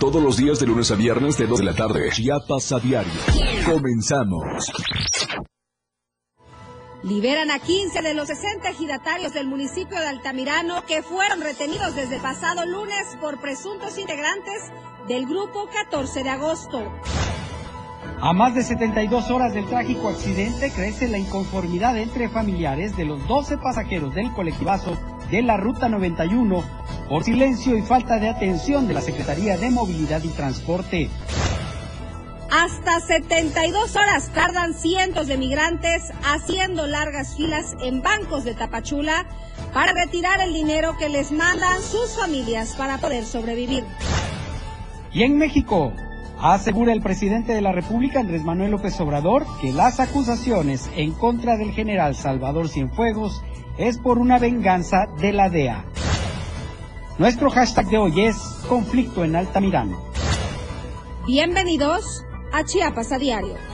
Todos 0.00 0.22
los 0.22 0.38
días 0.38 0.58
de 0.58 0.66
lunes 0.66 0.90
a 0.90 0.94
viernes 0.94 1.36
de 1.36 1.46
2 1.46 1.58
de 1.58 1.64
la 1.66 1.74
tarde. 1.74 2.08
Chiapas 2.10 2.72
a 2.72 2.80
diario. 2.80 3.12
Comenzamos. 3.66 4.72
Liberan 7.02 7.50
a 7.50 7.58
15 7.58 8.00
de 8.00 8.14
los 8.14 8.28
60 8.28 8.70
ejidatarios 8.70 9.34
del 9.34 9.46
municipio 9.46 10.00
de 10.00 10.08
Altamirano 10.08 10.86
que 10.86 11.02
fueron 11.02 11.42
retenidos 11.42 11.94
desde 11.94 12.16
el 12.16 12.22
pasado 12.22 12.64
lunes 12.64 13.14
por 13.20 13.42
presuntos 13.42 13.98
integrantes 13.98 14.72
del 15.06 15.26
grupo 15.26 15.68
14 15.70 16.22
de 16.22 16.30
agosto. 16.30 16.82
A 18.22 18.32
más 18.32 18.54
de 18.54 18.62
72 18.62 19.30
horas 19.30 19.52
del 19.52 19.66
trágico 19.66 20.08
accidente 20.08 20.70
crece 20.70 21.08
la 21.08 21.18
inconformidad 21.18 21.98
entre 21.98 22.30
familiares 22.30 22.96
de 22.96 23.04
los 23.04 23.26
12 23.28 23.58
pasajeros 23.58 24.14
del 24.14 24.32
colectivazo 24.32 24.98
de 25.30 25.42
la 25.42 25.56
Ruta 25.56 25.88
91 25.88 26.64
por 27.08 27.24
silencio 27.24 27.76
y 27.76 27.82
falta 27.82 28.18
de 28.18 28.28
atención 28.28 28.86
de 28.86 28.94
la 28.94 29.00
Secretaría 29.00 29.56
de 29.56 29.70
Movilidad 29.70 30.22
y 30.22 30.28
Transporte. 30.28 31.10
Hasta 32.50 33.00
72 33.00 33.94
horas 33.94 34.30
tardan 34.34 34.74
cientos 34.74 35.28
de 35.28 35.36
migrantes 35.36 36.12
haciendo 36.24 36.86
largas 36.86 37.36
filas 37.36 37.76
en 37.82 38.02
bancos 38.02 38.44
de 38.44 38.54
Tapachula 38.54 39.24
para 39.72 39.92
retirar 39.92 40.40
el 40.40 40.52
dinero 40.52 40.96
que 40.98 41.08
les 41.08 41.30
mandan 41.30 41.80
sus 41.80 42.18
familias 42.18 42.74
para 42.76 42.98
poder 42.98 43.24
sobrevivir. 43.24 43.84
Y 45.12 45.22
en 45.22 45.38
México, 45.38 45.92
asegura 46.40 46.92
el 46.92 47.02
presidente 47.02 47.54
de 47.54 47.60
la 47.60 47.72
República, 47.72 48.20
Andrés 48.20 48.44
Manuel 48.44 48.72
López 48.72 49.00
Obrador, 49.00 49.46
que 49.60 49.72
las 49.72 50.00
acusaciones 50.00 50.90
en 50.96 51.12
contra 51.12 51.56
del 51.56 51.72
general 51.72 52.16
Salvador 52.16 52.68
Cienfuegos 52.68 53.42
es 53.80 53.96
por 53.96 54.18
una 54.18 54.38
venganza 54.38 55.06
de 55.20 55.32
la 55.32 55.48
DEA. 55.48 55.84
Nuestro 57.18 57.50
hashtag 57.50 57.86
de 57.88 57.96
hoy 57.96 58.20
es 58.26 58.36
conflicto 58.68 59.24
en 59.24 59.36
Altamirano. 59.36 59.98
Bienvenidos 61.26 62.22
a 62.52 62.62
Chiapas 62.64 63.10
a 63.12 63.18
Diario. 63.18 63.69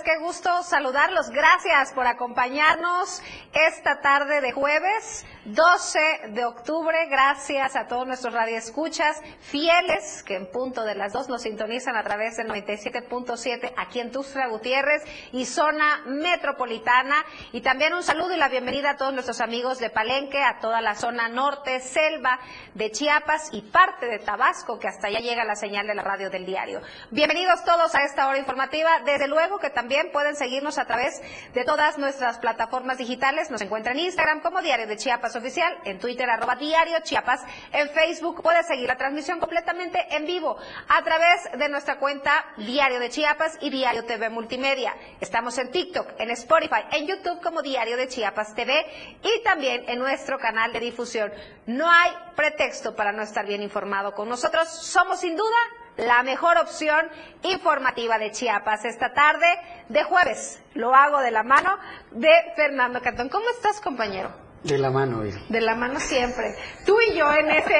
Qué 0.00 0.16
gusto 0.18 0.62
saludarlos. 0.62 1.30
Gracias 1.30 1.92
por 1.92 2.06
acompañarnos 2.06 3.20
esta 3.52 4.00
tarde 4.00 4.40
de 4.40 4.52
jueves. 4.52 5.26
12 5.44 6.28
de 6.28 6.44
octubre. 6.44 6.96
Gracias 7.10 7.74
a 7.74 7.88
todos 7.88 8.06
nuestros 8.06 8.32
radioescuchas 8.32 9.20
fieles 9.40 10.22
que 10.22 10.36
en 10.36 10.46
punto 10.46 10.84
de 10.84 10.94
las 10.94 11.12
dos 11.12 11.28
nos 11.28 11.42
sintonizan 11.42 11.96
a 11.96 12.04
través 12.04 12.36
del 12.36 12.46
97.7 12.46 13.72
aquí 13.76 13.98
en 13.98 14.12
Tuxtla 14.12 14.46
Gutiérrez 14.46 15.02
y 15.32 15.44
zona 15.44 16.02
metropolitana. 16.06 17.16
Y 17.50 17.60
también 17.60 17.92
un 17.92 18.04
saludo 18.04 18.34
y 18.34 18.36
la 18.36 18.48
bienvenida 18.48 18.90
a 18.90 18.96
todos 18.96 19.12
nuestros 19.12 19.40
amigos 19.40 19.80
de 19.80 19.90
Palenque, 19.90 20.40
a 20.40 20.60
toda 20.60 20.80
la 20.80 20.94
zona 20.94 21.28
norte, 21.28 21.80
selva 21.80 22.38
de 22.74 22.92
Chiapas 22.92 23.48
y 23.50 23.62
parte 23.62 24.06
de 24.06 24.20
Tabasco, 24.20 24.78
que 24.78 24.86
hasta 24.86 25.08
allá 25.08 25.18
llega 25.18 25.44
la 25.44 25.56
señal 25.56 25.88
de 25.88 25.96
la 25.96 26.02
radio 26.02 26.30
del 26.30 26.46
diario. 26.46 26.82
Bienvenidos 27.10 27.64
todos 27.64 27.96
a 27.96 28.04
esta 28.04 28.28
hora 28.28 28.38
informativa. 28.38 29.00
Desde 29.04 29.26
luego 29.26 29.58
que 29.58 29.70
también 29.70 30.12
pueden 30.12 30.36
seguirnos 30.36 30.78
a 30.78 30.84
través 30.84 31.20
de 31.52 31.64
todas 31.64 31.98
nuestras 31.98 32.38
plataformas 32.38 32.98
digitales. 32.98 33.50
Nos 33.50 33.60
encuentran 33.60 33.98
en 33.98 34.04
Instagram 34.04 34.40
como 34.40 34.62
Diario 34.62 34.86
de 34.86 34.96
Chiapas 34.96 35.31
Oficial, 35.36 35.78
en 35.84 35.98
Twitter 35.98 36.28
arroba 36.28 36.56
diario 36.56 36.98
Chiapas, 37.02 37.42
en 37.72 37.88
Facebook 37.90 38.42
puedes 38.42 38.66
seguir 38.66 38.86
la 38.86 38.96
transmisión 38.96 39.40
completamente 39.40 39.98
en 40.10 40.26
vivo 40.26 40.56
a 40.88 41.02
través 41.02 41.50
de 41.56 41.68
nuestra 41.68 41.98
cuenta 41.98 42.44
Diario 42.56 42.98
de 42.98 43.10
Chiapas 43.10 43.58
y 43.60 43.70
Diario 43.70 44.04
TV 44.04 44.28
Multimedia. 44.30 44.94
Estamos 45.20 45.56
en 45.58 45.70
TikTok, 45.70 46.18
en 46.18 46.30
Spotify, 46.30 46.82
en 46.92 47.06
YouTube 47.06 47.40
como 47.42 47.62
Diario 47.62 47.96
de 47.96 48.08
Chiapas 48.08 48.54
TV 48.54 48.74
y 49.22 49.42
también 49.42 49.84
en 49.88 49.98
nuestro 49.98 50.38
canal 50.38 50.72
de 50.72 50.80
difusión. 50.80 51.32
No 51.66 51.90
hay 51.90 52.12
pretexto 52.36 52.94
para 52.94 53.12
no 53.12 53.22
estar 53.22 53.46
bien 53.46 53.62
informado 53.62 54.14
con 54.14 54.28
nosotros. 54.28 54.68
Somos 54.68 55.20
sin 55.20 55.36
duda 55.36 55.56
la 55.96 56.22
mejor 56.22 56.56
opción 56.58 57.08
informativa 57.42 58.18
de 58.18 58.30
Chiapas 58.30 58.84
esta 58.84 59.12
tarde 59.12 59.46
de 59.88 60.02
jueves. 60.04 60.62
Lo 60.74 60.94
hago 60.94 61.20
de 61.20 61.30
la 61.30 61.42
mano 61.42 61.78
de 62.10 62.32
Fernando 62.56 63.00
Cantón. 63.00 63.28
¿Cómo 63.28 63.48
estás, 63.50 63.80
compañero? 63.80 64.51
De 64.64 64.78
la 64.78 64.90
mano, 64.90 65.20
Viri. 65.20 65.38
De 65.48 65.60
la 65.60 65.74
mano 65.74 65.98
siempre. 65.98 66.54
Tú 66.86 66.94
y 67.10 67.16
yo 67.18 67.24
en 67.32 67.50
ese 67.50 67.74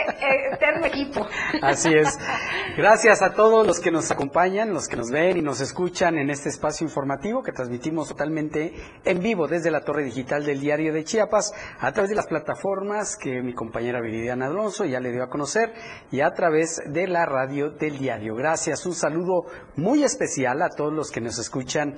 eterno 0.53 0.87
equipo. 0.87 1.25
Así 1.63 1.95
es. 1.95 2.19
Gracias 2.77 3.23
a 3.23 3.35
todos 3.35 3.65
los 3.65 3.79
que 3.79 3.93
nos 3.93 4.11
acompañan, 4.11 4.75
los 4.75 4.89
que 4.89 4.97
nos 4.97 5.11
ven 5.11 5.37
y 5.37 5.43
nos 5.43 5.61
escuchan 5.61 6.19
en 6.19 6.29
este 6.29 6.49
espacio 6.49 6.85
informativo 6.85 7.43
que 7.43 7.53
transmitimos 7.53 8.09
totalmente 8.09 8.75
en 9.05 9.21
vivo 9.21 9.47
desde 9.47 9.71
la 9.71 9.83
torre 9.83 10.03
digital 10.03 10.45
del 10.45 10.59
diario 10.59 10.93
de 10.93 11.05
Chiapas, 11.05 11.53
a 11.79 11.93
través 11.93 12.11
de 12.11 12.17
las 12.17 12.27
plataformas 12.27 13.17
que 13.17 13.43
mi 13.43 13.55
compañera 13.55 14.01
Viridiana 14.01 14.47
Alonso 14.47 14.85
ya 14.85 14.99
le 14.99 15.13
dio 15.13 15.23
a 15.23 15.31
conocer 15.31 15.73
y 16.11 16.21
a 16.21 16.33
través 16.33 16.81
de 16.87 17.07
la 17.07 17.27
radio 17.27 17.71
del 17.71 17.97
diario. 17.99 18.35
Gracias. 18.35 18.87
Un 18.87 18.95
saludo 18.95 19.45
muy 19.77 20.03
especial 20.03 20.61
a 20.63 20.69
todos 20.69 20.93
los 20.93 21.13
que 21.13 21.21
nos 21.21 21.39
escuchan 21.39 21.95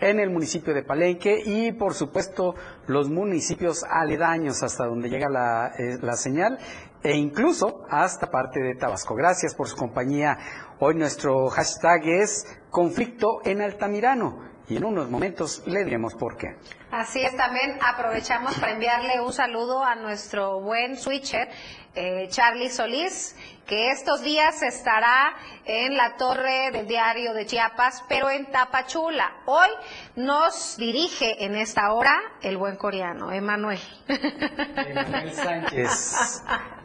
en 0.00 0.20
el 0.20 0.30
municipio 0.30 0.74
de 0.74 0.82
Palenque 0.82 1.42
y 1.44 1.72
por 1.72 1.94
supuesto 1.94 2.54
los 2.86 3.10
municipios 3.10 3.84
aledaños 3.84 4.62
hasta 4.62 4.86
donde 4.86 5.08
llega 5.08 5.28
la, 5.28 5.72
eh, 5.78 5.98
la, 6.00 6.14
señal 6.14 6.58
e 7.02 7.16
incluso 7.16 7.84
hasta 7.90 8.30
parte 8.30 8.60
de 8.60 8.74
Tabasco. 8.74 9.14
Gracias 9.14 9.54
por 9.54 9.68
su 9.68 9.76
compañía. 9.76 10.38
Hoy 10.80 10.94
nuestro 10.94 11.48
hashtag 11.48 12.06
es 12.06 12.46
conflicto 12.70 13.40
en 13.44 13.60
Altamirano 13.60 14.47
y 14.68 14.76
en 14.76 14.84
unos 14.84 15.08
momentos 15.08 15.62
le 15.66 15.84
diremos 15.84 16.14
por 16.14 16.36
qué. 16.36 16.56
Así 16.90 17.20
es, 17.20 17.36
también 17.36 17.78
aprovechamos 17.80 18.54
para 18.58 18.72
enviarle 18.72 19.20
un 19.20 19.32
saludo 19.32 19.82
a 19.82 19.94
nuestro 19.94 20.60
buen 20.60 20.96
switcher, 20.96 21.48
eh, 21.94 22.26
Charlie 22.28 22.70
Solís, 22.70 23.34
que 23.66 23.90
estos 23.90 24.22
días 24.22 24.62
estará 24.62 25.34
en 25.64 25.96
la 25.96 26.16
torre 26.16 26.70
del 26.70 26.86
diario 26.86 27.34
de 27.34 27.46
Chiapas, 27.46 28.04
pero 28.08 28.30
en 28.30 28.46
Tapachula. 28.46 29.32
Hoy 29.46 29.68
nos 30.16 30.76
dirige 30.76 31.44
en 31.44 31.54
esta 31.56 31.92
hora 31.92 32.18
el 32.42 32.56
buen 32.56 32.76
coreano, 32.76 33.32
Emanuel. 33.32 33.80
Emanuel 34.06 35.32
Sánchez 35.32 36.42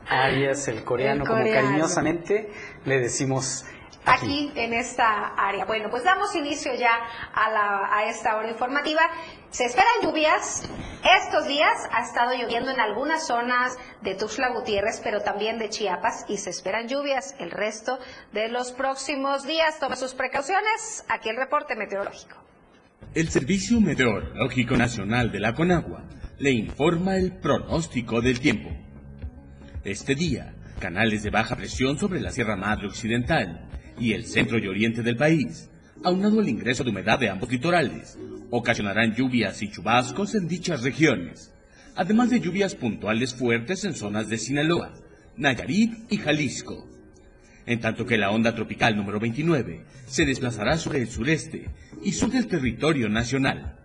Arias, 0.08 0.68
el 0.68 0.84
coreano, 0.84 1.24
el 1.24 1.30
coreano, 1.30 1.52
como 1.52 1.68
cariñosamente 1.68 2.52
le 2.86 3.00
decimos 3.00 3.66
aquí 4.06 4.52
en 4.56 4.74
esta 4.74 5.34
área. 5.36 5.66
Bueno, 5.66 5.90
pues 5.90 6.04
damos 6.04 6.36
inicio 6.36 6.74
ya 6.76 6.92
a, 7.34 7.50
la, 7.50 7.90
a 7.92 8.10
esta 8.10 8.36
hora 8.38 8.50
informativa. 8.50 9.02
Se 9.50 9.66
esperan 9.66 9.94
lluvias. 10.02 10.70
Estos 11.22 11.48
días 11.48 11.74
ha 11.92 12.02
estado 12.02 12.34
lloviendo 12.34 12.72
en 12.72 12.80
algunas 12.80 13.28
zonas 13.28 13.78
de 14.02 14.16
Tuxtla 14.16 14.50
Gutiérrez, 14.50 15.02
pero 15.04 15.22
también 15.22 15.60
de 15.60 15.70
Chiapas, 15.70 16.26
y 16.30 16.38
se 16.38 16.50
esperan 16.50 16.88
lluvias 16.88 17.36
el 17.40 17.52
resto 17.52 18.00
de 18.32 18.48
los 18.48 18.72
próximos 18.72 19.46
días. 19.46 19.80
Tome 19.80 19.96
sus 19.96 20.14
precauciones. 20.14 21.06
Aquí 21.10 21.30
el 21.30 21.38
reporte 21.38 21.76
meteorológico. 21.76 22.38
El 23.14 23.30
Servicio 23.30 23.80
Meteorológico 23.80 24.76
Nacional 24.76 25.32
de 25.32 25.40
la 25.40 25.54
Conagua 25.54 26.04
le 26.40 26.52
informa 26.52 27.18
el 27.18 27.34
pronóstico 27.34 28.22
del 28.22 28.40
tiempo. 28.40 28.70
Este 29.84 30.16
día, 30.16 30.56
canales 30.80 31.22
de 31.22 31.30
baja 31.30 31.56
presión 31.56 32.00
sobre 32.00 32.22
la 32.22 32.32
Sierra 32.32 32.56
Madre 32.56 32.88
Occidental 32.88 33.70
y 34.00 34.14
el 34.14 34.26
centro 34.26 34.58
y 34.58 34.68
oriente 34.68 35.02
del 35.04 35.18
país, 35.18 35.70
aunado 36.04 36.42
el 36.42 36.50
ingreso 36.50 36.84
de 36.84 36.90
humedad 36.90 37.20
de 37.20 37.30
ambos 37.30 37.52
litorales, 37.52 38.18
ocasionarán 38.50 39.16
lluvias 39.16 39.62
y 39.62 39.70
chubascos 39.70 40.36
en 40.36 40.48
dichas 40.48 40.84
regiones, 40.84 41.54
además 41.96 42.30
de 42.30 42.40
lluvias 42.40 42.76
puntuales 42.76 43.34
fuertes 43.34 43.84
en 43.86 43.94
zonas 43.94 44.28
de 44.30 44.38
Sinaloa, 44.38 44.94
Nayarit 45.38 46.12
y 46.12 46.18
Jalisco. 46.18 46.88
En 47.66 47.80
tanto 47.80 48.06
que 48.06 48.18
la 48.18 48.32
onda 48.32 48.54
tropical 48.54 48.96
número 48.96 49.20
29 49.20 49.86
se 50.06 50.26
desplazará 50.26 50.78
sobre 50.78 51.02
el 51.02 51.10
sureste 51.10 51.70
y 52.04 52.12
sur 52.12 52.30
del 52.30 52.48
territorio 52.48 53.08
nacional, 53.08 53.78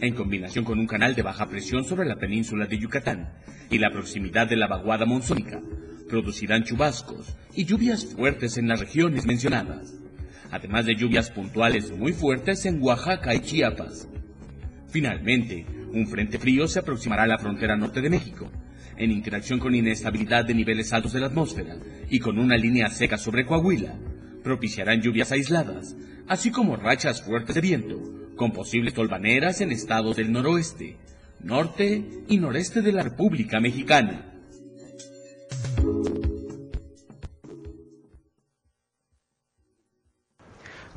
en 0.00 0.14
combinación 0.14 0.64
con 0.64 0.78
un 0.78 0.86
canal 0.86 1.14
de 1.14 1.22
baja 1.22 1.48
presión 1.48 1.84
sobre 1.84 2.06
la 2.06 2.16
península 2.16 2.66
de 2.66 2.78
Yucatán 2.78 3.32
y 3.70 3.78
la 3.78 3.90
proximidad 3.90 4.46
de 4.46 4.56
la 4.56 4.66
vaguada 4.66 5.06
monzónica, 5.06 5.62
producirán 6.08 6.64
chubascos 6.64 7.36
y 7.54 7.64
lluvias 7.64 8.06
fuertes 8.06 8.56
en 8.56 8.68
las 8.68 8.80
regiones 8.80 9.26
mencionadas, 9.26 9.94
además 10.50 10.86
de 10.86 10.96
lluvias 10.96 11.30
puntuales 11.30 11.90
muy 11.90 12.12
fuertes 12.12 12.64
en 12.66 12.82
Oaxaca 12.82 13.34
y 13.34 13.40
Chiapas. 13.40 14.08
Finalmente, 14.88 15.66
un 15.92 16.06
frente 16.06 16.38
frío 16.38 16.68
se 16.68 16.80
aproximará 16.80 17.24
a 17.24 17.28
la 17.28 17.38
frontera 17.38 17.76
norte 17.76 18.00
de 18.00 18.10
México, 18.10 18.50
en 18.96 19.10
interacción 19.10 19.58
con 19.58 19.74
inestabilidad 19.74 20.44
de 20.44 20.54
niveles 20.54 20.92
altos 20.92 21.12
de 21.12 21.20
la 21.20 21.26
atmósfera 21.26 21.76
y 22.08 22.18
con 22.18 22.38
una 22.38 22.56
línea 22.56 22.88
seca 22.90 23.18
sobre 23.18 23.44
Coahuila, 23.44 23.98
propiciarán 24.42 25.00
lluvias 25.00 25.32
aisladas, 25.32 25.96
así 26.28 26.50
como 26.50 26.76
rachas 26.76 27.22
fuertes 27.22 27.54
de 27.54 27.60
viento, 27.60 28.00
con 28.36 28.52
posibles 28.52 28.94
tolvaneras 28.94 29.60
en 29.60 29.72
estados 29.72 30.16
del 30.16 30.30
noroeste, 30.30 30.96
norte 31.40 32.04
y 32.28 32.38
noreste 32.38 32.82
de 32.82 32.92
la 32.92 33.02
República 33.02 33.60
Mexicana. 33.60 34.33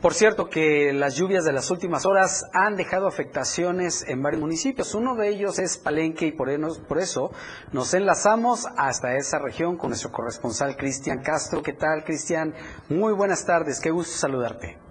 Por 0.01 0.13
cierto, 0.13 0.49
que 0.49 0.93
las 0.93 1.15
lluvias 1.15 1.43
de 1.43 1.51
las 1.51 1.71
últimas 1.71 2.05
horas 2.05 2.45
han 2.53 2.75
dejado 2.75 3.07
afectaciones 3.07 4.05
en 4.07 4.21
varios 4.21 4.41
municipios. 4.41 4.93
Uno 4.93 5.15
de 5.15 5.27
ellos 5.27 5.57
es 5.57 5.77
Palenque 5.77 6.27
y 6.27 6.31
por 6.31 6.49
eso 6.99 7.31
nos 7.73 7.93
enlazamos 7.95 8.67
hasta 8.77 9.15
esa 9.15 9.39
región 9.39 9.75
con 9.75 9.89
nuestro 9.89 10.11
corresponsal 10.11 10.77
Cristian 10.77 11.23
Castro. 11.23 11.63
¿Qué 11.63 11.73
tal, 11.73 12.03
Cristian? 12.03 12.53
Muy 12.89 13.11
buenas 13.13 13.45
tardes, 13.45 13.79
qué 13.79 13.89
gusto 13.89 14.15
saludarte. 14.15 14.86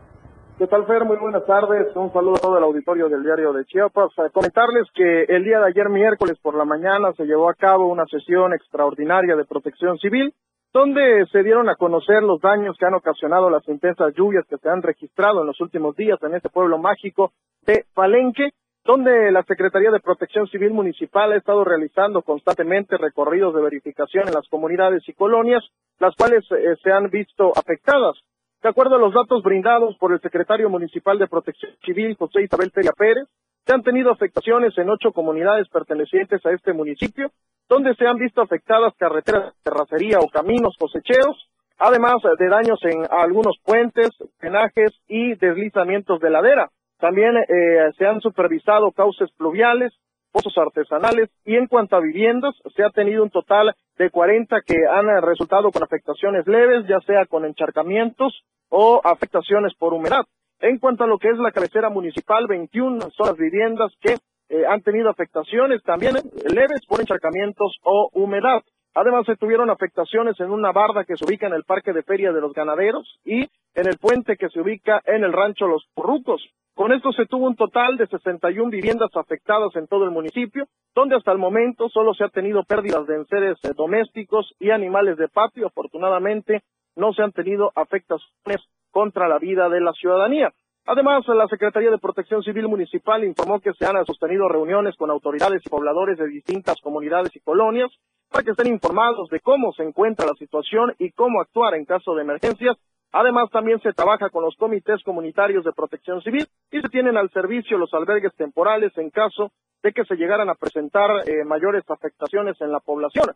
¿Qué 0.58 0.66
tal, 0.68 0.86
Fer? 0.86 1.04
Muy 1.04 1.18
buenas 1.18 1.44
tardes. 1.44 1.94
Un 1.94 2.10
saludo 2.14 2.36
a 2.36 2.38
todo 2.38 2.56
el 2.56 2.64
auditorio 2.64 3.10
del 3.10 3.22
diario 3.22 3.52
de 3.52 3.66
Chiapas. 3.66 4.18
A 4.18 4.30
comentarles 4.30 4.88
que 4.94 5.24
el 5.24 5.44
día 5.44 5.60
de 5.60 5.66
ayer, 5.66 5.90
miércoles 5.90 6.38
por 6.40 6.54
la 6.54 6.64
mañana, 6.64 7.12
se 7.12 7.26
llevó 7.26 7.50
a 7.50 7.54
cabo 7.54 7.88
una 7.88 8.06
sesión 8.06 8.54
extraordinaria 8.54 9.36
de 9.36 9.44
protección 9.44 9.98
civil, 9.98 10.32
donde 10.72 11.26
se 11.30 11.42
dieron 11.42 11.68
a 11.68 11.74
conocer 11.74 12.22
los 12.22 12.40
daños 12.40 12.74
que 12.78 12.86
han 12.86 12.94
ocasionado 12.94 13.50
las 13.50 13.68
intensas 13.68 14.14
lluvias 14.14 14.46
que 14.48 14.56
se 14.56 14.70
han 14.70 14.80
registrado 14.80 15.42
en 15.42 15.48
los 15.48 15.60
últimos 15.60 15.94
días 15.94 16.18
en 16.22 16.34
este 16.34 16.48
pueblo 16.48 16.78
mágico 16.78 17.32
de 17.66 17.84
Palenque, 17.92 18.52
donde 18.82 19.30
la 19.32 19.42
Secretaría 19.42 19.90
de 19.90 20.00
Protección 20.00 20.46
Civil 20.46 20.70
Municipal 20.70 21.32
ha 21.32 21.36
estado 21.36 21.64
realizando 21.64 22.22
constantemente 22.22 22.96
recorridos 22.96 23.54
de 23.54 23.60
verificación 23.60 24.26
en 24.26 24.32
las 24.32 24.48
comunidades 24.48 25.06
y 25.06 25.12
colonias, 25.12 25.62
las 25.98 26.16
cuales 26.16 26.46
eh, 26.50 26.76
se 26.82 26.92
han 26.92 27.10
visto 27.10 27.52
afectadas. 27.54 28.16
De 28.62 28.68
acuerdo 28.68 28.96
a 28.96 28.98
los 28.98 29.14
datos 29.14 29.42
brindados 29.42 29.96
por 29.98 30.12
el 30.12 30.20
secretario 30.20 30.68
municipal 30.70 31.18
de 31.18 31.28
Protección 31.28 31.72
Civil, 31.84 32.16
José 32.16 32.42
Isabel 32.42 32.72
Teria 32.72 32.92
Pérez, 32.96 33.28
se 33.64 33.74
han 33.74 33.82
tenido 33.82 34.10
afectaciones 34.10 34.76
en 34.78 34.88
ocho 34.88 35.12
comunidades 35.12 35.68
pertenecientes 35.68 36.44
a 36.46 36.52
este 36.52 36.72
municipio, 36.72 37.30
donde 37.68 37.94
se 37.96 38.06
han 38.06 38.16
visto 38.16 38.40
afectadas 38.40 38.94
carreteras, 38.96 39.54
terracería 39.62 40.20
o 40.20 40.28
caminos 40.28 40.76
cosecheros, 40.78 41.48
además 41.78 42.16
de 42.38 42.48
daños 42.48 42.78
en 42.84 43.04
algunos 43.10 43.56
puentes, 43.64 44.10
penajes 44.38 44.92
y 45.08 45.34
deslizamientos 45.34 46.20
de 46.20 46.30
ladera. 46.30 46.70
También 46.98 47.36
eh, 47.36 47.90
se 47.98 48.06
han 48.06 48.20
supervisado 48.20 48.92
cauces 48.92 49.30
pluviales, 49.36 49.92
pozos 50.32 50.56
artesanales 50.56 51.28
y 51.44 51.56
en 51.56 51.66
cuanto 51.66 51.96
a 51.96 52.00
viviendas, 52.00 52.54
se 52.74 52.84
ha 52.84 52.90
tenido 52.90 53.22
un 53.22 53.30
total 53.30 53.74
de 53.98 54.10
40 54.10 54.60
que 54.62 54.76
han 54.90 55.06
resultado 55.22 55.70
con 55.70 55.82
afectaciones 55.82 56.46
leves, 56.46 56.86
ya 56.86 57.00
sea 57.00 57.26
con 57.26 57.44
encharcamientos, 57.44 58.42
o 58.68 59.00
afectaciones 59.04 59.74
por 59.74 59.94
humedad. 59.94 60.24
En 60.60 60.78
cuanto 60.78 61.04
a 61.04 61.06
lo 61.06 61.18
que 61.18 61.28
es 61.28 61.38
la 61.38 61.52
cabecera 61.52 61.90
municipal, 61.90 62.46
21 62.46 63.10
son 63.10 63.26
las 63.26 63.36
viviendas 63.36 63.92
que 64.00 64.14
eh, 64.48 64.64
han 64.66 64.82
tenido 64.82 65.10
afectaciones 65.10 65.82
también 65.82 66.16
eh, 66.16 66.20
leves 66.48 66.84
por 66.88 67.00
encharcamientos 67.00 67.76
o 67.82 68.10
humedad. 68.12 68.62
Además, 68.94 69.26
se 69.26 69.36
tuvieron 69.36 69.68
afectaciones 69.68 70.40
en 70.40 70.50
una 70.50 70.72
barda 70.72 71.04
que 71.04 71.16
se 71.16 71.24
ubica 71.26 71.46
en 71.46 71.52
el 71.52 71.64
Parque 71.64 71.92
de 71.92 72.02
Feria 72.02 72.32
de 72.32 72.40
los 72.40 72.54
Ganaderos 72.54 73.20
y 73.24 73.40
en 73.74 73.86
el 73.86 73.98
puente 73.98 74.36
que 74.36 74.48
se 74.48 74.60
ubica 74.60 75.02
en 75.04 75.22
el 75.22 75.34
rancho 75.34 75.66
Los 75.66 75.86
Porrucos. 75.94 76.42
Con 76.76 76.92
esto 76.92 77.10
se 77.12 77.24
tuvo 77.24 77.46
un 77.46 77.56
total 77.56 77.96
de 77.96 78.06
61 78.06 78.68
viviendas 78.68 79.08
afectadas 79.14 79.74
en 79.76 79.86
todo 79.86 80.04
el 80.04 80.10
municipio, 80.10 80.66
donde 80.94 81.16
hasta 81.16 81.32
el 81.32 81.38
momento 81.38 81.88
solo 81.88 82.12
se 82.12 82.22
ha 82.22 82.28
tenido 82.28 82.64
pérdidas 82.64 83.06
de 83.06 83.16
enseres 83.16 83.56
eh, 83.64 83.70
domésticos 83.74 84.54
y 84.58 84.68
animales 84.68 85.16
de 85.16 85.26
patio. 85.28 85.68
Afortunadamente, 85.68 86.64
no 86.94 87.14
se 87.14 87.22
han 87.22 87.32
tenido 87.32 87.72
afectaciones 87.74 88.60
contra 88.90 89.26
la 89.26 89.38
vida 89.38 89.70
de 89.70 89.80
la 89.80 89.94
ciudadanía. 89.94 90.52
Además, 90.84 91.26
la 91.28 91.48
Secretaría 91.48 91.90
de 91.90 91.96
Protección 91.96 92.42
Civil 92.42 92.68
Municipal 92.68 93.24
informó 93.24 93.58
que 93.58 93.72
se 93.72 93.86
han 93.86 94.04
sostenido 94.04 94.46
reuniones 94.46 94.96
con 94.96 95.10
autoridades 95.10 95.62
y 95.64 95.70
pobladores 95.70 96.18
de 96.18 96.28
distintas 96.28 96.78
comunidades 96.82 97.34
y 97.34 97.40
colonias 97.40 97.90
para 98.30 98.44
que 98.44 98.50
estén 98.50 98.66
informados 98.66 99.30
de 99.30 99.40
cómo 99.40 99.72
se 99.72 99.82
encuentra 99.82 100.26
la 100.26 100.34
situación 100.34 100.94
y 100.98 101.10
cómo 101.12 101.40
actuar 101.40 101.74
en 101.74 101.86
caso 101.86 102.14
de 102.14 102.20
emergencias. 102.20 102.76
Además, 103.12 103.48
también 103.50 103.80
se 103.80 103.92
trabaja 103.92 104.30
con 104.30 104.44
los 104.44 104.56
comités 104.56 105.02
comunitarios 105.02 105.64
de 105.64 105.72
protección 105.72 106.20
civil 106.22 106.46
y 106.70 106.80
se 106.80 106.88
tienen 106.88 107.16
al 107.16 107.30
servicio 107.30 107.78
los 107.78 107.92
albergues 107.94 108.34
temporales 108.34 108.92
en 108.98 109.10
caso 109.10 109.52
de 109.82 109.92
que 109.92 110.04
se 110.04 110.16
llegaran 110.16 110.50
a 110.50 110.54
presentar 110.54 111.28
eh, 111.28 111.44
mayores 111.44 111.84
afectaciones 111.88 112.60
en 112.60 112.72
la 112.72 112.80
población. 112.80 113.26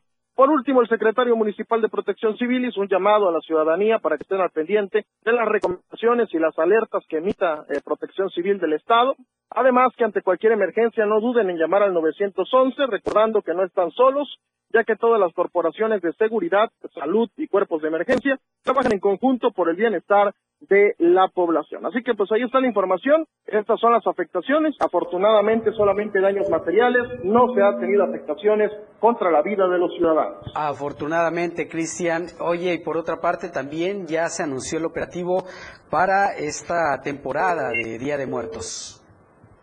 Por 0.41 0.49
último, 0.49 0.81
el 0.81 0.89
secretario 0.89 1.37
municipal 1.37 1.83
de 1.83 1.91
Protección 1.91 2.35
Civil 2.39 2.65
hizo 2.65 2.81
un 2.81 2.89
llamado 2.89 3.29
a 3.29 3.31
la 3.31 3.43
ciudadanía 3.43 3.99
para 3.99 4.17
que 4.17 4.23
estén 4.23 4.41
al 4.41 4.49
pendiente 4.49 5.05
de 5.23 5.33
las 5.33 5.47
recomendaciones 5.47 6.33
y 6.33 6.39
las 6.39 6.59
alertas 6.59 7.05
que 7.11 7.19
emita 7.19 7.67
eh, 7.69 7.83
Protección 7.85 8.31
Civil 8.31 8.59
del 8.59 8.73
Estado. 8.73 9.17
Además, 9.51 9.93
que 9.99 10.05
ante 10.05 10.23
cualquier 10.23 10.53
emergencia 10.53 11.05
no 11.05 11.21
duden 11.21 11.51
en 11.51 11.59
llamar 11.59 11.83
al 11.83 11.93
911, 11.93 12.87
recordando 12.87 13.43
que 13.43 13.53
no 13.53 13.65
están 13.65 13.91
solos, 13.91 14.39
ya 14.73 14.83
que 14.83 14.97
todas 14.97 15.21
las 15.21 15.35
corporaciones 15.35 16.01
de 16.01 16.15
seguridad, 16.15 16.71
salud 16.95 17.29
y 17.37 17.47
cuerpos 17.47 17.83
de 17.83 17.89
emergencia 17.89 18.39
trabajan 18.63 18.93
en 18.93 19.01
conjunto 19.01 19.51
por 19.51 19.69
el 19.69 19.77
bienestar 19.77 20.33
de 20.61 20.95
la 20.99 21.29
población. 21.29 21.87
Así 21.87 22.03
que 22.03 22.15
pues 22.15 22.31
ahí 22.33 22.43
está 22.43 22.61
la 22.61 22.67
información, 22.67 23.27
estas 23.47 23.81
son 23.81 23.93
las 23.93 24.07
afectaciones, 24.07 24.77
afortunadamente 24.81 25.73
solamente 25.73 26.21
daños 26.21 26.49
materiales, 26.51 27.03
no 27.25 27.53
se 27.55 27.63
ha 27.63 27.79
tenido 27.79 28.05
afectaciones 28.05 28.71
contra 28.99 29.31
la 29.31 29.43
vida 29.43 29.67
de 29.69 29.79
los 29.79 29.93
ciudadanos. 29.95 30.53
Afortunadamente, 30.55 31.69
Cristian, 31.69 32.27
oye, 32.41 32.75
y 32.75 32.85
por 32.85 32.97
otra 32.97 33.17
parte 33.21 33.49
también 33.49 34.07
ya 34.07 34.29
se 34.29 34.43
anunció 34.43 34.79
el 34.79 34.85
operativo 34.85 35.45
para 35.91 36.37
esta 36.37 37.01
temporada 37.03 37.71
de 37.71 37.99
Día 37.99 38.17
de 38.17 38.27
Muertos. 38.27 38.97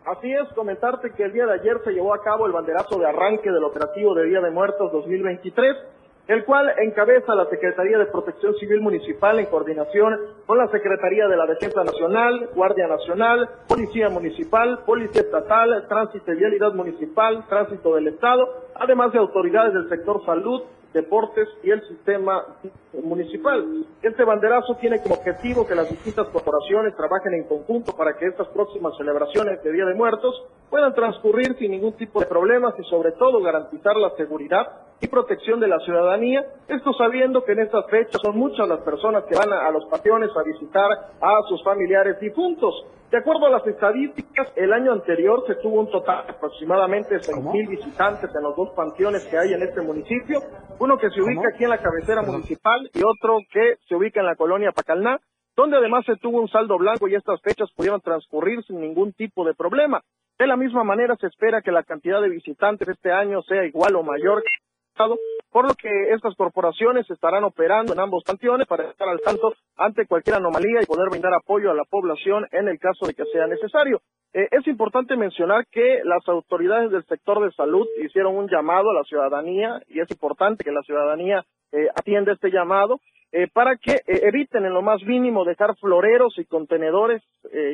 Así 0.04 0.32
es, 0.32 0.48
comentarte 0.54 1.10
que 1.12 1.22
el 1.22 1.32
día 1.32 1.44
de 1.44 1.60
ayer 1.60 1.76
se 1.84 1.92
llevó 1.92 2.14
a 2.14 2.22
cabo 2.22 2.46
el 2.46 2.52
banderazo 2.52 2.98
de 2.98 3.06
arranque 3.06 3.50
del 3.50 3.62
operativo 3.62 4.14
de 4.14 4.24
Día 4.24 4.40
de 4.40 4.50
Muertos 4.50 4.90
2023 4.90 5.76
el 6.28 6.44
cual 6.44 6.70
encabeza 6.78 7.34
la 7.34 7.46
Secretaría 7.46 7.96
de 7.96 8.06
Protección 8.06 8.54
Civil 8.56 8.82
Municipal 8.82 9.38
en 9.40 9.46
coordinación 9.46 10.14
con 10.44 10.58
la 10.58 10.68
Secretaría 10.68 11.26
de 11.26 11.36
la 11.36 11.46
Defensa 11.46 11.82
Nacional, 11.82 12.50
Guardia 12.54 12.86
Nacional, 12.86 13.48
Policía 13.66 14.10
Municipal, 14.10 14.80
Policía 14.84 15.22
Estatal, 15.22 15.86
Tránsito 15.88 16.30
y 16.30 16.36
Vialidad 16.36 16.74
Municipal, 16.74 17.46
Tránsito 17.48 17.94
del 17.94 18.08
Estado, 18.08 18.46
además 18.74 19.10
de 19.12 19.18
autoridades 19.18 19.72
del 19.72 19.88
sector 19.88 20.22
salud, 20.26 20.64
deportes 20.98 21.48
y 21.62 21.70
el 21.70 21.80
sistema 21.86 22.44
municipal. 23.04 23.86
Este 24.02 24.24
banderazo 24.24 24.74
tiene 24.80 25.00
como 25.00 25.14
objetivo 25.14 25.66
que 25.66 25.76
las 25.76 25.88
distintas 25.88 26.26
corporaciones 26.28 26.96
trabajen 26.96 27.34
en 27.34 27.44
conjunto 27.44 27.92
para 27.96 28.16
que 28.16 28.26
estas 28.26 28.48
próximas 28.48 28.96
celebraciones 28.96 29.62
de 29.62 29.72
Día 29.72 29.84
de 29.84 29.94
Muertos 29.94 30.34
puedan 30.68 30.94
transcurrir 30.94 31.56
sin 31.58 31.70
ningún 31.70 31.92
tipo 31.92 32.20
de 32.20 32.26
problemas 32.26 32.74
y 32.78 32.84
sobre 32.84 33.12
todo 33.12 33.40
garantizar 33.40 33.96
la 33.96 34.10
seguridad 34.16 34.66
y 35.00 35.06
protección 35.06 35.60
de 35.60 35.68
la 35.68 35.78
ciudadanía, 35.80 36.44
esto 36.66 36.92
sabiendo 36.94 37.44
que 37.44 37.52
en 37.52 37.60
estas 37.60 37.86
fechas 37.86 38.20
son 38.20 38.36
muchas 38.36 38.68
las 38.68 38.80
personas 38.80 39.24
que 39.24 39.36
van 39.36 39.52
a, 39.52 39.70
los 39.70 39.84
panteones 39.86 40.30
a 40.36 40.42
visitar 40.42 40.90
a 41.20 41.40
sus 41.48 41.62
familiares 41.62 42.18
difuntos. 42.20 42.74
De 43.10 43.16
acuerdo 43.16 43.46
a 43.46 43.50
las 43.50 43.66
estadísticas, 43.66 44.52
el 44.54 44.70
año 44.70 44.92
anterior 44.92 45.42
se 45.46 45.54
tuvo 45.54 45.80
un 45.80 45.90
total 45.90 46.26
de 46.26 46.32
aproximadamente 46.32 47.16
6.000 47.16 47.68
visitantes 47.68 48.30
en 48.34 48.42
los 48.42 48.54
dos 48.54 48.68
panteones 48.76 49.24
que 49.24 49.38
hay 49.38 49.54
en 49.54 49.62
este 49.62 49.80
municipio, 49.80 50.40
uno 50.78 50.98
que 50.98 51.08
se 51.08 51.22
ubica 51.22 51.48
aquí 51.48 51.64
en 51.64 51.70
la 51.70 51.78
cabecera 51.78 52.20
municipal 52.20 52.90
y 52.92 52.98
otro 52.98 53.38
que 53.50 53.76
se 53.88 53.94
ubica 53.94 54.20
en 54.20 54.26
la 54.26 54.36
colonia 54.36 54.72
Pacalná, 54.72 55.18
donde 55.56 55.78
además 55.78 56.04
se 56.04 56.16
tuvo 56.16 56.38
un 56.38 56.48
saldo 56.48 56.76
blanco 56.76 57.08
y 57.08 57.14
estas 57.14 57.40
fechas 57.40 57.70
pudieron 57.74 58.02
transcurrir 58.02 58.62
sin 58.64 58.78
ningún 58.78 59.14
tipo 59.14 59.42
de 59.42 59.54
problema. 59.54 60.02
De 60.38 60.46
la 60.46 60.58
misma 60.58 60.84
manera 60.84 61.16
se 61.16 61.28
espera 61.28 61.62
que 61.62 61.72
la 61.72 61.84
cantidad 61.84 62.20
de 62.20 62.28
visitantes 62.28 62.88
este 62.88 63.10
año 63.10 63.40
sea 63.40 63.64
igual 63.64 63.96
o 63.96 64.02
mayor 64.02 64.42
por 65.50 65.66
lo 65.66 65.74
que 65.74 66.12
estas 66.12 66.34
corporaciones 66.34 67.08
estarán 67.10 67.44
operando 67.44 67.92
en 67.92 68.00
ambos 68.00 68.22
panteones 68.24 68.66
para 68.66 68.90
estar 68.90 69.08
al 69.08 69.20
tanto 69.20 69.54
ante 69.76 70.06
cualquier 70.06 70.36
anomalía 70.36 70.80
y 70.82 70.86
poder 70.86 71.08
brindar 71.08 71.32
apoyo 71.34 71.70
a 71.70 71.74
la 71.74 71.84
población 71.84 72.46
en 72.52 72.68
el 72.68 72.78
caso 72.78 73.06
de 73.06 73.14
que 73.14 73.24
sea 73.32 73.46
necesario. 73.46 74.00
Eh, 74.34 74.48
es 74.50 74.66
importante 74.66 75.16
mencionar 75.16 75.66
que 75.70 76.00
las 76.04 76.26
autoridades 76.28 76.90
del 76.90 77.04
sector 77.06 77.42
de 77.42 77.52
salud 77.52 77.86
hicieron 78.02 78.36
un 78.36 78.48
llamado 78.48 78.90
a 78.90 78.94
la 78.94 79.04
ciudadanía 79.04 79.80
y 79.88 80.00
es 80.00 80.10
importante 80.10 80.64
que 80.64 80.72
la 80.72 80.82
ciudadanía 80.82 81.44
eh, 81.72 81.88
atienda 81.96 82.32
este 82.32 82.50
llamado 82.50 83.00
eh, 83.32 83.46
para 83.52 83.76
que 83.76 84.00
eviten 84.06 84.64
en 84.64 84.74
lo 84.74 84.82
más 84.82 85.02
mínimo 85.02 85.44
dejar 85.44 85.76
floreros 85.76 86.38
y 86.38 86.44
contenedores 86.44 87.22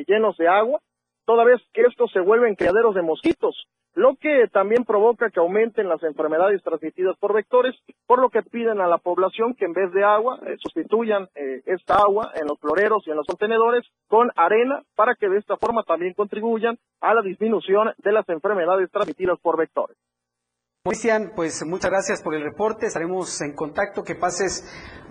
llenos 0.07 0.37
de 0.37 0.47
agua, 0.47 0.79
toda 1.25 1.43
vez 1.43 1.61
que 1.73 1.81
estos 1.81 2.11
se 2.11 2.19
vuelven 2.19 2.55
criaderos 2.55 2.95
de 2.95 3.01
mosquitos 3.01 3.67
lo 3.95 4.15
que 4.17 4.47
también 4.51 4.83
provoca 4.83 5.29
que 5.29 5.39
aumenten 5.39 5.87
las 5.87 6.03
enfermedades 6.03 6.61
transmitidas 6.61 7.17
por 7.17 7.33
vectores, 7.33 7.75
por 8.05 8.19
lo 8.19 8.29
que 8.29 8.43
piden 8.43 8.81
a 8.81 8.87
la 8.87 8.97
población 8.97 9.55
que 9.55 9.65
en 9.65 9.73
vez 9.73 9.91
de 9.93 10.03
agua 10.03 10.37
eh, 10.45 10.57
sustituyan 10.59 11.29
eh, 11.33 11.61
esta 11.65 11.95
agua 11.95 12.31
en 12.35 12.45
los 12.45 12.59
floreros 12.59 13.07
y 13.07 13.11
en 13.11 13.17
los 13.17 13.25
contenedores 13.25 13.85
con 14.07 14.29
arena 14.35 14.83
para 14.95 15.15
que 15.15 15.29
de 15.29 15.37
esta 15.37 15.55
forma 15.57 15.83
también 15.83 16.13
contribuyan 16.13 16.77
a 16.99 17.13
la 17.13 17.21
disminución 17.21 17.93
de 17.97 18.11
las 18.11 18.27
enfermedades 18.27 18.91
transmitidas 18.91 19.39
por 19.39 19.57
vectores. 19.57 19.97
Cristian, 20.87 21.31
pues 21.35 21.65
muchas 21.65 21.89
gracias 21.89 22.21
por 22.21 22.35
el 22.35 22.43
reporte. 22.43 22.85
Estaremos 22.85 23.41
en 23.41 23.53
contacto. 23.53 24.03
Que 24.03 24.13
pases 24.13 24.63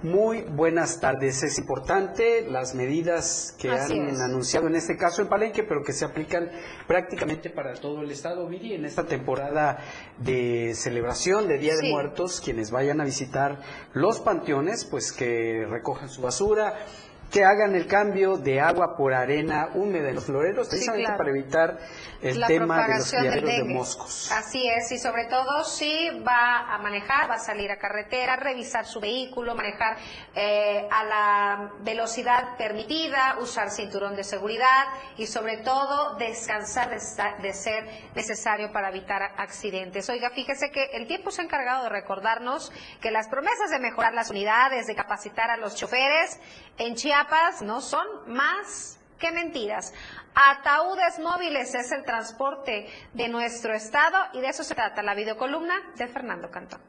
muy 0.05 0.43
buenas 0.43 1.01
tardes. 1.01 1.43
Es 1.43 1.59
importante 1.59 2.43
las 2.49 2.77
medidas 2.77 3.57
que 3.59 3.71
han 3.71 4.21
anunciado 4.21 4.69
en 4.69 4.77
este 4.77 4.97
caso 4.97 5.23
en 5.23 5.29
Palenque, 5.29 5.65
pero 5.65 5.83
que 5.83 5.93
se 5.93 6.05
aplican 6.05 6.49
prácticamente 6.87 7.51
para 7.51 7.75
todo 7.75 8.03
el 8.03 8.13
estado, 8.13 8.47
Viri, 8.47 8.75
en 8.75 8.85
esta 8.85 9.05
temporada 9.05 9.79
de 10.19 10.75
celebración 10.77 11.49
de 11.49 11.59
Día 11.59 11.75
de 11.75 11.91
Muertos. 11.91 12.41
Quienes 12.41 12.71
vayan 12.71 13.01
a 13.01 13.05
visitar 13.05 13.61
los 13.95 14.21
panteones, 14.21 14.85
pues 14.85 15.11
que 15.11 15.67
recojan 15.69 16.09
su 16.09 16.23
basura 16.23 16.87
que 17.35 17.45
hagan 17.45 17.75
el 17.75 17.89
cambio 17.89 18.37
de 18.37 18.61
agua 18.61 18.95
por 18.97 19.13
arena 19.13 19.71
húmeda 19.75 20.09
en 20.09 20.15
los 20.15 20.25
floreros, 20.25 20.69
precisamente 20.69 21.15
para 21.19 21.31
evitar 21.31 21.79
el 22.23 22.41
tema 22.47 22.87
de 22.87 22.99
los 22.99 23.11
criaderos 23.11 23.51
de 23.51 23.65
moscos. 23.65 24.31
Así 24.31 24.69
es, 24.69 24.93
y 24.93 24.99
sobre 24.99 25.25
todo 25.25 25.65
si 25.65 26.11
va 26.21 26.73
a 26.73 26.79
manejar, 26.79 27.29
va 27.29 27.35
a 27.35 27.39
salir 27.41 27.73
a 27.73 27.77
carretera, 27.77 28.37
revisar 28.37 28.87
su 28.87 29.01
vehículo, 29.01 29.57
manejar 29.57 29.97
eh, 30.37 30.87
a 30.89 31.05
la 31.05 31.73
velocidad 31.81 32.57
permitida, 32.57 33.37
usar 33.41 33.71
cinturón 33.71 34.15
de 34.15 34.23
seguridad 34.23 34.85
y 35.17 35.27
sobre 35.27 35.57
todo 35.57 36.15
descansar 36.15 36.91
de, 36.91 37.53
ser 37.53 38.13
necesario 38.15 38.71
para 38.71 38.91
evitar 38.91 39.23
accidentes. 39.39 40.09
Oiga, 40.09 40.31
fíjese 40.31 40.71
que 40.71 40.85
el 40.93 41.09
tiempo 41.09 41.33
se 41.33 41.43
ha 41.43 41.45
encargado 41.47 41.83
de 41.83 41.89
recordarnos 41.89 42.71
que 43.01 43.11
las 43.11 43.27
promesas 43.27 43.71
de 43.71 43.81
mejorar 43.81 44.15
las 44.15 44.31
unidades, 44.31 44.87
de 44.87 44.95
capacitar 44.95 45.51
a 45.51 45.57
los 45.57 45.75
choferes 45.75 46.39
en 46.79 46.95
Chiapas 46.95 47.24
no 47.63 47.81
son 47.81 48.07
más 48.27 48.99
que 49.19 49.33
mentiras. 49.33 49.93
Ataúdes 50.35 51.19
móviles 51.19 51.75
es 51.75 51.93
el 51.93 52.05
transporte 52.05 52.87
de 53.13 53.29
nuestro 53.29 53.75
estado 53.75 54.17
y 54.33 54.41
de 54.41 54.49
eso 54.49 54.65
se 54.65 54.75
trata 54.75 55.03
la 55.03 55.15
videocolumna 55.15 55.75
de 55.97 56.09
Fernando 56.09 56.51
Cantón. 56.51 56.81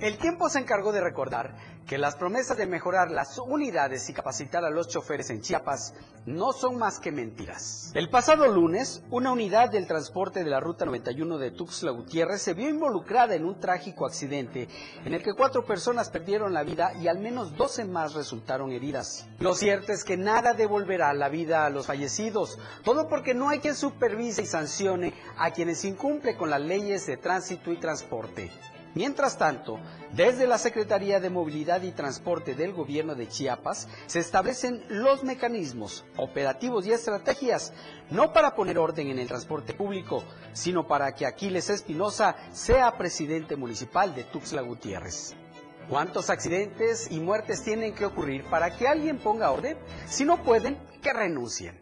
El 0.00 0.18
tiempo 0.18 0.48
se 0.48 0.58
encargó 0.58 0.90
de 0.90 1.00
recordar 1.00 1.54
que 1.92 1.98
las 1.98 2.16
promesas 2.16 2.56
de 2.56 2.64
mejorar 2.64 3.10
las 3.10 3.36
unidades 3.36 4.08
y 4.08 4.14
capacitar 4.14 4.64
a 4.64 4.70
los 4.70 4.88
choferes 4.88 5.28
en 5.28 5.42
Chiapas 5.42 5.92
no 6.24 6.54
son 6.54 6.78
más 6.78 6.98
que 6.98 7.12
mentiras. 7.12 7.92
El 7.92 8.08
pasado 8.08 8.46
lunes, 8.46 9.02
una 9.10 9.30
unidad 9.30 9.70
del 9.70 9.86
transporte 9.86 10.42
de 10.42 10.48
la 10.48 10.58
Ruta 10.58 10.86
91 10.86 11.36
de 11.36 11.50
Tuxtla 11.50 11.90
Gutiérrez 11.90 12.40
se 12.40 12.54
vio 12.54 12.70
involucrada 12.70 13.34
en 13.34 13.44
un 13.44 13.60
trágico 13.60 14.06
accidente 14.06 14.68
en 15.04 15.12
el 15.12 15.22
que 15.22 15.34
cuatro 15.34 15.66
personas 15.66 16.08
perdieron 16.08 16.54
la 16.54 16.62
vida 16.62 16.94
y 16.94 17.08
al 17.08 17.18
menos 17.18 17.54
12 17.58 17.84
más 17.84 18.14
resultaron 18.14 18.72
heridas. 18.72 19.26
Lo 19.38 19.52
cierto 19.52 19.92
es 19.92 20.02
que 20.02 20.16
nada 20.16 20.54
devolverá 20.54 21.12
la 21.12 21.28
vida 21.28 21.66
a 21.66 21.68
los 21.68 21.88
fallecidos, 21.88 22.58
todo 22.84 23.06
porque 23.06 23.34
no 23.34 23.50
hay 23.50 23.58
quien 23.58 23.74
supervise 23.74 24.40
y 24.40 24.46
sancione 24.46 25.12
a 25.36 25.50
quienes 25.50 25.84
incumplen 25.84 26.38
con 26.38 26.48
las 26.48 26.62
leyes 26.62 27.04
de 27.04 27.18
tránsito 27.18 27.70
y 27.70 27.76
transporte. 27.76 28.50
Mientras 28.94 29.38
tanto, 29.38 29.80
desde 30.12 30.46
la 30.46 30.58
Secretaría 30.58 31.18
de 31.18 31.30
Movilidad 31.30 31.80
y 31.80 31.92
Transporte 31.92 32.54
del 32.54 32.74
Gobierno 32.74 33.14
de 33.14 33.26
Chiapas 33.26 33.88
se 34.06 34.18
establecen 34.18 34.84
los 34.88 35.24
mecanismos 35.24 36.04
operativos 36.16 36.86
y 36.86 36.92
estrategias, 36.92 37.72
no 38.10 38.34
para 38.34 38.54
poner 38.54 38.78
orden 38.78 39.08
en 39.08 39.18
el 39.18 39.28
transporte 39.28 39.72
público, 39.72 40.22
sino 40.52 40.86
para 40.86 41.14
que 41.14 41.24
Aquiles 41.24 41.70
Espinosa 41.70 42.36
sea 42.52 42.98
presidente 42.98 43.56
municipal 43.56 44.14
de 44.14 44.24
Tuxtla 44.24 44.60
Gutiérrez. 44.60 45.34
¿Cuántos 45.88 46.28
accidentes 46.30 47.10
y 47.10 47.18
muertes 47.18 47.62
tienen 47.62 47.94
que 47.94 48.04
ocurrir 48.04 48.44
para 48.44 48.76
que 48.76 48.86
alguien 48.86 49.18
ponga 49.18 49.50
orden? 49.50 49.78
Si 50.06 50.24
no 50.24 50.42
pueden, 50.42 50.78
que 51.00 51.12
renuncien. 51.12 51.81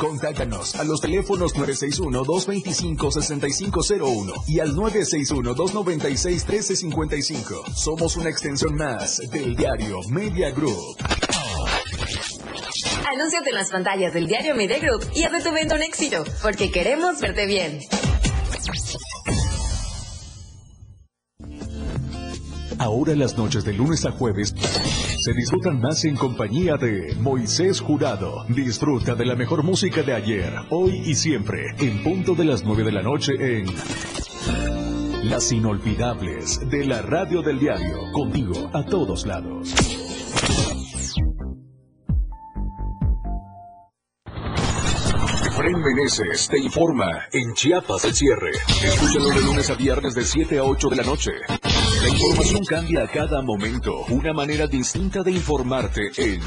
Contáctanos 0.00 0.74
a 0.76 0.84
los 0.84 1.00
teléfonos 1.00 1.54
961-225-6501 1.54 4.44
y 4.46 4.60
al 4.60 4.74
961-296-1355. 4.74 7.74
Somos 7.74 8.16
una 8.16 8.30
extensión 8.30 8.74
más 8.74 9.18
del 9.30 9.56
diario 9.56 10.00
Media 10.08 10.50
Group. 10.50 10.96
Anúnciate 13.12 13.50
en 13.50 13.56
las 13.56 13.70
pantallas 13.70 14.14
del 14.14 14.26
diario 14.26 14.54
Media 14.54 14.78
Group 14.78 15.06
y 15.14 15.24
haz 15.24 15.32
de 15.32 15.40
tu 15.40 15.48
evento 15.48 15.74
un 15.74 15.82
éxito, 15.82 16.24
porque 16.40 16.70
queremos 16.70 17.20
verte 17.20 17.44
bien. 17.46 17.80
Ahora 22.82 23.14
las 23.14 23.38
noches 23.38 23.64
de 23.64 23.74
lunes 23.74 24.04
a 24.06 24.10
jueves 24.10 24.52
se 24.56 25.32
disfrutan 25.34 25.80
más 25.80 26.04
en 26.04 26.16
compañía 26.16 26.76
de 26.76 27.14
Moisés 27.20 27.80
Jurado. 27.80 28.44
Disfruta 28.48 29.14
de 29.14 29.24
la 29.24 29.36
mejor 29.36 29.62
música 29.62 30.02
de 30.02 30.12
ayer, 30.12 30.52
hoy 30.68 31.00
y 31.04 31.14
siempre, 31.14 31.76
en 31.78 32.02
punto 32.02 32.34
de 32.34 32.44
las 32.44 32.64
9 32.64 32.82
de 32.82 32.90
la 32.90 33.02
noche 33.02 33.34
en 33.38 33.66
Las 35.30 35.52
Inolvidables 35.52 36.58
de 36.68 36.84
la 36.84 37.02
Radio 37.02 37.40
del 37.40 37.60
Diario, 37.60 38.10
contigo 38.12 38.68
a 38.72 38.84
todos 38.84 39.26
lados. 39.26 39.72
Fren 45.56 45.80
Meneses 45.80 46.48
te 46.48 46.58
informa 46.58 47.28
en 47.32 47.54
Chiapas 47.54 48.04
el 48.06 48.14
cierre. 48.14 48.50
Escúchalo 48.82 49.28
de 49.28 49.40
lunes 49.42 49.70
a 49.70 49.74
viernes 49.74 50.14
de 50.16 50.24
7 50.24 50.58
a 50.58 50.64
8 50.64 50.88
de 50.88 50.96
la 50.96 51.04
noche. 51.04 51.30
La 52.02 52.08
información 52.08 52.64
cambia 52.64 53.04
a 53.04 53.06
cada 53.06 53.42
momento. 53.42 54.04
Una 54.08 54.32
manera 54.32 54.66
distinta 54.66 55.22
de 55.22 55.30
informarte 55.30 56.10
en 56.16 56.40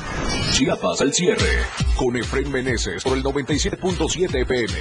Chiapas 0.51 0.99
al 0.99 1.13
cierre. 1.13 1.63
Con 1.95 2.17
Efren 2.17 2.51
Meneses 2.51 3.01
por 3.01 3.17
el 3.17 3.23
97.7 3.23 4.41
FM. 4.41 4.73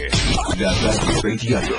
La 0.58 0.74
radio 0.74 1.22
del 1.22 1.38
diario. 1.38 1.76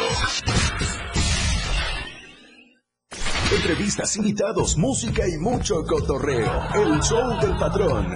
Entrevistas, 3.54 4.16
invitados, 4.16 4.78
música 4.78 5.28
y 5.28 5.38
mucho 5.40 5.84
cotorreo. 5.86 6.64
El 6.76 7.02
show 7.02 7.38
del 7.42 7.58
patrón. 7.58 8.16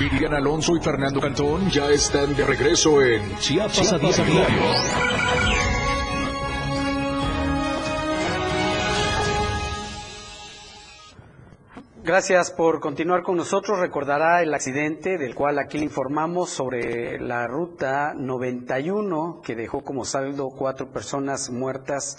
Viridiana 0.00 0.38
Alonso 0.38 0.74
y 0.74 0.80
Fernando 0.80 1.20
Cantón 1.20 1.68
ya 1.68 1.90
están 1.90 2.34
de 2.34 2.42
regreso 2.46 3.02
en 3.02 3.36
Chiapas, 3.36 3.92
a 3.92 3.98
diario. 3.98 4.62
Gracias 12.02 12.50
por 12.50 12.80
continuar 12.80 13.22
con 13.22 13.36
nosotros. 13.36 13.78
Recordará 13.78 14.42
el 14.42 14.54
accidente 14.54 15.18
del 15.18 15.34
cual 15.34 15.58
aquí 15.58 15.76
le 15.76 15.84
informamos 15.84 16.48
sobre 16.48 17.20
la 17.20 17.46
ruta 17.46 18.14
91 18.14 19.42
que 19.44 19.54
dejó 19.54 19.84
como 19.84 20.06
saldo 20.06 20.48
cuatro 20.48 20.90
personas 20.90 21.50
muertas 21.50 22.16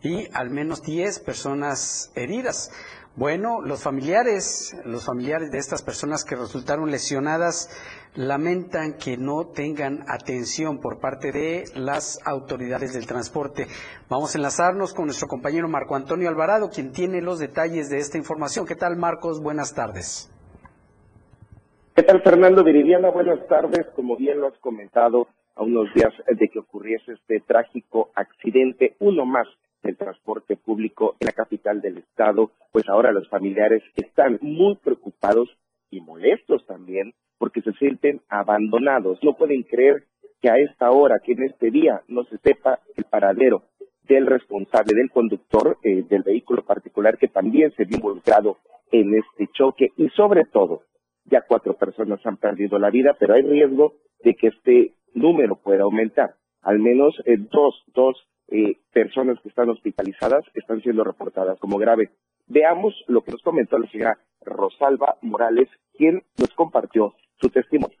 y 0.00 0.28
al 0.32 0.50
menos 0.50 0.80
10 0.82 1.18
personas 1.20 2.12
heridas. 2.14 2.70
Bueno, 3.16 3.62
los 3.62 3.82
familiares, 3.82 4.78
los 4.84 5.06
familiares 5.06 5.50
de 5.50 5.56
estas 5.56 5.82
personas 5.82 6.22
que 6.22 6.36
resultaron 6.36 6.90
lesionadas 6.90 7.70
lamentan 8.14 8.98
que 9.02 9.16
no 9.16 9.46
tengan 9.46 10.04
atención 10.06 10.80
por 10.80 11.00
parte 11.00 11.32
de 11.32 11.64
las 11.74 12.18
autoridades 12.26 12.92
del 12.92 13.06
transporte. 13.06 13.68
Vamos 14.10 14.34
a 14.34 14.38
enlazarnos 14.38 14.92
con 14.92 15.06
nuestro 15.06 15.28
compañero 15.28 15.66
Marco 15.66 15.96
Antonio 15.96 16.28
Alvarado, 16.28 16.68
quien 16.68 16.92
tiene 16.92 17.22
los 17.22 17.38
detalles 17.38 17.88
de 17.88 17.96
esta 17.96 18.18
información. 18.18 18.66
¿Qué 18.66 18.74
tal, 18.74 18.96
Marcos? 18.96 19.42
Buenas 19.42 19.74
tardes. 19.74 20.30
¿Qué 21.94 22.02
tal, 22.02 22.22
Fernando 22.22 22.62
Viridiana? 22.62 23.08
Buenas 23.10 23.46
tardes. 23.48 23.86
Como 23.94 24.18
bien 24.18 24.40
lo 24.40 24.48
has 24.48 24.58
comentado, 24.58 25.28
a 25.54 25.62
unos 25.62 25.88
días 25.94 26.12
de 26.28 26.48
que 26.48 26.58
ocurriese 26.58 27.12
este 27.12 27.40
trágico 27.40 28.10
accidente, 28.14 28.94
uno 29.00 29.24
más 29.24 29.46
del 29.82 29.96
transporte 29.96 30.56
público 30.56 31.16
en 31.20 31.26
la 31.26 31.32
capital 31.32 31.80
del 31.80 31.98
estado, 31.98 32.50
pues 32.72 32.88
ahora 32.88 33.12
los 33.12 33.28
familiares 33.28 33.82
están 33.94 34.38
muy 34.40 34.76
preocupados 34.76 35.48
y 35.90 36.00
molestos 36.00 36.64
también 36.66 37.14
porque 37.38 37.62
se 37.62 37.72
sienten 37.74 38.20
abandonados. 38.28 39.18
No 39.22 39.36
pueden 39.36 39.62
creer 39.62 40.04
que 40.40 40.50
a 40.50 40.58
esta 40.58 40.90
hora, 40.90 41.20
que 41.24 41.32
en 41.32 41.44
este 41.44 41.70
día 41.70 42.02
no 42.08 42.24
se 42.24 42.38
sepa 42.38 42.80
el 42.96 43.04
paradero 43.04 43.62
del 44.08 44.26
responsable, 44.26 44.94
del 44.94 45.10
conductor 45.10 45.78
eh, 45.82 46.04
del 46.08 46.22
vehículo 46.22 46.64
particular 46.64 47.18
que 47.18 47.28
también 47.28 47.72
se 47.72 47.84
vio 47.84 47.96
involucrado 47.96 48.58
en 48.92 49.14
este 49.14 49.48
choque 49.52 49.88
y 49.96 50.08
sobre 50.10 50.44
todo 50.44 50.82
ya 51.24 51.42
cuatro 51.46 51.74
personas 51.74 52.24
han 52.24 52.36
perdido 52.36 52.78
la 52.78 52.90
vida, 52.90 53.16
pero 53.18 53.34
hay 53.34 53.42
riesgo 53.42 53.94
de 54.22 54.34
que 54.34 54.48
este 54.48 54.92
número 55.14 55.56
pueda 55.56 55.82
aumentar. 55.82 56.36
Al 56.62 56.78
menos 56.78 57.14
eh, 57.24 57.36
dos, 57.36 57.82
dos 57.94 58.16
eh, 58.48 58.78
personas 58.92 59.38
que 59.40 59.48
están 59.48 59.68
hospitalizadas 59.70 60.44
están 60.54 60.80
siendo 60.82 61.04
reportadas 61.04 61.58
como 61.58 61.78
grave. 61.78 62.10
Veamos 62.46 62.94
lo 63.08 63.22
que 63.22 63.32
nos 63.32 63.42
comentó 63.42 63.78
la 63.78 63.90
señora 63.90 64.18
Rosalba 64.42 65.16
Morales, 65.22 65.68
quien 65.94 66.22
nos 66.38 66.50
compartió 66.54 67.14
su 67.40 67.48
testimonio. 67.50 67.98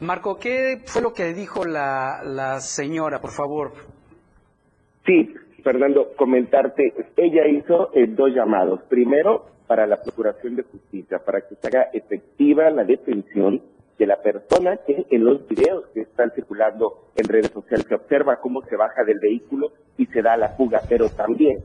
Marco, 0.00 0.38
¿qué 0.38 0.82
fue 0.86 1.02
lo 1.02 1.12
que 1.12 1.34
dijo 1.34 1.64
la, 1.64 2.22
la 2.24 2.60
señora, 2.60 3.20
por 3.20 3.30
favor? 3.30 3.72
Sí, 5.04 5.34
Fernando, 5.62 6.12
comentarte, 6.16 6.94
ella 7.16 7.46
hizo 7.46 7.90
eh, 7.94 8.06
dos 8.06 8.30
llamados. 8.30 8.80
Primero, 8.88 9.46
para 9.66 9.86
la 9.86 10.02
Procuración 10.02 10.56
de 10.56 10.62
Justicia, 10.64 11.18
para 11.24 11.42
que 11.42 11.54
se 11.54 11.68
haga 11.68 11.90
efectiva 11.92 12.70
la 12.70 12.84
detención 12.84 13.62
de 14.00 14.06
la 14.06 14.22
persona 14.22 14.78
que 14.78 15.06
en 15.10 15.24
los 15.24 15.46
videos 15.46 15.84
que 15.92 16.00
están 16.00 16.30
circulando 16.30 17.10
en 17.16 17.28
redes 17.28 17.50
sociales 17.50 17.84
se 17.86 17.94
observa 17.94 18.40
cómo 18.40 18.62
se 18.62 18.74
baja 18.74 19.04
del 19.04 19.18
vehículo 19.18 19.72
y 19.98 20.06
se 20.06 20.22
da 20.22 20.38
la 20.38 20.48
fuga, 20.56 20.80
pero 20.88 21.10
también 21.10 21.58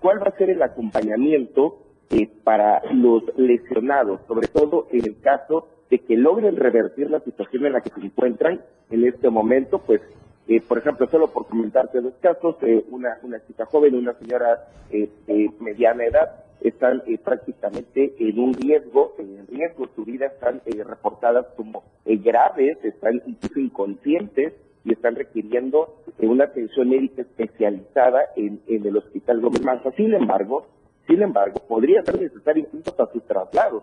cuál 0.00 0.20
va 0.20 0.26
a 0.26 0.36
ser 0.36 0.50
el 0.50 0.60
acompañamiento 0.60 1.78
eh, 2.10 2.28
para 2.42 2.82
los 2.92 3.22
lesionados, 3.36 4.20
sobre 4.26 4.48
todo 4.48 4.88
en 4.90 5.04
el 5.04 5.20
caso 5.20 5.68
de 5.88 6.00
que 6.00 6.16
logren 6.16 6.56
revertir 6.56 7.10
la 7.10 7.20
situación 7.20 7.66
en 7.66 7.74
la 7.74 7.80
que 7.80 7.90
se 7.90 8.00
encuentran 8.00 8.60
en 8.90 9.06
este 9.06 9.30
momento, 9.30 9.78
pues 9.78 10.00
eh, 10.48 10.60
por 10.60 10.78
ejemplo, 10.78 11.06
solo 11.06 11.28
por 11.28 11.46
comentarte 11.46 12.00
dos 12.00 12.14
casos, 12.20 12.56
eh, 12.62 12.84
una, 12.90 13.18
una 13.22 13.38
chica 13.46 13.66
joven 13.66 13.94
una 13.94 14.14
señora 14.14 14.66
de 14.90 15.52
mediana 15.60 16.06
edad 16.06 16.47
están 16.60 17.02
eh, 17.06 17.18
prácticamente 17.18 18.14
en 18.18 18.38
un 18.38 18.54
riesgo, 18.54 19.14
en 19.18 19.46
riesgo, 19.46 19.88
su 19.94 20.04
vida 20.04 20.26
están 20.26 20.60
eh, 20.66 20.82
reportadas 20.84 21.46
como 21.56 21.84
eh, 22.04 22.16
graves, 22.16 22.78
están 22.84 23.22
incluso 23.26 23.60
inconscientes 23.60 24.54
y 24.84 24.92
están 24.92 25.16
requiriendo 25.16 26.02
una 26.18 26.44
atención 26.44 26.88
médica 26.88 27.22
especializada 27.22 28.20
en, 28.36 28.60
el 28.66 28.96
hospital 28.96 29.40
Gómez 29.40 29.62
Manza. 29.62 29.90
Sin 29.92 30.14
embargo, 30.14 30.66
sin 31.06 31.22
embargo, 31.22 31.60
podría 31.68 32.02
ser 32.02 32.20
necesario 32.20 32.64
incluso 32.64 32.96
para 32.96 33.12
sus 33.12 33.22
traslados, 33.24 33.82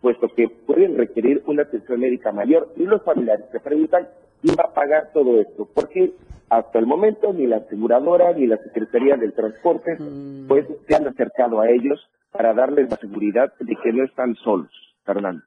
puesto 0.00 0.28
que 0.28 0.48
pueden 0.48 0.96
requerir 0.96 1.42
una 1.46 1.62
atención 1.62 2.00
médica 2.00 2.32
mayor 2.32 2.72
y 2.76 2.84
los 2.84 3.02
familiares 3.02 3.46
se 3.52 3.60
preguntan 3.60 4.08
quién 4.40 4.56
va 4.58 4.70
a 4.70 4.74
pagar 4.74 5.10
todo 5.12 5.40
esto, 5.40 5.68
porque 5.74 6.12
hasta 6.48 6.78
el 6.78 6.86
momento 6.86 7.32
ni 7.32 7.46
la 7.46 7.56
aseguradora 7.58 8.32
ni 8.32 8.46
la 8.46 8.58
Secretaría 8.58 9.16
del 9.16 9.32
Transporte 9.32 9.96
mm. 9.98 10.46
pues 10.46 10.66
se 10.86 10.94
han 10.94 11.06
acercado 11.06 11.60
a 11.60 11.70
ellos 11.70 12.00
para 12.30 12.54
darles 12.54 12.90
la 12.90 12.96
seguridad 12.96 13.52
de 13.58 13.76
que 13.82 13.92
no 13.92 14.04
están 14.04 14.34
solos, 14.36 14.70
Fernando. 15.04 15.42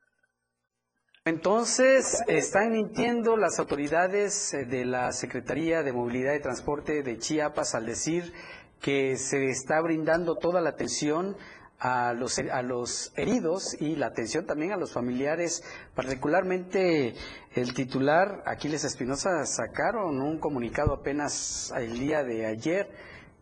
Entonces, 1.26 2.24
están 2.28 2.72
mintiendo 2.72 3.38
las 3.38 3.60
autoridades 3.60 4.54
eh, 4.54 4.65
de 4.65 4.86
la 4.86 5.12
Secretaría 5.12 5.84
de 5.84 5.94
Movilidad 5.94 6.34
y 6.34 6.42
Transporte 6.42 7.04
de 7.04 7.18
Chiapas 7.18 7.76
al 7.76 7.86
decir 7.86 8.34
que 8.82 9.18
se 9.18 9.50
está 9.50 9.82
brindando 9.82 10.38
toda 10.38 10.62
la 10.62 10.70
atención 10.70 11.36
a 11.80 12.13
los, 12.13 12.39
a 12.39 12.62
los 12.62 13.13
heridos 13.15 13.76
y 13.80 13.96
la 13.96 14.08
atención 14.08 14.46
también 14.46 14.74
a 14.74 14.78
los 14.78 14.92
familiares, 14.92 15.63
particularmente 15.96 17.13
el 17.54 17.74
titular 17.74 18.44
Aquiles 18.46 18.84
Espinosa 18.84 19.46
sacaron 19.46 20.22
un 20.22 20.39
comunicado 20.39 20.94
apenas 20.94 21.74
el 21.78 21.98
día 21.98 22.24
de 22.24 22.46
ayer 22.46 22.89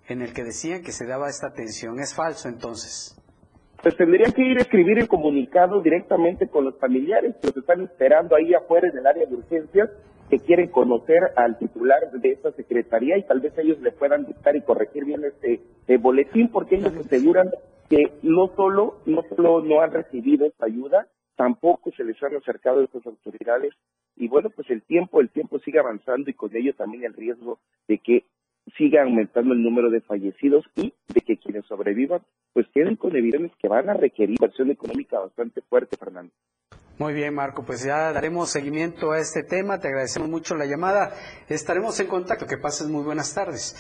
en 0.08 0.22
el 0.22 0.34
que 0.34 0.44
decían 0.44 0.84
que 0.84 0.92
se 0.92 1.06
daba 1.06 1.30
esta 1.30 1.48
atención. 1.48 2.00
¿Es 2.00 2.14
falso 2.14 2.48
entonces? 2.48 3.17
Pues 3.82 3.96
tendrían 3.96 4.32
que 4.32 4.44
ir 4.44 4.58
a 4.58 4.62
escribir 4.62 5.00
el 5.00 5.08
comunicado 5.08 5.82
directamente 5.82 6.48
con 6.48 6.66
los 6.66 6.78
familiares 6.80 7.36
que 7.42 7.48
los 7.48 7.58
están 7.58 7.82
esperando 7.82 8.36
ahí 8.36 8.54
afuera 8.54 8.90
en 8.90 8.98
el 8.98 9.08
área 9.08 9.26
de 9.26 9.36
urgencias 9.36 9.90
que 10.30 10.40
quieren 10.40 10.70
conocer 10.70 11.20
al 11.36 11.58
titular 11.58 12.12
de 12.12 12.32
esta 12.32 12.52
secretaría 12.52 13.18
y 13.18 13.24
tal 13.24 13.40
vez 13.40 13.58
ellos 13.58 13.80
le 13.82 13.92
puedan 13.92 14.26
dictar 14.26 14.56
y 14.56 14.62
corregir 14.62 15.06
bien 15.06 15.24
este 15.24 15.98
boletín 15.98 16.50
porque 16.50 16.76
ellos 16.76 16.94
aseguran 16.98 17.50
que 17.90 18.12
no 18.24 18.48
solo 18.56 18.98
no 19.06 19.24
solo 19.36 19.62
no 19.62 19.82
han 19.82 19.92
recibido 19.92 20.46
esta 20.46 20.66
ayuda 20.66 21.08
tampoco 21.38 21.92
se 21.92 22.04
les 22.04 22.22
han 22.22 22.36
acercado 22.36 22.82
a 22.82 22.84
estas 22.84 23.06
autoridades. 23.06 23.74
Y 24.18 24.28
bueno 24.28 24.50
pues 24.50 24.70
el 24.70 24.82
tiempo 24.82 25.22
el 25.22 25.30
tiempo 25.30 25.60
sigue 25.60 25.80
avanzando 25.80 26.30
y 26.30 26.34
con 26.34 26.54
ello 26.56 26.74
también 26.76 27.06
el 27.06 27.14
riesgo 27.14 27.60
de 27.88 28.00
que 28.00 28.26
siga 28.78 29.04
aumentando 29.04 29.54
el 29.54 29.64
número 29.64 29.90
de 29.90 30.02
fallecidos 30.02 30.66
y 30.76 30.94
de 31.08 31.22
que 31.22 31.38
quienes 31.38 31.66
sobrevivan 31.66 32.22
pues 32.54 32.68
queden 32.74 32.96
con 32.96 33.16
evidencias 33.16 33.58
que 33.62 33.68
van 33.68 33.90
a 33.90 33.94
requerir 33.94 34.32
inversión 34.32 34.72
económica 34.72 35.20
bastante 35.20 35.62
fuerte, 35.62 35.96
Fernando. 35.96 36.34
Muy 36.98 37.14
bien, 37.14 37.36
Marco, 37.36 37.64
pues 37.64 37.84
ya 37.86 38.12
daremos 38.12 38.50
seguimiento 38.50 39.12
a 39.12 39.20
este 39.20 39.44
tema, 39.44 39.80
te 39.80 39.88
agradecemos 39.88 40.30
mucho 40.30 40.56
la 40.56 40.66
llamada, 40.66 41.14
estaremos 41.48 42.00
en 42.00 42.08
contacto, 42.08 42.48
que 42.48 42.58
pases 42.58 42.88
muy 42.88 43.04
buenas 43.04 43.36
tardes. 43.36 43.76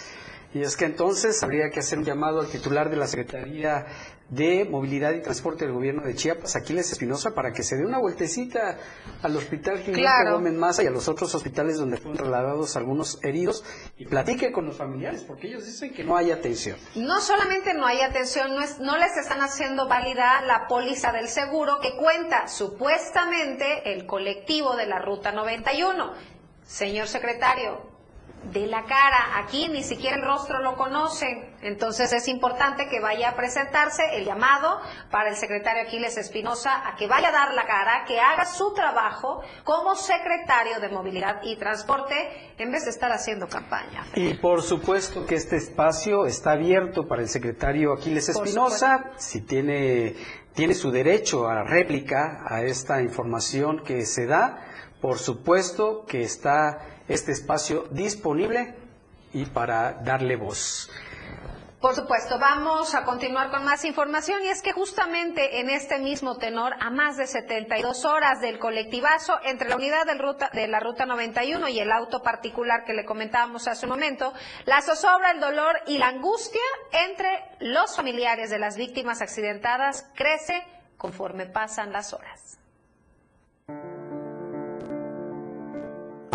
Y 0.58 0.62
es 0.64 0.76
que 0.76 0.86
entonces 0.86 1.44
habría 1.44 1.70
que 1.70 1.82
hacer 1.82 2.00
un 2.00 2.06
llamado 2.06 2.40
al 2.40 2.48
titular 2.48 2.90
de 2.90 2.96
la 2.96 3.06
Secretaría 3.06 3.86
de 4.30 4.66
Movilidad 4.66 5.14
y 5.14 5.22
Transporte 5.22 5.66
del 5.66 5.74
Gobierno 5.74 6.02
de 6.02 6.16
Chiapas, 6.16 6.56
Aquiles 6.56 6.92
Espinosa, 6.92 7.36
para 7.36 7.54
que 7.54 7.62
se 7.62 7.78
dé 7.78 7.86
una 7.86 8.00
vueltecita 8.00 8.78
al 9.22 9.36
Hospital 9.38 9.76
Clínico 9.76 10.00
Claro. 10.02 10.34
Gómez 10.34 10.54
Maza 10.54 10.82
y 10.84 10.88
a 10.88 10.90
los 10.90 11.08
otros 11.08 11.34
hospitales 11.36 11.78
donde 11.78 11.98
fueron 11.98 12.18
trasladados 12.18 12.76
algunos 12.76 13.20
heridos 13.24 13.64
y 13.98 14.06
platique 14.06 14.52
con 14.52 14.66
los 14.66 14.76
familiares, 14.78 15.24
porque 15.24 15.46
ellos 15.48 15.64
dicen 15.66 15.94
que 15.94 16.04
no 16.04 16.18
hay 16.18 16.32
atención. 16.32 16.78
No 16.96 17.22
solamente 17.22 17.74
no 17.76 17.86
hay 17.86 18.02
atención, 18.02 18.56
no, 18.56 18.62
es- 18.62 18.80
no 18.80 18.98
les 18.98 19.16
están 19.16 19.42
haciendo 19.42 19.88
válida 19.88 20.42
la 20.42 20.68
póliza 20.68 21.12
del 21.12 21.28
seguro 21.28 21.78
que 21.82 21.96
cuenta 21.98 22.48
supuestamente 22.48 23.94
el 23.94 24.06
colectivo 24.08 24.76
de 24.76 24.88
la 24.88 25.00
Ruta 25.00 25.32
91. 25.32 26.14
Señor 26.66 27.08
secretario, 27.08 27.87
de 28.52 28.68
la 28.68 28.84
cara, 28.84 29.38
aquí 29.38 29.68
ni 29.68 29.84
siquiera 29.84 30.18
el 30.18 30.24
rostro 30.24 30.62
lo 30.62 30.76
conocen. 30.76 31.56
Entonces 31.62 32.14
es 32.14 32.28
importante 32.28 32.88
que 32.90 33.00
vaya 33.00 33.30
a 33.30 33.36
presentarse 33.36 34.04
el 34.16 34.26
llamado 34.26 34.80
para 35.12 35.30
el 35.30 35.36
secretario 35.36 35.84
Aquiles 35.84 36.18
Espinosa 36.18 36.88
a 36.88 36.96
que 36.96 37.08
vaya 37.08 37.30
a 37.30 37.32
dar 37.32 37.54
la 37.54 37.66
cara, 37.66 38.06
que 38.08 38.20
haga 38.20 38.46
su 38.46 38.74
trabajo 38.74 39.42
como 39.64 39.96
secretario 39.96 40.80
de 40.80 40.90
Movilidad 40.90 41.42
y 41.44 41.58
Transporte 41.58 42.54
en 42.58 42.72
vez 42.72 42.86
de 42.86 42.92
estar 42.92 43.12
haciendo 43.12 43.48
campaña. 43.48 44.06
Y 44.16 44.36
por 44.36 44.62
supuesto 44.62 45.26
que 45.26 45.36
este 45.36 45.58
espacio 45.58 46.26
está 46.26 46.52
abierto 46.52 47.08
para 47.08 47.22
el 47.22 47.30
secretario 47.30 47.94
Aquiles 47.94 48.30
Espinosa, 48.30 49.12
si 49.18 49.42
tiene, 49.42 50.16
tiene 50.54 50.74
su 50.74 50.92
derecho 50.92 51.48
a 51.48 51.64
réplica 51.64 52.44
a 52.48 52.62
esta 52.62 53.02
información 53.02 53.84
que 53.84 54.06
se 54.06 54.26
da, 54.26 54.64
por 55.02 55.20
supuesto 55.20 56.06
que 56.06 56.22
está 56.22 56.97
este 57.08 57.32
espacio 57.32 57.86
disponible 57.92 58.76
y 59.34 59.46
para 59.46 59.94
darle 59.94 60.36
voz. 60.36 60.90
Por 61.82 61.94
supuesto, 61.94 62.40
vamos 62.40 62.96
a 62.96 63.04
continuar 63.04 63.52
con 63.52 63.64
más 63.64 63.86
información 63.86 64.42
y 64.42 64.48
es 64.48 64.64
que 64.64 64.72
justamente 64.72 65.60
en 65.60 65.70
este 65.70 66.00
mismo 66.00 66.38
tenor, 66.38 66.74
a 66.80 66.90
más 66.90 67.18
de 67.18 67.28
72 67.28 68.04
horas 68.04 68.42
del 68.42 68.58
colectivazo 68.58 69.38
entre 69.44 69.70
la 69.70 69.76
unidad 69.76 70.08
ruta, 70.18 70.50
de 70.52 70.68
la 70.68 70.80
Ruta 70.80 71.06
91 71.06 71.68
y 71.68 71.80
el 71.80 71.92
auto 71.92 72.24
particular 72.24 72.84
que 72.84 72.94
le 72.94 73.06
comentábamos 73.06 73.68
hace 73.68 73.86
un 73.86 73.92
momento, 73.92 74.34
la 74.66 74.82
zozobra, 74.82 75.30
el 75.30 75.40
dolor 75.40 75.76
y 75.86 76.00
la 76.00 76.08
angustia 76.08 76.62
entre 76.92 77.30
los 77.60 77.96
familiares 77.96 78.50
de 78.50 78.58
las 78.58 78.76
víctimas 78.76 79.22
accidentadas 79.22 80.10
crece 80.16 80.64
conforme 80.98 81.46
pasan 81.46 81.92
las 81.92 82.12
horas. 82.12 82.57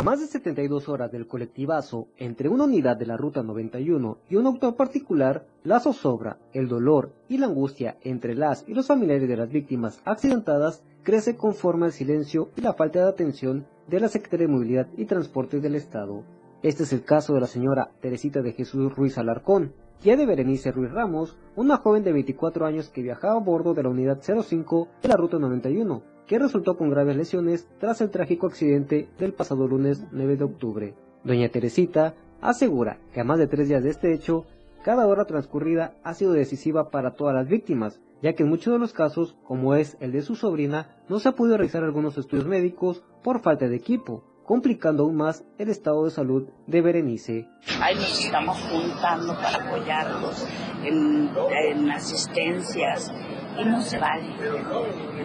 Más 0.03 0.19
de 0.19 0.27
72 0.27 0.89
horas 0.89 1.13
del 1.13 1.29
colectivazo 1.29 2.09
entre 2.17 2.49
una 2.49 2.65
unidad 2.65 2.97
de 2.97 3.07
la 3.07 3.17
Ruta 3.17 3.45
91 3.45 4.19
y 4.29 4.35
un 4.35 4.47
auto 4.47 4.75
particular, 4.75 5.47
la 5.63 5.79
zozobra, 5.79 6.39
el 6.53 6.67
dolor 6.67 7.13
y 7.29 7.39
la 7.39 7.47
angustia 7.47 7.99
entre 8.03 8.35
las 8.35 8.65
y 8.67 8.75
los 8.75 8.89
familiares 8.89 9.29
de 9.29 9.37
las 9.37 9.49
víctimas 9.49 10.03
accidentadas 10.05 10.83
crece 11.05 11.37
conforme 11.37 11.87
al 11.87 11.93
silencio 11.93 12.51
y 12.57 12.63
la 12.63 12.73
falta 12.73 12.99
de 12.99 13.09
atención 13.11 13.65
de 13.87 14.01
la 14.01 14.09
Secretaría 14.09 14.49
de 14.49 14.53
Movilidad 14.53 14.89
y 14.97 15.05
Transportes 15.05 15.63
del 15.63 15.77
Estado. 15.77 16.25
Este 16.65 16.83
es 16.83 16.93
el 16.93 17.05
caso 17.05 17.35
de 17.35 17.41
la 17.41 17.47
señora 17.47 17.93
Teresita 18.01 18.43
de 18.43 18.55
Jesús 18.55 18.93
Ruiz 18.97 19.19
Alarcón, 19.19 19.73
tía 20.03 20.17
de 20.17 20.27
Berenice 20.27 20.73
Ruiz 20.73 20.91
Ramos, 20.91 21.37
una 21.55 21.77
joven 21.77 22.03
de 22.03 22.13
24 22.13 22.67
años 22.67 22.89
que 22.89 23.03
viajaba 23.03 23.35
a 23.35 23.39
bordo 23.39 23.73
de 23.73 23.85
la 23.85 23.89
unidad 23.89 24.21
05 24.21 24.89
de 25.01 25.09
la 25.09 25.17
Ruta 25.17 25.39
91, 25.39 26.03
que 26.27 26.41
resultó 26.41 26.77
con 26.77 26.91
graves 26.91 27.17
lesiones 27.17 27.69
tras 27.79 28.01
el 28.01 28.11
trágico 28.11 28.49
accidente 28.49 29.09
del 29.21 29.33
pasado 29.33 29.69
lunes 29.69 30.05
9 30.11 30.37
de 30.37 30.45
octubre. 30.45 30.95
Doña 31.23 31.49
Teresita 31.51 32.17
asegura 32.41 32.99
que 33.15 33.21
a 33.21 33.25
más 33.25 33.39
de 33.39 33.47
tres 33.47 33.69
días 33.69 33.85
de 33.85 33.91
este 33.91 34.13
hecho, 34.13 34.45
cada 34.83 35.07
hora 35.07 35.25
transcurrida 35.25 35.95
ha 36.03 36.15
sido 36.15 36.33
decisiva 36.33 36.91
para 36.91 37.13
todas 37.13 37.37
las 37.37 37.47
víctimas, 37.47 38.01
ya 38.23 38.33
que 38.33 38.43
en 38.43 38.49
muchos 38.49 38.73
de 38.73 38.81
los 38.81 38.93
casos, 38.93 39.37
como 39.45 39.77
es 39.77 39.97
el 40.01 40.11
de 40.11 40.23
su 40.23 40.35
sobrina, 40.35 40.97
no 41.09 41.21
se 41.21 41.29
ha 41.29 41.37
podido 41.37 41.59
realizar 41.59 41.85
algunos 41.85 42.19
estudios 42.19 42.49
médicos 42.49 43.05
por 43.23 43.39
falta 43.41 43.69
de 43.69 43.77
equipo, 43.77 44.25
complicando 44.45 45.05
aún 45.05 45.17
más 45.17 45.45
el 45.59 45.69
estado 45.69 46.05
de 46.05 46.11
salud 46.11 46.49
de 46.67 46.81
Berenice. 46.81 47.49
Ahí 47.81 47.95
nos 47.95 48.25
estamos 48.25 48.59
juntando 48.71 49.35
para 49.35 49.57
apoyarlos 49.57 50.47
en, 50.85 51.31
en 51.69 51.91
asistencias 51.91 53.13
y 53.59 53.65
no 53.65 53.81
se 53.81 53.99
vale, 53.99 54.29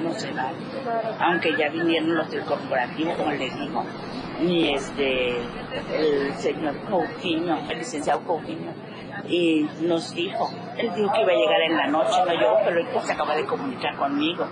no 0.02 0.14
se 0.14 0.32
vale. 0.32 0.58
Aunque 1.20 1.56
ya 1.58 1.70
vinieron 1.70 2.16
los 2.16 2.30
del 2.30 2.44
corporativo, 2.46 3.14
como 3.18 3.32
le 3.32 3.50
digo, 3.50 3.84
ni 4.42 4.74
este, 4.74 5.38
el 5.94 6.34
señor 6.34 6.76
Coutinho, 6.90 7.58
el 7.70 7.80
licenciado 7.80 8.22
Coutinho, 8.22 8.74
y 9.28 9.68
nos 9.82 10.14
dijo, 10.14 10.50
él 10.78 10.92
dijo 10.96 11.12
que 11.12 11.22
iba 11.22 11.32
a 11.32 11.36
llegar 11.36 11.62
en 11.70 11.78
la 11.78 11.88
noche, 11.88 12.18
no 12.26 12.34
llegó, 12.34 12.58
pero 12.64 12.80
él 12.80 12.88
se 13.02 13.14
acaba 13.14 13.36
de 13.36 13.46
comunicar 13.46 13.96
conmigo. 13.98 14.46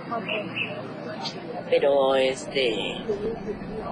Pero 1.69 2.15
este, 2.15 2.75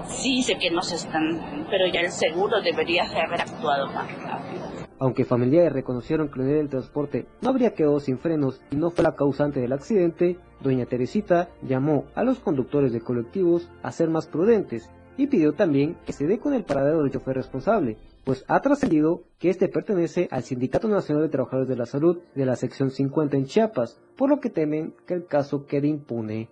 sí 0.08 0.42
sé 0.42 0.58
que 0.58 0.70
nos 0.70 0.92
están, 0.92 1.66
pero 1.70 1.86
ya 1.92 2.00
el 2.00 2.10
seguro 2.10 2.60
debería 2.62 3.08
de 3.08 3.20
haber 3.20 3.40
actuado 3.40 3.86
más 3.88 4.10
rápido. 4.22 4.64
Aunque 4.98 5.24
familiares 5.24 5.72
reconocieron 5.72 6.28
que 6.30 6.42
del 6.42 6.68
transporte 6.68 7.26
no 7.42 7.50
habría 7.50 7.74
quedado 7.74 7.98
sin 7.98 8.18
frenos 8.18 8.62
y 8.70 8.76
no 8.76 8.90
fue 8.90 9.02
la 9.02 9.16
causante 9.16 9.60
del 9.60 9.72
accidente, 9.72 10.38
doña 10.60 10.86
Teresita 10.86 11.50
llamó 11.62 12.04
a 12.14 12.22
los 12.22 12.38
conductores 12.38 12.92
de 12.92 13.00
colectivos 13.00 13.68
a 13.82 13.90
ser 13.90 14.08
más 14.08 14.28
prudentes 14.28 14.88
y 15.16 15.26
pidió 15.26 15.52
también 15.52 15.96
que 16.06 16.12
se 16.12 16.26
dé 16.26 16.38
con 16.38 16.54
el 16.54 16.64
paradero 16.64 17.02
del 17.02 17.12
chofer 17.12 17.36
responsable, 17.36 17.96
pues 18.24 18.44
ha 18.48 18.60
trascendido 18.60 19.24
que 19.38 19.50
este 19.50 19.68
pertenece 19.68 20.28
al 20.30 20.42
Sindicato 20.42 20.88
Nacional 20.88 21.24
de 21.24 21.28
Trabajadores 21.28 21.68
de 21.68 21.76
la 21.76 21.86
Salud 21.86 22.20
de 22.34 22.46
la 22.46 22.56
sección 22.56 22.90
50 22.90 23.36
en 23.36 23.46
Chiapas, 23.46 24.00
por 24.16 24.30
lo 24.30 24.40
que 24.40 24.50
temen 24.50 24.94
que 25.06 25.14
el 25.14 25.26
caso 25.26 25.66
quede 25.66 25.88
impune. 25.88 26.48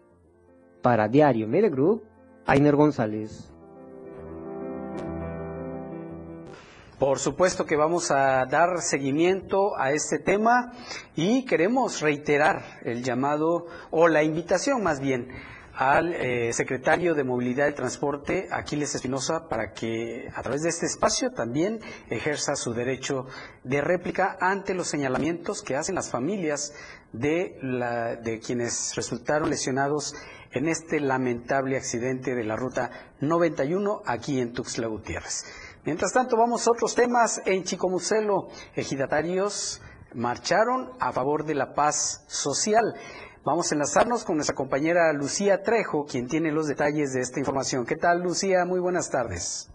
Para 0.83 1.09
Diario 1.09 1.47
Media 1.47 1.71
Group, 1.71 2.03
Ainer 2.45 2.75
González. 2.75 3.53
Por 6.99 7.19
supuesto 7.19 7.67
que 7.67 7.75
vamos 7.75 8.11
a 8.13 8.45
dar 8.47 8.81
seguimiento 8.81 9.77
a 9.77 9.91
este 9.91 10.21
tema 10.21 10.73
y 11.17 11.45
queremos 11.45 12.01
reiterar 12.01 12.63
el 12.83 13.03
llamado 13.03 13.67
o 13.91 14.07
la 14.07 14.23
invitación 14.23 14.83
más 14.85 15.01
bien 15.01 15.29
al 15.75 16.13
eh, 16.13 16.53
secretario 16.53 17.15
de 17.15 17.25
Movilidad 17.25 17.69
y 17.69 17.73
Transporte, 17.73 18.49
Aquiles 18.51 18.95
Espinosa, 18.95 19.49
para 19.49 19.73
que 19.73 20.29
a 20.35 20.43
través 20.43 20.63
de 20.63 20.69
este 20.69 20.87
espacio 20.87 21.33
también 21.33 21.81
ejerza 22.11 22.55
su 22.57 22.75
derecho 22.75 23.27
de 23.65 23.81
réplica 23.81 24.37
ante 24.41 24.75
los 24.75 24.89
señalamientos 24.89 25.63
que 25.63 25.77
hacen 25.77 25.95
las 25.95 26.11
familias 26.11 26.75
de, 27.13 27.59
la, 27.63 28.17
de 28.17 28.41
quienes 28.41 28.95
resultaron 28.97 29.51
lesionados 29.51 30.15
en 30.53 30.69
este 30.69 31.01
lamentable 31.01 31.77
accidente 31.77 32.35
de 32.35 32.45
la 32.45 32.57
ruta 32.57 32.91
91 33.21 34.03
aquí 34.07 34.41
en 34.41 34.53
Tuxtla 34.53 34.87
Gutiérrez. 34.87 35.45
Mientras 35.85 36.13
tanto, 36.13 36.37
vamos 36.37 36.67
a 36.67 36.71
otros 36.71 36.95
temas. 36.95 37.41
En 37.45 37.65
Chicomucelo, 37.65 38.49
ejidatarios 38.75 39.81
marcharon 40.15 40.91
a 41.01 41.13
favor 41.13 41.45
de 41.45 41.55
la 41.55 41.75
paz 41.75 42.25
social. 42.29 42.95
Vamos 43.45 43.73
a 43.73 43.75
enlazarnos 43.75 44.25
con 44.25 44.37
nuestra 44.37 44.55
compañera 44.55 45.13
Lucía 45.13 45.63
Trejo, 45.63 46.05
quien 46.05 46.29
tiene 46.29 46.53
los 46.53 46.69
detalles 46.69 47.13
de 47.13 47.21
esta 47.21 47.41
información. 47.41 47.85
¿Qué 47.85 47.97
tal, 47.97 48.21
Lucía? 48.23 48.65
Muy 48.65 48.79
buenas 48.79 49.11
tardes. 49.11 49.72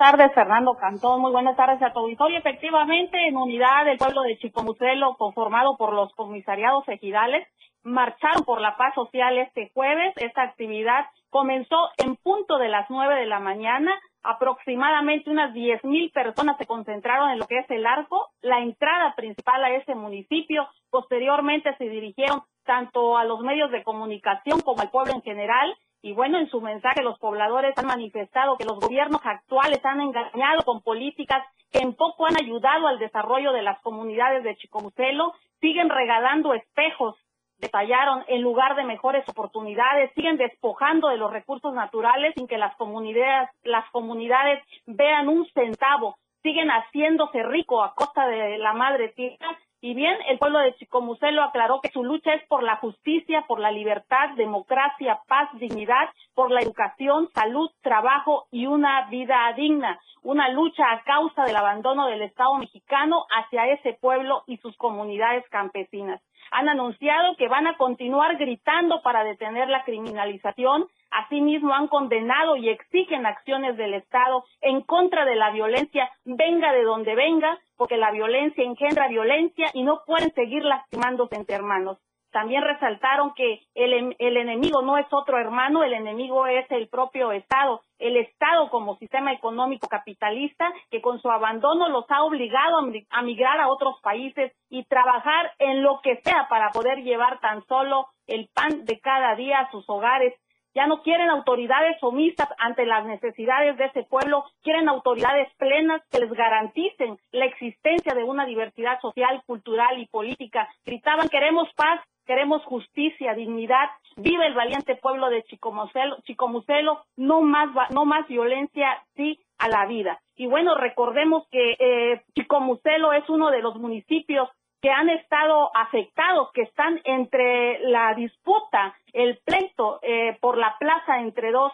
Tardes, 0.00 0.32
Fernando 0.32 0.72
Cantón. 0.80 1.20
Muy 1.20 1.30
buenas 1.30 1.58
tardes 1.58 1.82
a 1.82 1.92
tu 1.92 1.98
auditorio. 1.98 2.38
Efectivamente, 2.38 3.28
en 3.28 3.36
unidad 3.36 3.84
del 3.84 3.98
pueblo 3.98 4.22
de 4.22 4.38
Chicomucelo, 4.38 5.14
conformado 5.18 5.76
por 5.76 5.92
los 5.92 6.10
comisariados 6.14 6.88
ejidales, 6.88 7.46
marcharon 7.82 8.44
por 8.44 8.62
la 8.62 8.78
paz 8.78 8.94
social 8.94 9.36
este 9.36 9.70
jueves. 9.74 10.14
Esta 10.16 10.40
actividad 10.40 11.04
comenzó 11.28 11.90
en 11.98 12.16
punto 12.16 12.56
de 12.56 12.70
las 12.70 12.88
nueve 12.88 13.14
de 13.16 13.26
la 13.26 13.40
mañana. 13.40 13.92
Aproximadamente 14.22 15.28
unas 15.28 15.52
diez 15.52 15.84
mil 15.84 16.10
personas 16.12 16.56
se 16.56 16.66
concentraron 16.66 17.32
en 17.32 17.38
lo 17.38 17.46
que 17.46 17.58
es 17.58 17.70
el 17.70 17.86
arco, 17.86 18.28
la 18.40 18.60
entrada 18.60 19.14
principal 19.16 19.62
a 19.62 19.70
ese 19.70 19.94
municipio. 19.94 20.66
Posteriormente 20.88 21.76
se 21.76 21.84
dirigieron 21.84 22.40
tanto 22.64 23.18
a 23.18 23.24
los 23.24 23.40
medios 23.40 23.70
de 23.70 23.82
comunicación 23.82 24.60
como 24.62 24.80
al 24.80 24.90
pueblo 24.90 25.12
en 25.12 25.22
general. 25.22 25.76
Y 26.02 26.12
bueno, 26.12 26.38
en 26.38 26.48
su 26.48 26.60
mensaje 26.60 27.02
los 27.02 27.18
pobladores 27.18 27.76
han 27.76 27.86
manifestado 27.86 28.56
que 28.56 28.64
los 28.64 28.80
gobiernos 28.80 29.20
actuales 29.24 29.84
han 29.84 30.00
engañado 30.00 30.62
con 30.64 30.82
políticas 30.82 31.44
que 31.70 31.80
en 31.80 31.94
poco 31.94 32.26
han 32.26 32.36
ayudado 32.42 32.88
al 32.88 32.98
desarrollo 32.98 33.52
de 33.52 33.62
las 33.62 33.80
comunidades 33.80 34.42
de 34.42 34.56
Chicomucelo, 34.56 35.34
siguen 35.60 35.88
regalando 35.88 36.54
espejos 36.54 37.16
detallaron 37.60 38.24
en 38.28 38.42
lugar 38.42 38.74
de 38.74 38.84
mejores 38.84 39.28
oportunidades, 39.28 40.10
siguen 40.14 40.36
despojando 40.36 41.08
de 41.08 41.18
los 41.18 41.30
recursos 41.30 41.74
naturales 41.74 42.34
sin 42.34 42.48
que 42.48 42.58
las 42.58 42.74
comunidades, 42.76 43.50
las 43.62 43.88
comunidades 43.90 44.64
vean 44.86 45.28
un 45.28 45.46
centavo, 45.52 46.16
siguen 46.42 46.68
haciéndose 46.68 47.42
rico 47.42 47.82
a 47.82 47.94
costa 47.94 48.26
de 48.26 48.58
la 48.58 48.72
madre 48.72 49.10
tierra 49.10 49.58
Y 49.82 49.94
bien, 49.94 50.14
el 50.28 50.38
pueblo 50.38 50.58
de 50.58 50.74
Chicomucelo 50.74 51.42
aclaró 51.42 51.80
que 51.80 51.88
su 51.88 52.04
lucha 52.04 52.34
es 52.34 52.46
por 52.48 52.62
la 52.62 52.76
justicia, 52.76 53.46
por 53.48 53.60
la 53.60 53.70
libertad, 53.70 54.30
democracia, 54.36 55.20
paz, 55.26 55.48
dignidad, 55.54 56.10
por 56.34 56.50
la 56.50 56.60
educación, 56.60 57.30
salud, 57.32 57.70
trabajo 57.80 58.46
y 58.50 58.66
una 58.66 59.08
vida 59.08 59.50
digna. 59.56 59.98
Una 60.22 60.50
lucha 60.50 60.84
a 60.90 61.02
causa 61.02 61.44
del 61.44 61.56
abandono 61.56 62.08
del 62.08 62.20
Estado 62.20 62.54
mexicano 62.56 63.24
hacia 63.30 63.68
ese 63.68 63.94
pueblo 63.94 64.44
y 64.46 64.58
sus 64.58 64.76
comunidades 64.76 65.48
campesinas. 65.48 66.20
Han 66.50 66.68
anunciado 66.68 67.36
que 67.36 67.48
van 67.48 67.66
a 67.66 67.78
continuar 67.78 68.36
gritando 68.36 69.00
para 69.00 69.24
detener 69.24 69.68
la 69.68 69.84
criminalización. 69.84 70.88
Asimismo, 71.10 71.74
han 71.74 71.88
condenado 71.88 72.56
y 72.56 72.68
exigen 72.68 73.26
acciones 73.26 73.76
del 73.76 73.94
Estado 73.94 74.44
en 74.60 74.82
contra 74.82 75.24
de 75.24 75.34
la 75.34 75.50
violencia, 75.50 76.10
venga 76.24 76.72
de 76.72 76.84
donde 76.84 77.14
venga, 77.14 77.58
porque 77.76 77.96
la 77.96 78.12
violencia 78.12 78.64
engendra 78.64 79.08
violencia 79.08 79.70
y 79.74 79.82
no 79.82 80.02
pueden 80.06 80.32
seguir 80.34 80.64
lastimándose 80.64 81.34
entre 81.36 81.56
hermanos. 81.56 81.98
También 82.30 82.62
resaltaron 82.62 83.34
que 83.34 83.60
el, 83.74 84.14
el, 84.18 84.36
enemigo 84.36 84.82
no 84.82 84.98
es 84.98 85.06
otro 85.10 85.36
hermano, 85.38 85.82
el 85.82 85.92
enemigo 85.92 86.46
es 86.46 86.64
el 86.70 86.88
propio 86.88 87.32
Estado, 87.32 87.80
el 87.98 88.16
Estado 88.16 88.70
como 88.70 88.96
sistema 88.98 89.32
económico 89.32 89.88
capitalista 89.88 90.72
que 90.90 91.02
con 91.02 91.20
su 91.20 91.28
abandono 91.28 91.88
los 91.88 92.04
ha 92.08 92.22
obligado 92.22 92.78
a 93.10 93.22
migrar 93.22 93.60
a 93.60 93.68
otros 93.68 94.00
países 94.00 94.52
y 94.68 94.84
trabajar 94.84 95.50
en 95.58 95.82
lo 95.82 96.00
que 96.02 96.20
sea 96.22 96.46
para 96.48 96.70
poder 96.70 97.02
llevar 97.02 97.40
tan 97.40 97.64
solo 97.66 98.06
el 98.28 98.48
pan 98.54 98.84
de 98.84 99.00
cada 99.00 99.34
día 99.34 99.58
a 99.58 99.70
sus 99.72 99.88
hogares 99.88 100.32
ya 100.74 100.86
no 100.86 101.02
quieren 101.02 101.30
autoridades 101.30 101.96
omisas 102.02 102.48
ante 102.58 102.86
las 102.86 103.04
necesidades 103.04 103.76
de 103.76 103.86
ese 103.86 104.04
pueblo, 104.04 104.44
quieren 104.62 104.88
autoridades 104.88 105.48
plenas 105.56 106.02
que 106.10 106.20
les 106.20 106.30
garanticen 106.32 107.18
la 107.32 107.46
existencia 107.46 108.14
de 108.14 108.24
una 108.24 108.46
diversidad 108.46 109.00
social, 109.00 109.42
cultural 109.46 109.98
y 109.98 110.06
política. 110.06 110.68
Gritaban, 110.84 111.28
queremos 111.28 111.68
paz, 111.74 112.00
queremos 112.26 112.64
justicia, 112.64 113.34
dignidad, 113.34 113.88
vive 114.16 114.46
el 114.46 114.54
valiente 114.54 114.94
pueblo 114.96 115.30
de 115.30 115.42
Chicomucelo, 115.44 117.04
no 117.16 117.42
más, 117.42 117.68
no 117.90 118.04
más 118.04 118.28
violencia, 118.28 119.02
sí 119.16 119.40
a 119.58 119.68
la 119.68 119.86
vida. 119.86 120.20
Y 120.36 120.46
bueno, 120.46 120.74
recordemos 120.74 121.46
que 121.50 121.76
eh, 121.78 122.22
Chicomucelo 122.34 123.12
es 123.12 123.28
uno 123.28 123.50
de 123.50 123.60
los 123.60 123.76
municipios 123.76 124.48
que 124.80 124.90
han 124.90 125.08
estado 125.10 125.70
afectados, 125.76 126.50
que 126.52 126.62
están 126.62 127.00
entre 127.04 127.80
la 127.80 128.14
disputa, 128.14 128.94
el 129.12 129.38
pleito 129.44 130.00
eh, 130.02 130.38
por 130.40 130.56
la 130.56 130.76
plaza 130.78 131.20
entre 131.20 131.50
dos 131.52 131.72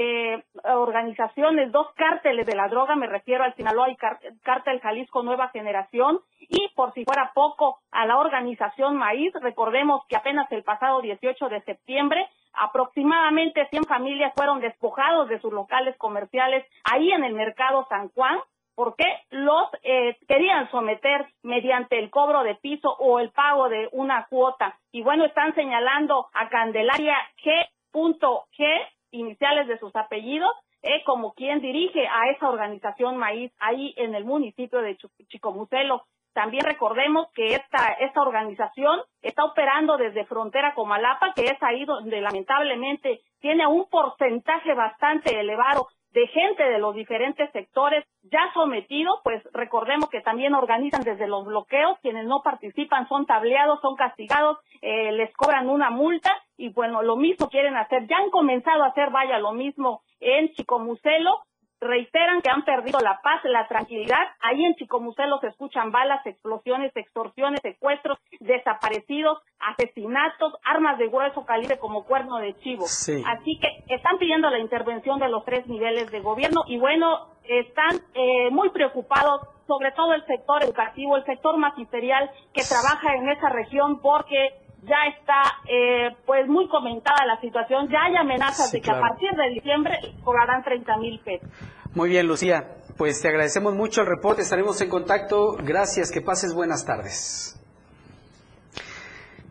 eh, 0.00 0.44
organizaciones, 0.64 1.72
dos 1.72 1.88
cárteles 1.94 2.46
de 2.46 2.54
la 2.54 2.68
droga, 2.68 2.94
me 2.94 3.08
refiero 3.08 3.42
al 3.42 3.54
Sinaloa 3.56 3.90
y 3.90 3.96
Cártel 3.96 4.80
Jalisco 4.80 5.22
Nueva 5.22 5.48
Generación, 5.48 6.20
y 6.38 6.68
por 6.76 6.92
si 6.94 7.04
fuera 7.04 7.32
poco, 7.34 7.80
a 7.90 8.06
la 8.06 8.18
organización 8.18 8.96
Maíz. 8.96 9.32
Recordemos 9.40 10.04
que 10.08 10.16
apenas 10.16 10.50
el 10.52 10.62
pasado 10.62 11.00
18 11.00 11.48
de 11.48 11.62
septiembre, 11.62 12.28
aproximadamente 12.52 13.66
100 13.70 13.84
familias 13.84 14.32
fueron 14.36 14.60
despojados 14.60 15.28
de 15.28 15.40
sus 15.40 15.52
locales 15.52 15.96
comerciales 15.96 16.64
ahí 16.84 17.10
en 17.10 17.24
el 17.24 17.34
mercado 17.34 17.86
San 17.88 18.08
Juan, 18.10 18.38
porque 18.78 19.06
los 19.30 19.70
eh, 19.82 20.16
querían 20.28 20.70
someter 20.70 21.26
mediante 21.42 21.98
el 21.98 22.10
cobro 22.10 22.44
de 22.44 22.54
piso 22.54 22.88
o 23.00 23.18
el 23.18 23.32
pago 23.32 23.68
de 23.68 23.88
una 23.90 24.28
cuota. 24.30 24.78
Y 24.92 25.02
bueno, 25.02 25.24
están 25.24 25.52
señalando 25.56 26.28
a 26.32 26.48
Candelaria 26.48 27.16
G.G, 27.42 28.86
iniciales 29.10 29.66
de 29.66 29.80
sus 29.80 29.96
apellidos, 29.96 30.52
eh, 30.82 31.02
como 31.04 31.32
quien 31.32 31.60
dirige 31.60 32.06
a 32.06 32.30
esa 32.30 32.48
organización 32.48 33.16
Maíz 33.16 33.50
ahí 33.58 33.94
en 33.96 34.14
el 34.14 34.24
municipio 34.24 34.80
de 34.80 34.96
Chicomucelo. 35.26 36.04
También 36.32 36.64
recordemos 36.64 37.32
que 37.34 37.56
esta, 37.56 37.94
esta 37.98 38.22
organización 38.22 39.00
está 39.22 39.44
operando 39.44 39.96
desde 39.96 40.24
frontera 40.24 40.74
Comalapa, 40.74 41.32
que 41.34 41.46
es 41.46 41.60
ahí 41.62 41.84
donde 41.84 42.20
lamentablemente 42.20 43.22
tiene 43.40 43.66
un 43.66 43.88
porcentaje 43.90 44.72
bastante 44.74 45.40
elevado 45.40 45.88
de 46.12 46.26
gente 46.28 46.62
de 46.62 46.78
los 46.78 46.94
diferentes 46.94 47.50
sectores 47.52 48.04
ya 48.22 48.50
sometidos, 48.54 49.20
pues 49.22 49.42
recordemos 49.52 50.08
que 50.08 50.20
también 50.20 50.54
organizan 50.54 51.02
desde 51.02 51.26
los 51.26 51.44
bloqueos, 51.44 51.98
quienes 52.00 52.26
no 52.26 52.42
participan 52.42 53.08
son 53.08 53.26
tableados, 53.26 53.80
son 53.80 53.96
castigados, 53.96 54.58
eh, 54.80 55.12
les 55.12 55.32
cobran 55.34 55.68
una 55.68 55.90
multa 55.90 56.34
y 56.56 56.70
bueno, 56.70 57.02
lo 57.02 57.16
mismo 57.16 57.48
quieren 57.48 57.76
hacer, 57.76 58.06
ya 58.08 58.16
han 58.16 58.30
comenzado 58.30 58.84
a 58.84 58.88
hacer, 58.88 59.10
vaya, 59.10 59.38
lo 59.38 59.52
mismo 59.52 60.02
en 60.20 60.50
Chicomucelo, 60.52 61.40
reiteran 61.80 62.40
que 62.40 62.50
han 62.50 62.64
perdido 62.64 62.98
la 63.00 63.20
paz, 63.22 63.40
la 63.44 63.66
tranquilidad. 63.68 64.18
Ahí 64.40 64.64
en 64.64 64.74
Chicomucelo 64.74 65.38
se 65.40 65.48
escuchan 65.48 65.90
balas, 65.90 66.24
explosiones, 66.26 66.94
extorsiones, 66.94 67.60
secuestros, 67.62 68.18
desaparecidos, 68.40 69.38
asesinatos, 69.60 70.54
armas 70.64 70.98
de 70.98 71.08
grueso 71.08 71.44
calibre 71.44 71.78
como 71.78 72.04
cuerno 72.04 72.38
de 72.38 72.58
chivo. 72.60 72.84
Así 72.84 73.58
que 73.60 73.94
están 73.94 74.18
pidiendo 74.18 74.50
la 74.50 74.58
intervención 74.58 75.18
de 75.18 75.28
los 75.28 75.44
tres 75.44 75.66
niveles 75.66 76.10
de 76.10 76.20
gobierno 76.20 76.62
y 76.66 76.78
bueno, 76.78 77.28
están 77.44 78.00
eh, 78.14 78.50
muy 78.50 78.70
preocupados 78.70 79.42
sobre 79.66 79.92
todo 79.92 80.14
el 80.14 80.24
sector 80.26 80.64
educativo, 80.64 81.16
el 81.16 81.24
sector 81.24 81.56
magisterial 81.58 82.30
que 82.54 82.62
trabaja 82.62 83.14
en 83.14 83.28
esa 83.28 83.50
región 83.50 84.00
porque 84.00 84.54
ya 84.82 84.96
está 85.16 85.42
eh, 85.68 86.16
pues 86.26 86.46
muy 86.48 86.68
comentada 86.68 87.26
la 87.26 87.40
situación, 87.40 87.88
ya 87.88 88.04
hay 88.04 88.16
amenazas 88.16 88.70
de 88.72 88.80
que 88.80 88.90
a 88.90 89.00
partir 89.00 89.30
de 89.32 89.50
diciembre 89.50 89.98
cobrarán 90.24 90.62
30 90.62 90.96
mil 90.98 91.20
pesos. 91.20 91.48
Muy 91.94 92.10
bien, 92.10 92.26
Lucía, 92.26 92.76
pues 92.96 93.20
te 93.20 93.28
agradecemos 93.28 93.74
mucho 93.74 94.02
el 94.02 94.06
reporte, 94.06 94.42
estaremos 94.42 94.80
en 94.80 94.88
contacto, 94.88 95.56
gracias, 95.62 96.10
que 96.10 96.20
pases 96.20 96.54
buenas 96.54 96.84
tardes. 96.84 97.54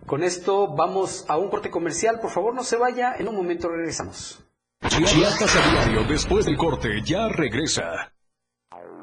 Con 0.06 0.24
esto 0.24 0.74
vamos 0.74 1.26
a 1.28 1.38
un 1.38 1.50
corte 1.50 1.70
comercial, 1.70 2.20
por 2.22 2.32
favor 2.32 2.56
no 2.56 2.64
se 2.64 2.78
vaya, 2.78 3.16
en 3.18 3.28
un 3.28 3.36
momento 3.36 3.68
regresamos. 3.68 4.44
Chiapas 4.88 5.56
a 5.56 5.72
diario, 5.72 6.04
después 6.08 6.46
del 6.46 6.56
corte, 6.56 7.02
ya 7.04 7.28
regresa. 7.28 8.14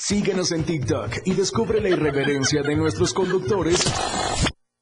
Síguenos 0.00 0.52
en 0.52 0.62
TikTok 0.62 1.10
y 1.24 1.34
descubre 1.34 1.80
la 1.80 1.88
irreverencia 1.88 2.62
de 2.62 2.76
nuestros 2.76 3.12
conductores. 3.12 3.82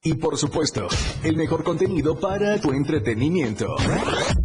Y 0.03 0.13
por 0.15 0.37
supuesto, 0.37 0.89
el 1.25 1.37
mejor 1.37 1.65
contenido 1.65 2.21
para 2.21 2.61
tu 2.61 2.71
entretenimiento. 2.71 3.77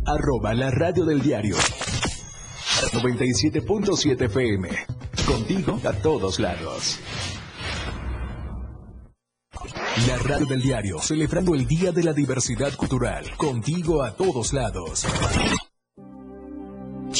Arroba 0.06 0.54
la 0.54 0.72
radio 0.72 1.04
del 1.04 1.22
diario. 1.22 1.58
97.7 1.58 4.22
FM. 4.22 4.70
Contigo 5.28 5.78
a 5.84 5.92
todos 5.92 6.40
lados. 6.40 7.00
La 10.08 10.18
radio 10.20 10.46
del 10.46 10.62
diario, 10.62 11.00
celebrando 11.00 11.54
el 11.54 11.68
Día 11.68 11.92
de 11.92 12.04
la 12.04 12.14
Diversidad 12.14 12.74
Cultural. 12.76 13.26
Contigo 13.36 14.04
a 14.04 14.16
todos 14.16 14.54
lados. 14.54 15.06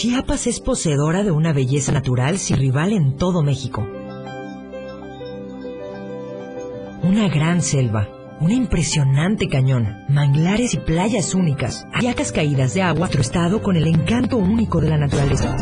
Chiapas 0.02 0.48
es 0.48 0.60
poseedora 0.60 1.22
de 1.22 1.30
una 1.30 1.54
belleza 1.54 1.92
natural 1.92 2.40
sin 2.40 2.58
rival 2.58 2.92
en 2.92 3.18
todo 3.18 3.44
México. 3.44 3.88
Una 7.04 7.30
gran 7.30 7.62
selva, 7.62 8.10
un 8.40 8.50
impresionante 8.50 9.48
cañón, 9.48 9.88
manglares 10.10 10.74
y 10.74 10.78
playas 10.80 11.36
únicas, 11.36 11.86
ayacas 11.94 12.32
caídas 12.32 12.74
de 12.74 12.82
agua, 12.82 13.06
otro 13.06 13.22
estado 13.22 13.62
con 13.62 13.76
el 13.76 13.86
encanto 13.86 14.38
único 14.38 14.82
de 14.82 14.90
la 14.90 14.98
naturaleza. 14.98 15.56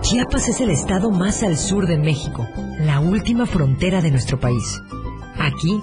Chiapas 0.00 0.48
es 0.48 0.62
el 0.62 0.70
estado 0.70 1.10
más 1.10 1.42
al 1.42 1.58
sur 1.58 1.86
de 1.86 1.98
México, 1.98 2.48
la 2.80 3.00
última 3.00 3.44
frontera 3.44 4.00
de 4.00 4.10
nuestro 4.10 4.40
país. 4.40 4.80
Aquí 5.38 5.82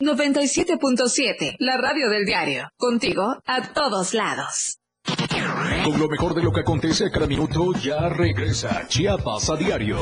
97.7, 0.00 1.54
la 1.60 1.76
radio 1.76 2.08
del 2.08 2.24
diario. 2.24 2.68
Contigo 2.76 3.36
a 3.46 3.72
todos 3.72 4.12
lados. 4.12 4.78
Con 5.84 6.00
lo 6.00 6.08
mejor 6.08 6.34
de 6.34 6.42
lo 6.42 6.50
que 6.50 6.62
acontece 6.62 7.10
cada 7.12 7.26
minuto, 7.28 7.72
ya 7.74 8.08
regresa 8.08 8.88
Chiapas 8.88 9.50
a 9.50 9.56
diario. 9.56 9.98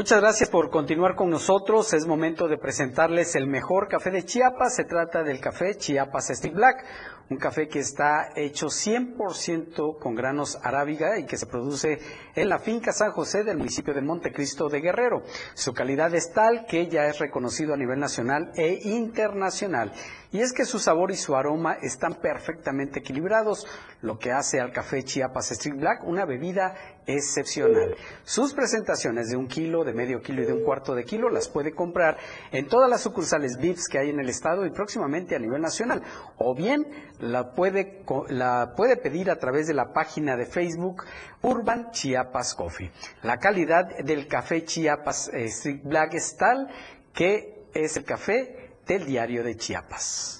Muchas 0.00 0.22
gracias 0.22 0.48
por 0.48 0.70
continuar 0.70 1.14
con 1.14 1.28
nosotros. 1.28 1.92
Es 1.92 2.06
momento 2.06 2.48
de 2.48 2.56
presentarles 2.56 3.36
el 3.36 3.46
mejor 3.46 3.86
café 3.86 4.10
de 4.10 4.24
Chiapas. 4.24 4.74
Se 4.74 4.84
trata 4.84 5.22
del 5.22 5.40
café 5.40 5.76
Chiapas 5.76 6.28
Stick 6.28 6.54
Black, 6.54 6.86
un 7.28 7.36
café 7.36 7.68
que 7.68 7.80
está 7.80 8.30
hecho 8.34 8.68
100% 8.68 9.98
con 9.98 10.14
granos 10.14 10.58
arábiga 10.62 11.18
y 11.18 11.26
que 11.26 11.36
se 11.36 11.44
produce 11.44 11.98
en 12.34 12.48
la 12.48 12.58
finca 12.58 12.92
San 12.92 13.12
José 13.12 13.44
del 13.44 13.58
municipio 13.58 13.92
de 13.92 14.00
Montecristo 14.00 14.70
de 14.70 14.80
Guerrero. 14.80 15.22
Su 15.52 15.74
calidad 15.74 16.14
es 16.14 16.32
tal 16.32 16.64
que 16.64 16.88
ya 16.88 17.04
es 17.04 17.18
reconocido 17.18 17.74
a 17.74 17.76
nivel 17.76 18.00
nacional 18.00 18.52
e 18.56 18.80
internacional. 18.84 19.92
Y 20.32 20.40
es 20.40 20.52
que 20.52 20.64
su 20.64 20.78
sabor 20.78 21.10
y 21.10 21.16
su 21.16 21.34
aroma 21.34 21.74
están 21.82 22.14
perfectamente 22.14 23.00
equilibrados, 23.00 23.66
lo 24.00 24.18
que 24.18 24.30
hace 24.30 24.60
al 24.60 24.72
café 24.72 25.02
Chiapas 25.02 25.50
Street 25.50 25.76
Black 25.76 26.04
una 26.04 26.24
bebida 26.24 26.74
excepcional. 27.06 27.96
Sus 28.22 28.54
presentaciones 28.54 29.28
de 29.28 29.36
un 29.36 29.48
kilo, 29.48 29.82
de 29.82 29.92
medio 29.92 30.20
kilo 30.20 30.42
y 30.42 30.46
de 30.46 30.52
un 30.52 30.62
cuarto 30.62 30.94
de 30.94 31.04
kilo 31.04 31.30
las 31.30 31.48
puede 31.48 31.72
comprar 31.72 32.16
en 32.52 32.68
todas 32.68 32.88
las 32.88 33.00
sucursales 33.00 33.58
VIPs 33.58 33.88
que 33.88 33.98
hay 33.98 34.10
en 34.10 34.20
el 34.20 34.28
estado 34.28 34.64
y 34.64 34.70
próximamente 34.70 35.34
a 35.34 35.40
nivel 35.40 35.60
nacional. 35.60 36.02
O 36.38 36.54
bien 36.54 36.86
la 37.18 37.52
puede, 37.52 38.04
la 38.28 38.74
puede 38.76 38.96
pedir 38.96 39.30
a 39.30 39.36
través 39.36 39.66
de 39.66 39.74
la 39.74 39.92
página 39.92 40.36
de 40.36 40.46
Facebook 40.46 41.04
Urban 41.42 41.90
Chiapas 41.90 42.54
Coffee. 42.54 42.92
La 43.22 43.38
calidad 43.38 43.98
del 44.04 44.28
café 44.28 44.64
Chiapas 44.64 45.28
Street 45.32 45.82
Black 45.82 46.14
es 46.14 46.36
tal 46.36 46.68
que 47.12 47.66
es 47.74 47.96
el 47.96 48.04
café 48.04 48.69
del 48.90 49.06
diario 49.06 49.44
de 49.44 49.56
Chiapas. 49.56 50.39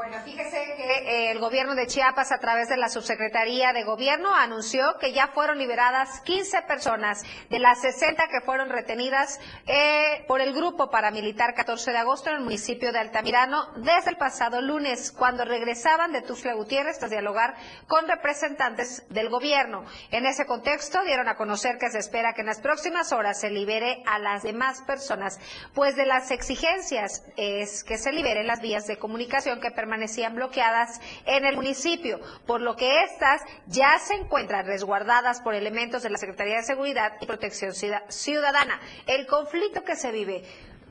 Bueno, 0.00 0.16
fíjese 0.24 0.56
que 0.78 0.92
eh, 0.92 1.30
el 1.30 1.40
gobierno 1.40 1.74
de 1.74 1.86
Chiapas, 1.86 2.32
a 2.32 2.38
través 2.38 2.70
de 2.70 2.78
la 2.78 2.88
subsecretaría 2.88 3.74
de 3.74 3.84
gobierno, 3.84 4.34
anunció 4.34 4.96
que 4.98 5.12
ya 5.12 5.28
fueron 5.28 5.58
liberadas 5.58 6.22
15 6.22 6.62
personas 6.62 7.22
de 7.50 7.58
las 7.58 7.82
60 7.82 8.28
que 8.28 8.40
fueron 8.40 8.70
retenidas 8.70 9.38
eh, 9.66 10.24
por 10.26 10.40
el 10.40 10.54
grupo 10.54 10.90
paramilitar 10.90 11.52
14 11.54 11.90
de 11.90 11.98
agosto 11.98 12.30
en 12.30 12.36
el 12.36 12.44
municipio 12.44 12.92
de 12.92 12.98
Altamirano 12.98 13.74
desde 13.76 14.08
el 14.08 14.16
pasado 14.16 14.62
lunes, 14.62 15.12
cuando 15.12 15.44
regresaban 15.44 16.12
de 16.12 16.22
Tuxtla 16.22 16.54
Gutiérrez 16.54 16.98
tras 16.98 17.10
dialogar 17.10 17.54
con 17.86 18.08
representantes 18.08 19.04
del 19.10 19.28
gobierno. 19.28 19.84
En 20.12 20.24
ese 20.24 20.46
contexto, 20.46 21.04
dieron 21.04 21.28
a 21.28 21.36
conocer 21.36 21.76
que 21.78 21.90
se 21.90 21.98
espera 21.98 22.32
que 22.32 22.40
en 22.40 22.46
las 22.46 22.62
próximas 22.62 23.12
horas 23.12 23.38
se 23.38 23.50
libere 23.50 24.02
a 24.06 24.18
las 24.18 24.44
demás 24.44 24.80
personas, 24.80 25.38
pues 25.74 25.94
de 25.94 26.06
las 26.06 26.30
exigencias 26.30 27.22
es 27.36 27.84
que 27.84 27.98
se 27.98 28.12
liberen 28.12 28.46
las 28.46 28.62
vías 28.62 28.86
de 28.86 28.96
comunicación 28.96 29.60
que 29.60 29.70
permiten 29.70 29.89
permanecían 29.90 30.36
bloqueadas 30.36 31.00
en 31.26 31.44
el 31.44 31.56
municipio, 31.56 32.20
por 32.46 32.60
lo 32.60 32.76
que 32.76 33.02
estas 33.02 33.42
ya 33.66 33.98
se 33.98 34.14
encuentran 34.14 34.64
resguardadas 34.64 35.40
por 35.40 35.56
elementos 35.56 36.04
de 36.04 36.10
la 36.10 36.18
Secretaría 36.18 36.58
de 36.58 36.62
Seguridad 36.62 37.14
y 37.20 37.26
Protección 37.26 37.72
Ciudadana. 37.74 38.80
El 39.08 39.26
conflicto 39.26 39.82
que 39.82 39.96
se 39.96 40.12
vive 40.12 40.44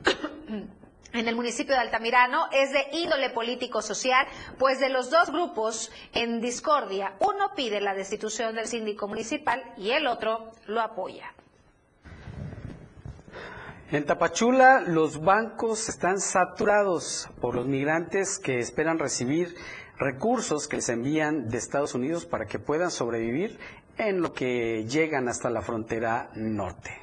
en 1.14 1.28
el 1.28 1.34
municipio 1.34 1.74
de 1.74 1.80
Altamirano 1.80 2.50
es 2.52 2.72
de 2.72 2.88
índole 2.92 3.30
político-social, 3.30 4.26
pues 4.58 4.80
de 4.80 4.90
los 4.90 5.08
dos 5.08 5.30
grupos 5.30 5.90
en 6.12 6.42
discordia, 6.42 7.14
uno 7.20 7.54
pide 7.56 7.80
la 7.80 7.94
destitución 7.94 8.54
del 8.54 8.66
síndico 8.66 9.08
municipal 9.08 9.62
y 9.78 9.92
el 9.92 10.06
otro 10.06 10.52
lo 10.66 10.82
apoya. 10.82 11.32
En 13.92 14.04
Tapachula 14.04 14.84
los 14.86 15.20
bancos 15.20 15.88
están 15.88 16.20
saturados 16.20 17.28
por 17.40 17.56
los 17.56 17.66
migrantes 17.66 18.38
que 18.38 18.60
esperan 18.60 19.00
recibir 19.00 19.56
recursos 19.98 20.68
que 20.68 20.76
les 20.76 20.88
envían 20.90 21.48
de 21.48 21.58
Estados 21.58 21.96
Unidos 21.96 22.24
para 22.24 22.46
que 22.46 22.60
puedan 22.60 22.92
sobrevivir 22.92 23.58
en 23.98 24.22
lo 24.22 24.32
que 24.32 24.84
llegan 24.84 25.28
hasta 25.28 25.50
la 25.50 25.60
frontera 25.60 26.30
norte. 26.36 26.96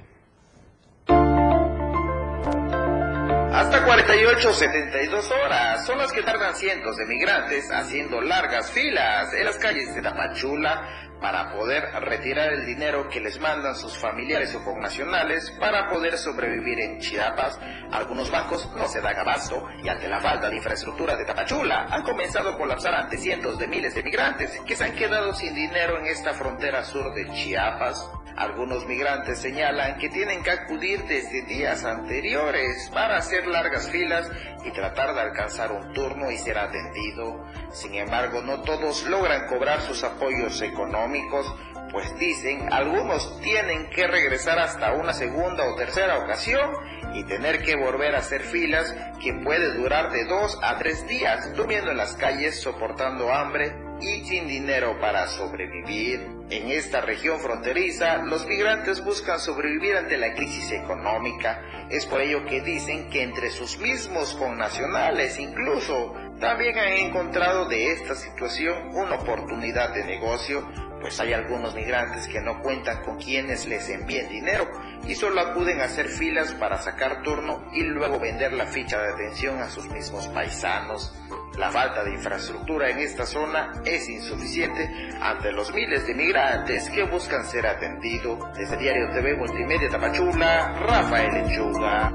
Hasta 3.52 3.84
48 3.84 4.54
72 4.54 5.32
horas 5.32 5.86
son 5.86 5.98
las 5.98 6.14
que 6.14 6.24
tardan 6.24 6.56
cientos 6.56 6.96
de 6.96 7.06
migrantes 7.06 7.70
haciendo 7.70 8.22
largas 8.22 8.72
filas 8.72 9.34
en 9.34 9.44
las 9.44 9.58
calles 9.58 9.94
de 9.94 10.02
Tapachula 10.02 11.07
para 11.22 11.52
poder 11.54 11.84
retirar 12.02 12.54
el 12.54 12.66
dinero 12.66 13.10
que 13.10 13.20
les 13.20 13.40
mandan 13.40 13.76
sus 13.76 13.98
familiares 13.98 14.54
o 14.56 14.64
connacionales 14.64 15.52
para 15.60 15.90
poder 15.90 16.18
sobrevivir 16.18 16.80
en 16.80 17.00
Chiapas. 17.00 17.60
Algunos 17.92 18.30
bancos 18.30 18.70
no 18.76 18.88
se 18.88 19.02
dan 19.02 19.18
abasto 19.18 19.66
y 19.84 19.90
ante 19.90 20.08
la 20.08 20.20
falta 20.20 20.50
de 20.50 20.58
infraestructura 20.58 21.16
de 21.16 21.26
Tapachula 21.26 21.88
han 21.90 22.04
comenzado 22.04 22.50
a 22.50 22.58
colapsar 22.58 22.94
ante 22.94 23.18
cientos 23.18 23.58
de 23.58 23.68
miles 23.68 23.96
de 23.96 24.04
migrantes 24.04 24.60
que 24.66 24.76
se 24.76 24.84
han 24.84 24.96
quedado 24.96 25.34
sin 25.34 25.54
dinero 25.54 26.00
en 26.00 26.08
esta 26.08 26.34
frontera 26.34 26.84
sur 26.84 27.14
de 27.14 27.28
Chiapas. 27.34 28.10
Algunos 28.38 28.86
migrantes 28.86 29.40
señalan 29.40 29.98
que 29.98 30.10
tienen 30.10 30.44
que 30.44 30.52
acudir 30.52 31.04
desde 31.06 31.42
días 31.48 31.84
anteriores 31.84 32.88
para 32.94 33.18
hacer 33.18 33.48
largas 33.48 33.90
filas 33.90 34.30
y 34.64 34.70
tratar 34.72 35.16
de 35.16 35.22
alcanzar 35.22 35.72
un 35.72 35.92
turno 35.92 36.30
y 36.30 36.38
ser 36.38 36.60
atendido. 36.60 37.44
Sin 37.72 37.96
embargo, 37.96 38.44
no 38.44 38.62
todos 38.62 39.08
logran 39.08 39.48
cobrar 39.48 39.82
sus 39.82 40.04
apoyos 40.04 40.62
económicos, 40.62 41.52
pues 41.92 42.16
dicen 42.20 42.72
algunos 42.72 43.42
tienen 43.42 43.90
que 43.90 44.06
regresar 44.06 44.60
hasta 44.60 44.94
una 44.94 45.14
segunda 45.14 45.66
o 45.66 45.76
tercera 45.76 46.20
ocasión 46.20 46.70
y 47.16 47.24
tener 47.24 47.64
que 47.64 47.76
volver 47.76 48.14
a 48.14 48.20
hacer 48.20 48.44
filas 48.44 48.96
que 49.20 49.34
puede 49.34 49.74
durar 49.74 50.12
de 50.12 50.26
dos 50.26 50.60
a 50.62 50.78
tres 50.78 51.08
días, 51.08 51.56
durmiendo 51.56 51.90
en 51.90 51.98
las 51.98 52.14
calles, 52.14 52.62
soportando 52.62 53.34
hambre 53.34 53.76
y 54.00 54.24
sin 54.26 54.48
dinero 54.48 55.00
para 55.00 55.26
sobrevivir. 55.26 56.37
En 56.50 56.72
esta 56.72 57.02
región 57.02 57.42
fronteriza, 57.42 58.20
los 58.20 58.46
migrantes 58.46 59.04
buscan 59.04 59.38
sobrevivir 59.38 59.98
ante 59.98 60.16
la 60.16 60.34
crisis 60.34 60.72
económica. 60.72 61.62
Es 61.90 62.06
por 62.06 62.22
ello 62.22 62.46
que 62.46 62.62
dicen 62.62 63.10
que 63.10 63.24
entre 63.24 63.50
sus 63.50 63.78
mismos 63.80 64.34
connacionales 64.36 65.38
incluso 65.40 66.14
también 66.40 66.78
han 66.78 66.94
encontrado 66.94 67.68
de 67.68 67.92
esta 67.92 68.16
situación 68.16 68.96
una 68.96 69.16
oportunidad 69.16 69.94
de 69.94 70.06
negocio, 70.06 70.66
pues 71.02 71.20
hay 71.20 71.34
algunos 71.34 71.76
migrantes 71.76 72.30
que 72.30 72.40
no 72.40 72.62
cuentan 72.62 73.04
con 73.04 73.18
quienes 73.18 73.68
les 73.68 73.90
envíen 73.90 74.30
dinero 74.30 74.70
y 75.06 75.16
solo 75.16 75.42
acuden 75.42 75.82
a 75.82 75.86
hacer 75.86 76.08
filas 76.08 76.54
para 76.54 76.82
sacar 76.82 77.24
turno 77.24 77.70
y 77.74 77.84
luego 77.84 78.20
vender 78.20 78.54
la 78.54 78.68
ficha 78.68 79.02
de 79.02 79.14
atención 79.14 79.62
a 79.62 79.70
sus 79.70 79.90
mismos 79.90 80.28
paisanos. 80.30 81.14
La 81.58 81.72
falta 81.72 82.04
de 82.04 82.14
infraestructura 82.14 82.92
en 82.92 83.00
esta 83.00 83.26
zona 83.26 83.82
es 83.84 84.08
insuficiente 84.08 85.10
ante 85.20 85.52
los 85.52 85.74
miles 85.74 86.06
de 86.06 86.14
migrantes 86.14 86.88
que 86.92 87.02
buscan 87.02 87.44
ser 87.46 87.66
atendidos. 87.66 88.38
Desde 88.56 88.78
Diario 88.78 89.10
TV 89.10 89.36
Multimedia 89.36 89.90
Tapachula, 89.90 90.74
Rafael 90.80 91.34
Lechuga. 91.34 92.14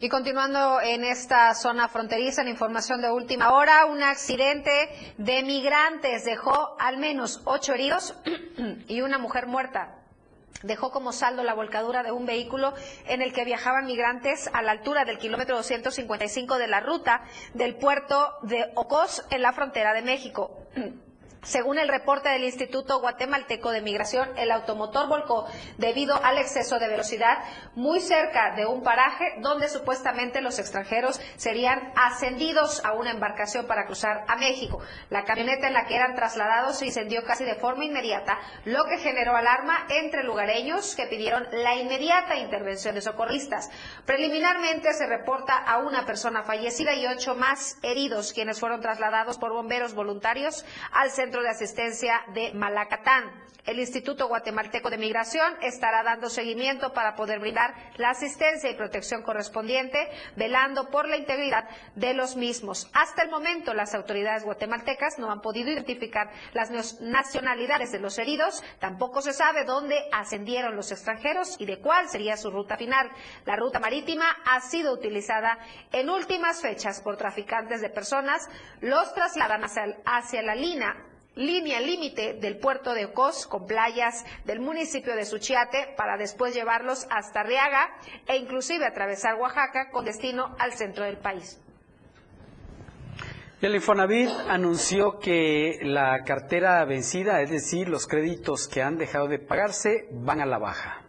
Y 0.00 0.08
continuando 0.08 0.80
en 0.80 1.04
esta 1.04 1.52
zona 1.54 1.88
fronteriza, 1.88 2.40
en 2.40 2.48
información 2.48 3.02
de 3.02 3.10
última 3.10 3.52
hora, 3.52 3.84
un 3.84 4.02
accidente 4.02 4.88
de 5.18 5.42
migrantes 5.42 6.24
dejó 6.24 6.76
al 6.80 6.96
menos 6.96 7.42
ocho 7.44 7.74
heridos 7.74 8.18
y 8.88 9.02
una 9.02 9.18
mujer 9.18 9.46
muerta 9.46 9.97
dejó 10.62 10.90
como 10.90 11.12
saldo 11.12 11.42
la 11.42 11.54
volcadura 11.54 12.02
de 12.02 12.12
un 12.12 12.26
vehículo 12.26 12.74
en 13.06 13.22
el 13.22 13.32
que 13.32 13.44
viajaban 13.44 13.86
migrantes 13.86 14.50
a 14.52 14.62
la 14.62 14.72
altura 14.72 15.04
del 15.04 15.18
kilómetro 15.18 15.56
255 15.56 16.58
de 16.58 16.66
la 16.66 16.80
ruta 16.80 17.22
del 17.54 17.76
puerto 17.76 18.34
de 18.42 18.70
Ocos 18.74 19.24
en 19.30 19.42
la 19.42 19.52
frontera 19.52 19.94
de 19.94 20.02
México. 20.02 20.50
Según 21.42 21.78
el 21.78 21.88
reporte 21.88 22.28
del 22.28 22.42
Instituto 22.42 23.00
Guatemalteco 23.00 23.70
de 23.70 23.80
Migración, 23.80 24.28
el 24.36 24.50
automotor 24.50 25.08
volcó 25.08 25.46
debido 25.76 26.22
al 26.24 26.36
exceso 26.36 26.78
de 26.78 26.88
velocidad 26.88 27.38
muy 27.74 28.00
cerca 28.00 28.54
de 28.56 28.66
un 28.66 28.82
paraje 28.82 29.36
donde 29.40 29.68
supuestamente 29.68 30.40
los 30.40 30.58
extranjeros 30.58 31.20
serían 31.36 31.92
ascendidos 31.94 32.84
a 32.84 32.92
una 32.92 33.12
embarcación 33.12 33.66
para 33.66 33.86
cruzar 33.86 34.24
a 34.26 34.36
México. 34.36 34.80
La 35.10 35.24
camioneta 35.24 35.68
en 35.68 35.74
la 35.74 35.86
que 35.86 35.94
eran 35.94 36.16
trasladados 36.16 36.78
se 36.78 36.86
incendió 36.86 37.22
casi 37.24 37.44
de 37.44 37.54
forma 37.54 37.84
inmediata, 37.84 38.38
lo 38.64 38.84
que 38.86 38.98
generó 38.98 39.36
alarma 39.36 39.86
entre 39.90 40.24
lugareños 40.24 40.96
que 40.96 41.06
pidieron 41.06 41.46
la 41.52 41.76
inmediata 41.76 42.36
intervención 42.36 42.94
de 42.94 43.00
socorristas. 43.00 43.70
Preliminarmente 44.04 44.92
se 44.92 45.06
reporta 45.06 45.56
a 45.56 45.78
una 45.78 46.04
persona 46.04 46.42
fallecida 46.42 46.94
y 46.94 47.06
ocho 47.06 47.34
más 47.36 47.78
heridos, 47.82 48.32
quienes 48.32 48.58
fueron 48.58 48.80
trasladados 48.80 49.38
por 49.38 49.52
bomberos 49.52 49.94
voluntarios 49.94 50.64
al 50.92 51.10
centro 51.10 51.27
de 51.36 51.50
Asistencia 51.50 52.22
de 52.32 52.52
Malacatán. 52.54 53.48
El 53.68 53.80
Instituto 53.80 54.28
Guatemalteco 54.28 54.88
de 54.88 54.96
Migración 54.96 55.54
estará 55.60 56.02
dando 56.02 56.30
seguimiento 56.30 56.94
para 56.94 57.14
poder 57.14 57.38
brindar 57.38 57.74
la 57.98 58.08
asistencia 58.08 58.70
y 58.70 58.76
protección 58.76 59.22
correspondiente, 59.22 60.08
velando 60.36 60.88
por 60.88 61.06
la 61.06 61.18
integridad 61.18 61.68
de 61.94 62.14
los 62.14 62.34
mismos. 62.34 62.88
Hasta 62.94 63.24
el 63.24 63.30
momento, 63.30 63.74
las 63.74 63.94
autoridades 63.94 64.44
guatemaltecas 64.44 65.18
no 65.18 65.30
han 65.30 65.42
podido 65.42 65.70
identificar 65.70 66.30
las 66.54 66.70
nacionalidades 67.02 67.92
de 67.92 67.98
los 67.98 68.16
heridos, 68.16 68.64
tampoco 68.78 69.20
se 69.20 69.34
sabe 69.34 69.64
dónde 69.66 70.08
ascendieron 70.12 70.74
los 70.74 70.90
extranjeros 70.90 71.56
y 71.60 71.66
de 71.66 71.78
cuál 71.78 72.08
sería 72.08 72.38
su 72.38 72.50
ruta 72.50 72.78
final. 72.78 73.10
La 73.44 73.56
ruta 73.56 73.80
marítima 73.80 74.34
ha 74.46 74.62
sido 74.62 74.94
utilizada 74.94 75.58
en 75.92 76.08
últimas 76.08 76.62
fechas 76.62 77.02
por 77.02 77.18
traficantes 77.18 77.82
de 77.82 77.90
personas, 77.90 78.48
los 78.80 79.12
trasladan 79.12 79.64
hacia, 79.64 79.94
hacia 80.06 80.40
la 80.40 80.54
línea 80.54 80.96
línea 81.34 81.80
límite 81.80 82.34
del 82.34 82.58
puerto 82.58 82.94
de 82.94 83.06
Ocos 83.06 83.46
con 83.46 83.66
playas 83.66 84.24
del 84.44 84.60
municipio 84.60 85.14
de 85.14 85.24
Suchiate 85.24 85.94
para 85.96 86.16
después 86.16 86.54
llevarlos 86.54 87.06
hasta 87.10 87.42
Riaga 87.42 87.88
e 88.26 88.36
inclusive 88.36 88.86
atravesar 88.86 89.36
Oaxaca 89.36 89.90
con 89.90 90.04
destino 90.04 90.56
al 90.58 90.72
centro 90.72 91.04
del 91.04 91.18
país. 91.18 91.60
El 93.60 93.74
Infonavit 93.74 94.30
anunció 94.48 95.18
que 95.18 95.80
la 95.82 96.22
cartera 96.24 96.84
vencida, 96.84 97.40
es 97.40 97.50
decir, 97.50 97.88
los 97.88 98.06
créditos 98.06 98.68
que 98.68 98.82
han 98.82 98.98
dejado 98.98 99.26
de 99.26 99.40
pagarse, 99.40 100.06
van 100.12 100.40
a 100.40 100.46
la 100.46 100.58
baja. 100.58 101.07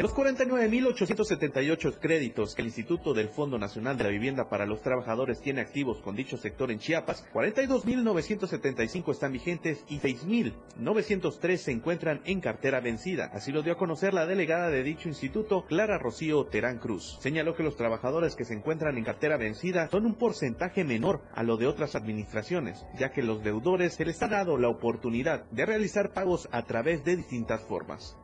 Los 0.00 0.14
49.878 0.14 1.98
créditos 1.98 2.54
que 2.54 2.62
el 2.62 2.68
Instituto 2.68 3.14
del 3.14 3.30
Fondo 3.30 3.58
Nacional 3.58 3.98
de 3.98 4.04
la 4.04 4.10
Vivienda 4.10 4.48
para 4.48 4.64
los 4.64 4.80
Trabajadores 4.80 5.40
tiene 5.40 5.60
activos 5.60 5.98
con 5.98 6.14
dicho 6.14 6.36
sector 6.36 6.70
en 6.70 6.78
Chiapas, 6.78 7.24
42.975 7.34 9.10
están 9.10 9.32
vigentes 9.32 9.84
y 9.88 9.98
6.903 9.98 11.56
se 11.56 11.72
encuentran 11.72 12.20
en 12.26 12.40
cartera 12.40 12.78
vencida. 12.78 13.28
Así 13.34 13.50
lo 13.50 13.62
dio 13.62 13.72
a 13.72 13.76
conocer 13.76 14.14
la 14.14 14.26
delegada 14.26 14.70
de 14.70 14.84
dicho 14.84 15.08
instituto, 15.08 15.64
Clara 15.66 15.98
Rocío 15.98 16.44
Terán 16.46 16.78
Cruz. 16.78 17.18
Señaló 17.20 17.56
que 17.56 17.64
los 17.64 17.74
trabajadores 17.74 18.36
que 18.36 18.44
se 18.44 18.54
encuentran 18.54 18.98
en 18.98 19.04
cartera 19.04 19.36
vencida 19.36 19.88
son 19.90 20.06
un 20.06 20.14
porcentaje 20.14 20.84
menor 20.84 21.22
a 21.34 21.42
lo 21.42 21.56
de 21.56 21.66
otras 21.66 21.96
administraciones, 21.96 22.86
ya 22.96 23.10
que 23.10 23.24
los 23.24 23.42
deudores 23.42 23.94
se 23.94 24.04
les 24.04 24.22
ha 24.22 24.28
dado 24.28 24.58
la 24.58 24.68
oportunidad 24.68 25.44
de 25.50 25.66
realizar 25.66 26.12
pagos 26.12 26.48
a 26.52 26.62
través 26.66 27.04
de 27.04 27.16
distintas 27.16 27.62
formas. 27.62 28.16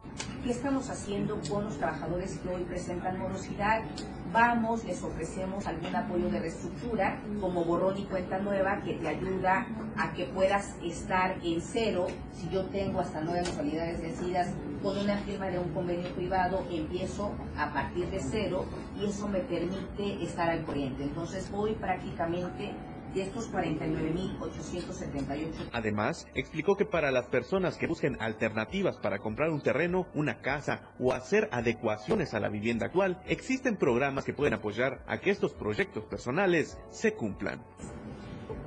¿Qué 0.44 0.52
estamos 0.52 0.88
haciendo 0.88 1.40
con 1.48 1.63
los 1.64 1.78
trabajadores 1.78 2.38
que 2.38 2.48
hoy 2.48 2.62
presentan 2.64 3.18
morosidad. 3.18 3.82
Vamos, 4.32 4.84
les 4.84 5.02
ofrecemos 5.02 5.66
algún 5.66 5.94
apoyo 5.94 6.28
de 6.28 6.40
reestructura, 6.40 7.20
como 7.40 7.64
borrón 7.64 7.96
y 7.98 8.04
cuenta 8.04 8.38
nueva, 8.38 8.82
que 8.82 8.94
te 8.94 9.08
ayuda 9.08 9.66
a 9.96 10.12
que 10.12 10.24
puedas 10.26 10.74
estar 10.82 11.36
en 11.42 11.60
cero. 11.60 12.06
Si 12.32 12.48
yo 12.48 12.64
tengo 12.66 13.00
hasta 13.00 13.20
nueve 13.20 13.42
mensualidades 13.42 14.00
vencidas, 14.00 14.48
con 14.82 14.98
una 14.98 15.16
firma 15.18 15.46
de 15.46 15.58
un 15.58 15.72
convenio 15.72 16.14
privado 16.14 16.62
empiezo 16.70 17.32
a 17.56 17.72
partir 17.72 18.10
de 18.10 18.20
cero 18.20 18.66
y 19.00 19.06
eso 19.06 19.26
me 19.28 19.40
permite 19.40 20.22
estar 20.22 20.50
al 20.50 20.62
corriente. 20.64 21.04
Entonces 21.04 21.50
voy 21.50 21.72
prácticamente 21.72 22.72
de 23.14 23.22
estos 23.22 23.50
49.878. 23.52 25.70
Además, 25.72 26.26
explicó 26.34 26.76
que 26.76 26.84
para 26.84 27.12
las 27.12 27.26
personas 27.26 27.78
que 27.78 27.86
busquen 27.86 28.16
alternativas 28.20 28.98
para 28.98 29.18
comprar 29.18 29.50
un 29.50 29.60
terreno, 29.60 30.08
una 30.14 30.40
casa 30.40 30.90
o 30.98 31.12
hacer 31.12 31.48
adecuaciones 31.52 32.34
a 32.34 32.40
la 32.40 32.48
vivienda 32.48 32.86
actual, 32.86 33.22
existen 33.26 33.76
programas 33.76 34.24
que 34.24 34.34
pueden 34.34 34.54
apoyar 34.54 35.04
a 35.06 35.18
que 35.18 35.30
estos 35.30 35.52
proyectos 35.52 36.04
personales 36.04 36.76
se 36.90 37.14
cumplan. 37.14 37.62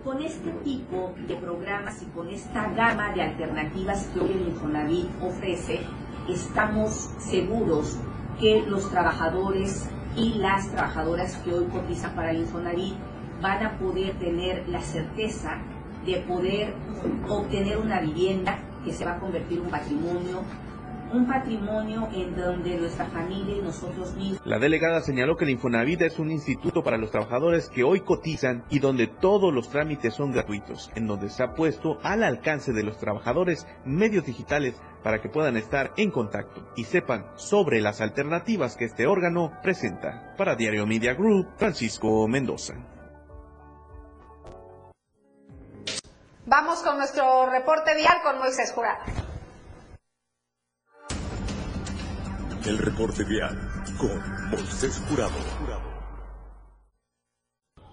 Con 0.04 0.22
este 0.22 0.52
tipo 0.64 1.16
de 1.28 1.36
programas 1.36 2.02
y 2.02 2.06
con 2.06 2.30
esta 2.30 2.72
gama 2.72 3.14
de 3.14 3.24
alternativas 3.24 4.06
que 4.14 4.22
hoy 4.22 4.32
el 4.32 4.48
Infonavit 4.48 5.10
ofrece, 5.22 5.82
estamos 6.30 7.12
seguros 7.20 7.98
que 8.40 8.62
los 8.62 8.90
trabajadores 8.90 9.90
y 10.16 10.36
las 10.36 10.72
trabajadoras 10.72 11.36
que 11.38 11.54
hoy 11.54 11.66
cotizan 11.66 12.16
para 12.16 12.32
el 12.32 12.38
Infonavit 12.38 12.96
van 13.42 13.64
a 13.64 13.78
poder 13.78 14.14
tener 14.20 14.68
la 14.68 14.82
certeza 14.82 15.58
de 16.06 16.18
poder 16.22 16.74
obtener 17.28 17.78
una 17.78 18.00
vivienda 18.00 18.60
que 18.84 18.94
se 18.94 19.06
va 19.06 19.14
a 19.14 19.20
convertir 19.20 19.60
en 19.60 19.66
un 19.66 19.72
patrimonio 19.72 20.44
un 21.12 21.26
patrimonio 21.26 22.10
en 22.14 22.36
donde 22.36 22.78
nuestra 22.78 23.06
familia 23.06 23.58
y 23.58 23.62
nosotros 23.62 24.14
mismos. 24.16 24.42
La 24.46 24.60
delegada 24.60 25.02
señaló 25.02 25.38
que 25.38 25.46
el 25.46 25.52
Infonavit 25.52 26.02
es 26.02 26.20
un 26.20 26.32
instituto 26.32 26.84
para 26.84 26.98
los 26.98 27.12
trabajadores 27.12 27.70
que 27.70 27.84
hoy 27.84 28.02
cotizan 28.02 28.66
y 28.70 28.80
donde 28.80 29.08
todos 29.08 29.54
los 29.54 29.70
trámites 29.70 30.14
son 30.14 30.32
gratuitos, 30.32 30.92
en 30.96 31.08
donde 31.08 31.30
se 31.30 31.44
ha 31.44 31.54
puesto 31.54 32.00
al 32.04 32.24
alcance 32.24 32.74
de 32.74 32.84
los 32.84 32.98
trabajadores 32.98 33.66
medios 33.86 34.26
digitales 34.26 34.76
para 35.04 35.22
que 35.22 35.30
puedan 35.30 35.56
estar 35.58 35.94
en 35.98 36.12
contacto 36.12 36.68
y 36.76 36.84
sepan 36.84 37.26
sobre 37.36 37.80
las 37.80 38.02
alternativas 38.02 38.76
que 38.76 38.86
este 38.86 39.08
órgano 39.08 39.54
presenta. 39.64 40.34
Para 40.38 40.56
Diario 40.56 40.86
Media 40.86 41.14
Group, 41.14 41.48
Francisco 41.58 42.28
Mendoza. 42.28 42.97
Vamos 46.50 46.80
con 46.82 46.96
nuestro 46.96 47.46
reporte 47.50 47.94
vial 47.94 48.16
con 48.24 48.40
Moisés 48.40 48.72
Jurado. 48.72 49.04
El 52.66 52.78
reporte 52.78 53.26
vial 53.26 53.58
con 54.00 54.50
Moisés 54.50 55.04
Jurado. 55.10 55.34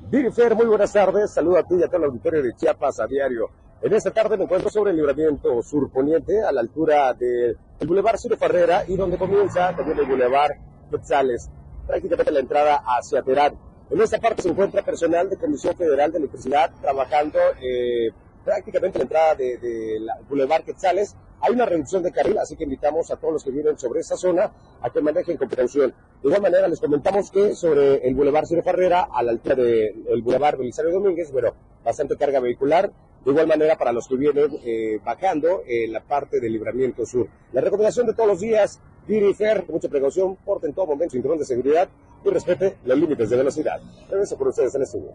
Dirifer, 0.08 0.54
muy 0.54 0.66
buenas 0.66 0.92
tardes. 0.92 1.32
Saludo 1.32 1.58
a 1.58 1.64
ti 1.64 1.74
y 1.74 1.82
a 1.82 1.88
todo 1.88 1.96
el 1.96 2.04
auditorio 2.04 2.44
de 2.44 2.54
Chiapas 2.54 3.00
a 3.00 3.08
diario. 3.08 3.50
En 3.82 3.92
esta 3.92 4.12
tarde 4.12 4.36
me 4.36 4.44
encuentro 4.44 4.70
sobre 4.70 4.92
el 4.92 4.98
libramiento 4.98 5.60
surponiente 5.60 6.40
a 6.40 6.52
la 6.52 6.60
altura 6.60 7.12
del 7.12 7.58
Boulevard 7.84 8.18
Ciro 8.18 8.36
Ferrera 8.36 8.84
y 8.86 8.96
donde 8.96 9.18
comienza 9.18 9.74
también 9.74 9.98
el 9.98 10.06
Boulevard 10.06 10.52
Quetzales, 10.92 11.50
prácticamente 11.88 12.30
la 12.30 12.38
entrada 12.38 12.84
hacia 12.86 13.20
Terán. 13.20 13.58
En 13.90 14.00
esta 14.00 14.20
parte 14.20 14.42
se 14.42 14.48
encuentra 14.50 14.82
personal 14.82 15.28
de 15.28 15.38
Comisión 15.38 15.74
Federal 15.74 16.12
de 16.12 16.18
Electricidad 16.18 16.70
trabajando 16.80 17.40
eh, 17.60 18.10
prácticamente 18.44 18.98
la 18.98 19.04
entrada 19.04 19.34
de, 19.34 19.58
de 19.58 19.98
Boulevard 20.28 20.64
Quetzales. 20.64 21.16
Hay 21.40 21.52
una 21.52 21.66
reducción 21.66 22.02
de 22.02 22.12
carril, 22.12 22.38
así 22.38 22.56
que 22.56 22.64
invitamos 22.64 23.10
a 23.10 23.16
todos 23.16 23.34
los 23.34 23.44
que 23.44 23.50
viven 23.50 23.78
sobre 23.78 24.00
esa 24.00 24.16
zona 24.16 24.52
a 24.80 24.90
que 24.90 25.00
manejen 25.00 25.36
con 25.36 25.48
precaución. 25.48 25.94
De 26.22 26.28
igual 26.28 26.40
manera, 26.40 26.68
les 26.68 26.80
comentamos 26.80 27.30
que 27.30 27.54
sobre 27.54 28.06
el 28.06 28.14
Boulevard 28.14 28.46
Ciro 28.46 28.62
Ferrera, 28.62 29.08
a 29.12 29.22
la 29.22 29.32
altura 29.32 29.56
del 29.56 30.22
Boulevard 30.22 30.56
Belisario 30.58 30.92
Domínguez, 30.92 31.30
bueno, 31.32 31.52
bastante 31.84 32.16
carga 32.16 32.40
vehicular. 32.40 32.90
De 33.24 33.30
igual 33.30 33.46
manera, 33.46 33.76
para 33.76 33.92
los 33.92 34.06
que 34.06 34.16
vienen 34.16 34.58
eh, 34.64 35.00
bajando 35.02 35.62
en 35.66 35.92
la 35.92 36.02
parte 36.02 36.40
del 36.40 36.52
libramiento 36.52 37.06
sur. 37.06 37.26
La 37.52 37.62
recomendación 37.62 38.06
de 38.06 38.12
todos 38.12 38.28
los 38.28 38.40
días, 38.40 38.80
ir 39.08 39.22
y 39.22 39.72
mucha 39.72 39.88
precaución, 39.88 40.36
porten 40.36 40.70
en 40.70 40.74
todo 40.74 40.86
momento 40.86 41.12
cinturón 41.12 41.38
de 41.38 41.44
seguridad 41.44 41.88
y 42.22 42.28
respete 42.28 42.76
los 42.84 42.98
límites 42.98 43.30
de 43.30 43.36
velocidad. 43.36 43.80
Regreso 44.10 44.36
por 44.36 44.48
ustedes 44.48 44.74
en 44.74 44.82
este 44.82 45.00
día. 45.00 45.12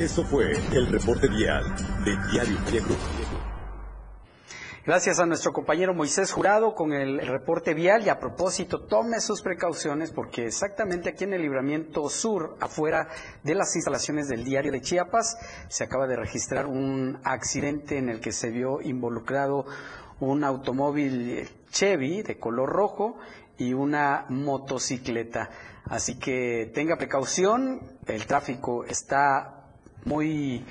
Eso 0.00 0.24
fue 0.24 0.52
el 0.72 0.86
reporte 0.86 1.28
vial 1.28 1.62
de 2.06 2.16
Diario 2.32 2.58
Media 2.64 2.80
Group. 2.80 2.96
Gracias 4.86 5.20
a 5.20 5.26
nuestro 5.26 5.52
compañero 5.52 5.92
Moisés 5.92 6.32
Jurado 6.32 6.74
con 6.74 6.94
el 6.94 7.18
reporte 7.26 7.74
vial 7.74 8.02
y 8.06 8.08
a 8.08 8.18
propósito 8.18 8.86
tome 8.86 9.20
sus 9.20 9.42
precauciones 9.42 10.10
porque 10.10 10.46
exactamente 10.46 11.10
aquí 11.10 11.24
en 11.24 11.34
el 11.34 11.42
libramiento 11.42 12.08
sur, 12.08 12.56
afuera 12.60 13.08
de 13.42 13.54
las 13.54 13.76
instalaciones 13.76 14.28
del 14.28 14.42
diario 14.42 14.72
de 14.72 14.80
Chiapas, 14.80 15.36
se 15.68 15.84
acaba 15.84 16.06
de 16.06 16.16
registrar 16.16 16.64
un 16.64 17.20
accidente 17.22 17.98
en 17.98 18.08
el 18.08 18.20
que 18.20 18.32
se 18.32 18.48
vio 18.48 18.80
involucrado 18.80 19.66
un 20.18 20.44
automóvil 20.44 21.46
Chevy 21.68 22.22
de 22.22 22.38
color 22.38 22.70
rojo 22.70 23.18
y 23.58 23.74
una 23.74 24.24
motocicleta. 24.30 25.50
Así 25.84 26.18
que 26.18 26.70
tenga 26.72 26.96
precaución, 26.96 27.98
el 28.06 28.24
tráfico 28.24 28.84
está 28.84 29.59
muy 30.04 30.64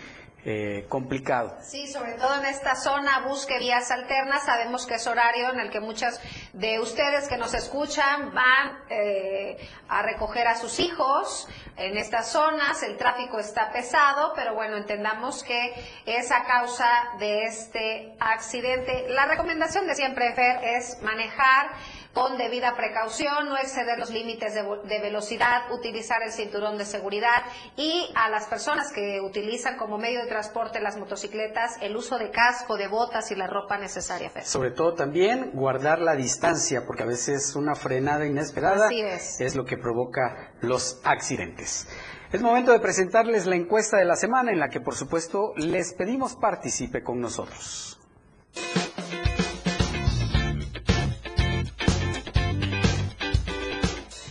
eh, 0.46 0.86
complicado. 0.88 1.58
Sí, 1.62 1.86
sobre 1.88 2.14
todo 2.14 2.40
en 2.40 2.46
esta 2.46 2.74
zona, 2.76 3.28
busque 3.28 3.60
vías 3.60 3.92
alternas. 3.92 4.46
Sabemos 4.46 4.88
que 4.88 4.96
es 4.96 5.06
horario 5.06 5.52
en 5.52 5.60
el 5.60 5.70
que 5.70 5.82
muchas 5.82 6.22
de 6.54 6.80
ustedes 6.80 7.28
que 7.28 7.36
nos 7.38 7.54
escuchan 7.54 8.34
van 8.34 8.80
eh, 8.90 9.58
a 9.90 10.02
recoger 10.02 10.48
a 10.48 10.56
sus 10.56 10.80
hijos 10.80 11.50
en 11.76 11.98
estas 11.98 12.32
zonas. 12.32 12.82
El 12.84 12.96
tráfico 12.96 13.38
está 13.38 13.70
pesado, 13.74 14.32
pero 14.34 14.56
bueno, 14.56 14.78
entendamos 14.78 15.44
que 15.44 15.74
es 16.06 16.32
a 16.32 16.46
causa 16.46 16.90
de 17.20 17.44
este 17.44 18.16
accidente. 18.22 19.08
La 19.10 19.26
recomendación 19.26 19.88
de 19.88 19.96
siempre, 19.96 20.34
Fer, 20.36 20.64
es 20.64 21.02
manejar 21.02 21.72
con 22.20 22.38
debida 22.38 22.76
precaución, 22.76 23.48
no 23.48 23.58
exceder 23.58 23.98
los 23.98 24.10
límites 24.10 24.54
de, 24.54 25.00
velocidad, 25.00 25.72
utilizar 25.72 26.22
el 26.22 26.34
cinturón 26.34 26.78
de 26.78 26.84
seguridad 26.84 27.44
y 27.78 28.12
a 28.14 28.30
las 28.30 28.46
personas 28.48 28.92
que 28.92 29.22
utilizan 29.22 29.78
como 29.78 29.98
medio 29.98 30.22
de 30.22 30.28
transporte 30.28 30.82
las 30.82 30.98
motocicletas, 30.98 31.78
el 31.82 31.96
uso 31.96 32.18
de 32.18 32.30
casco, 32.30 32.76
de 32.76 32.90
botas 32.90 33.32
y 33.32 33.36
la 33.36 33.48
ropa 33.48 33.78
necesaria. 33.78 34.32
Sobre 34.44 34.72
todo 34.72 34.96
también 34.96 35.52
guardar 35.54 36.00
la 36.00 36.16
distancia, 36.16 36.86
porque 36.86 37.04
a 37.04 37.08
veces 37.08 37.56
una 37.56 37.76
frenada 37.76 38.26
inesperada 38.26 38.90
es 38.92 39.56
lo 39.56 39.64
que 39.64 39.78
provoca 39.78 40.54
los 40.60 41.00
accidentes. 41.06 41.88
Es 42.34 42.42
momento 42.42 42.74
de 42.74 42.80
presentarles 42.80 43.46
la 43.46 43.56
encuesta 43.56 43.98
de 43.98 44.06
la 44.06 44.18
semana 44.18 44.52
en 44.52 44.60
la 44.60 44.68
que 44.68 44.82
por 44.82 44.96
supuesto 44.96 45.54
les 45.56 45.94
pedimos 45.94 46.36
participe 46.36 47.02
con 47.02 47.22
nosotros. 47.22 47.98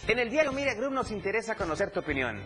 En 0.08 0.18
el 0.18 0.30
diario 0.30 0.52
Mira 0.52 0.72
Group 0.72 0.94
nos 0.94 1.10
interesa 1.10 1.54
conocer 1.54 1.90
tu 1.90 2.00
opinión. 2.00 2.42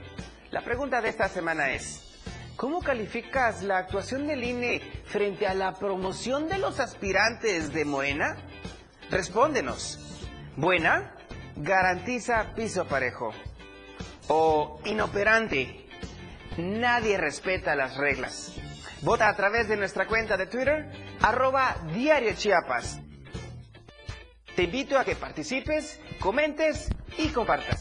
La 0.51 0.63
pregunta 0.63 1.01
de 1.01 1.09
esta 1.09 1.29
semana 1.29 1.71
es, 1.73 2.19
¿cómo 2.57 2.81
calificas 2.81 3.63
la 3.63 3.79
actuación 3.79 4.27
del 4.27 4.43
INE 4.43 4.81
frente 5.05 5.47
a 5.47 5.55
la 5.55 5.73
promoción 5.75 6.49
de 6.49 6.59
los 6.59 6.81
aspirantes 6.81 7.73
de 7.73 7.85
Morena? 7.85 8.37
Respóndenos. 9.11 10.27
¿Buena? 10.57 11.15
Garantiza 11.55 12.53
piso 12.57 12.85
parejo. 12.89 13.31
¿O 14.27 14.81
inoperante? 14.85 15.87
Nadie 16.59 17.17
respeta 17.17 17.77
las 17.77 17.97
reglas. 17.97 18.57
Vota 19.03 19.29
a 19.29 19.37
través 19.37 19.69
de 19.69 19.77
nuestra 19.77 20.09
cuenta 20.09 20.37
de 20.37 20.47
Twitter, 20.47 20.91
arroba 21.21 21.77
Diario 21.95 22.35
Chiapas. 22.35 23.02
Te 24.57 24.65
invito 24.65 24.99
a 24.99 25.05
que 25.05 25.17
participes, 25.17 25.99
comentes 26.21 26.91
y 27.17 27.29
compartas. 27.29 27.81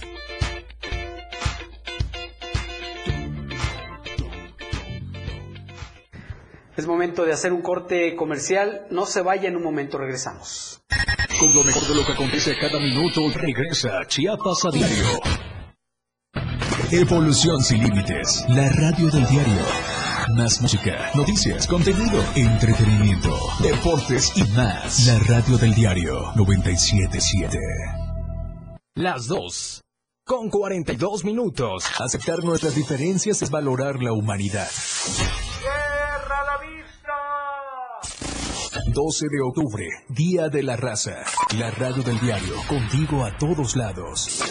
Es 6.77 6.87
momento 6.87 7.25
de 7.25 7.33
hacer 7.33 7.51
un 7.51 7.61
corte 7.61 8.15
comercial. 8.15 8.87
No 8.89 9.05
se 9.05 9.21
vaya, 9.21 9.49
en 9.49 9.57
un 9.57 9.63
momento 9.63 9.97
regresamos. 9.97 10.81
Con 11.39 11.53
lo 11.53 11.63
mejor 11.63 11.83
de 11.83 11.95
lo 11.95 12.05
que 12.05 12.13
acontece 12.13 12.57
cada 12.57 12.79
minuto, 12.79 13.21
regresa 13.35 13.99
Chiapas 14.07 14.65
a 14.65 14.71
diario. 14.71 15.05
Evolución 16.91 17.61
sin 17.61 17.83
límites. 17.83 18.45
La 18.47 18.69
radio 18.69 19.09
del 19.09 19.27
diario. 19.27 19.90
Más 20.35 20.61
música, 20.61 21.11
noticias, 21.15 21.67
contenido, 21.67 22.23
entretenimiento, 22.35 23.37
deportes 23.61 24.31
y 24.35 24.43
más. 24.51 25.07
La 25.07 25.19
radio 25.19 25.57
del 25.57 25.73
diario 25.73 26.31
977. 26.35 27.57
Las 28.95 29.27
dos. 29.27 29.81
Con 30.25 30.49
42 30.49 31.25
minutos. 31.25 31.85
Aceptar 31.99 32.43
nuestras 32.43 32.75
diferencias 32.75 33.41
es 33.41 33.49
valorar 33.49 34.01
la 34.01 34.13
humanidad. 34.13 34.69
¡Cierra 34.69 36.45
la 36.45 36.57
vista! 36.65 37.13
12 38.93 39.25
de 39.29 39.41
octubre, 39.41 39.87
Día 40.09 40.49
de 40.49 40.63
la 40.63 40.77
Raza. 40.77 41.23
La 41.57 41.71
radio 41.71 42.03
del 42.03 42.19
diario, 42.19 42.55
contigo 42.69 43.25
a 43.25 43.37
todos 43.37 43.75
lados. 43.75 44.43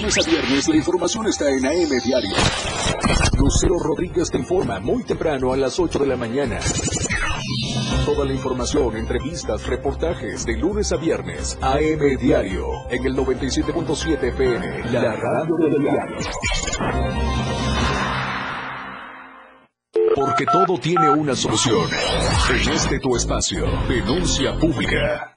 Lunes 0.00 0.18
a 0.18 0.30
viernes 0.30 0.68
la 0.68 0.76
información 0.76 1.26
está 1.26 1.48
en 1.50 1.66
AM 1.66 2.00
Diario. 2.02 2.36
Lucero 3.36 3.78
Rodríguez 3.78 4.30
te 4.30 4.38
informa 4.38 4.80
muy 4.80 5.04
temprano 5.04 5.52
a 5.52 5.56
las 5.58 5.78
8 5.78 5.98
de 5.98 6.06
la 6.06 6.16
mañana. 6.16 6.58
Toda 8.06 8.24
la 8.24 8.32
información, 8.32 8.96
entrevistas, 8.96 9.66
reportajes 9.66 10.46
de 10.46 10.56
lunes 10.56 10.92
a 10.92 10.96
viernes. 10.96 11.58
AM 11.60 12.16
Diario 12.18 12.66
en 12.88 13.04
el 13.04 13.14
97.7 13.14 14.22
FM, 14.28 14.90
la 14.90 15.14
radio 15.16 15.56
del 15.56 15.82
diario. 15.82 16.16
Porque 20.14 20.46
todo 20.46 20.78
tiene 20.78 21.10
una 21.10 21.34
solución. 21.36 21.88
En 22.48 22.72
este 22.72 22.98
tu 23.00 23.16
espacio, 23.16 23.66
denuncia 23.88 24.56
pública. 24.56 25.36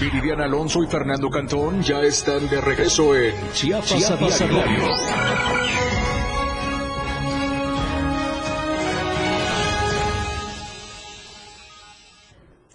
Viridiana 0.00 0.44
Alonso 0.44 0.82
y 0.82 0.86
Fernando 0.88 1.30
Cantón 1.30 1.82
ya 1.82 2.00
están 2.00 2.48
de 2.48 2.60
regreso 2.60 3.16
en 3.16 3.34
Chiapas, 3.52 4.10
a 4.10 4.16
diario. 4.16 4.88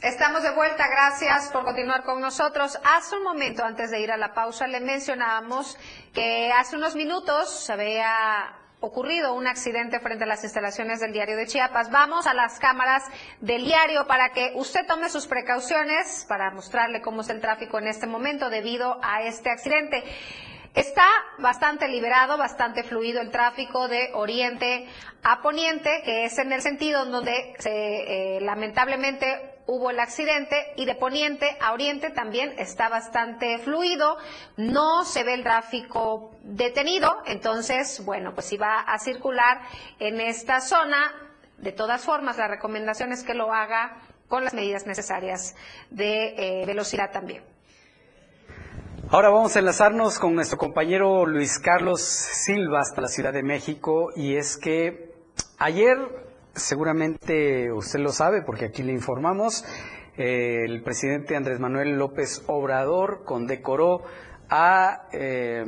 Estamos 0.01 0.41
de 0.41 0.55
vuelta, 0.55 0.87
gracias 0.87 1.49
por 1.51 1.63
continuar 1.63 2.03
con 2.03 2.21
nosotros. 2.21 2.79
Hace 2.83 3.17
un 3.17 3.23
momento, 3.23 3.63
antes 3.63 3.91
de 3.91 4.01
ir 4.01 4.11
a 4.11 4.17
la 4.17 4.33
pausa, 4.33 4.65
le 4.65 4.79
mencionábamos 4.79 5.77
que 6.13 6.51
hace 6.51 6.75
unos 6.75 6.95
minutos 6.95 7.65
se 7.65 7.73
había 7.73 8.60
ocurrido 8.81 9.35
un 9.35 9.47
accidente 9.47 9.99
frente 9.99 10.23
a 10.23 10.27
las 10.27 10.43
instalaciones 10.43 10.99
del 10.99 11.13
diario 11.13 11.37
de 11.37 11.45
Chiapas. 11.45 11.91
Vamos 11.91 12.25
a 12.27 12.33
las 12.33 12.59
cámaras 12.59 13.03
del 13.39 13.63
diario 13.63 14.07
para 14.07 14.29
que 14.29 14.51
usted 14.55 14.85
tome 14.87 15.09
sus 15.09 15.27
precauciones 15.27 16.25
para 16.27 16.51
mostrarle 16.51 17.01
cómo 17.01 17.21
es 17.21 17.29
el 17.29 17.39
tráfico 17.39 17.77
en 17.77 17.87
este 17.87 18.07
momento 18.07 18.49
debido 18.49 18.99
a 19.03 19.21
este 19.21 19.51
accidente. 19.51 20.03
Está 20.73 21.05
bastante 21.37 21.87
liberado, 21.89 22.37
bastante 22.37 22.83
fluido 22.83 23.21
el 23.21 23.29
tráfico 23.29 23.87
de 23.87 24.09
oriente 24.13 24.87
a 25.21 25.41
poniente, 25.41 26.01
que 26.03 26.25
es 26.25 26.37
en 26.39 26.51
el 26.51 26.61
sentido 26.61 27.03
en 27.03 27.11
donde 27.11 27.53
se, 27.59 28.37
eh, 28.37 28.41
lamentablemente 28.41 29.50
hubo 29.67 29.89
el 29.89 29.99
accidente 29.99 30.73
y 30.75 30.85
de 30.85 30.95
poniente 30.95 31.57
a 31.61 31.73
oriente 31.73 32.09
también 32.09 32.53
está 32.57 32.89
bastante 32.89 33.57
fluido, 33.59 34.17
no 34.57 35.03
se 35.05 35.23
ve 35.23 35.33
el 35.33 35.43
tráfico 35.43 36.31
detenido, 36.43 37.21
entonces, 37.25 38.03
bueno, 38.05 38.33
pues 38.33 38.47
si 38.47 38.57
va 38.57 38.81
a 38.81 38.97
circular 38.99 39.61
en 39.99 40.19
esta 40.21 40.61
zona, 40.61 41.13
de 41.57 41.71
todas 41.71 42.03
formas, 42.03 42.37
la 42.37 42.47
recomendación 42.47 43.11
es 43.11 43.23
que 43.23 43.33
lo 43.33 43.53
haga 43.53 43.97
con 44.27 44.43
las 44.43 44.53
medidas 44.53 44.87
necesarias 44.87 45.55
de 45.89 46.61
eh, 46.61 46.65
velocidad 46.65 47.11
también. 47.11 47.43
Ahora 49.09 49.29
vamos 49.29 49.55
a 49.55 49.59
enlazarnos 49.59 50.19
con 50.19 50.35
nuestro 50.35 50.57
compañero 50.57 51.25
Luis 51.25 51.59
Carlos 51.59 52.01
Silva 52.01 52.79
hasta 52.79 53.01
la 53.01 53.09
Ciudad 53.09 53.33
de 53.33 53.43
México 53.43 54.13
y 54.15 54.37
es 54.37 54.55
que 54.55 55.11
ayer, 55.57 55.97
seguramente 56.55 57.71
usted 57.71 57.99
lo 57.99 58.11
sabe 58.11 58.41
porque 58.41 58.65
aquí 58.65 58.83
le 58.83 58.91
informamos, 58.91 59.63
eh, 60.17 60.65
el 60.65 60.83
presidente 60.83 61.35
Andrés 61.35 61.59
Manuel 61.59 61.97
López 61.97 62.43
Obrador 62.47 63.23
condecoró 63.25 64.03
a 64.49 65.07
eh, 65.13 65.65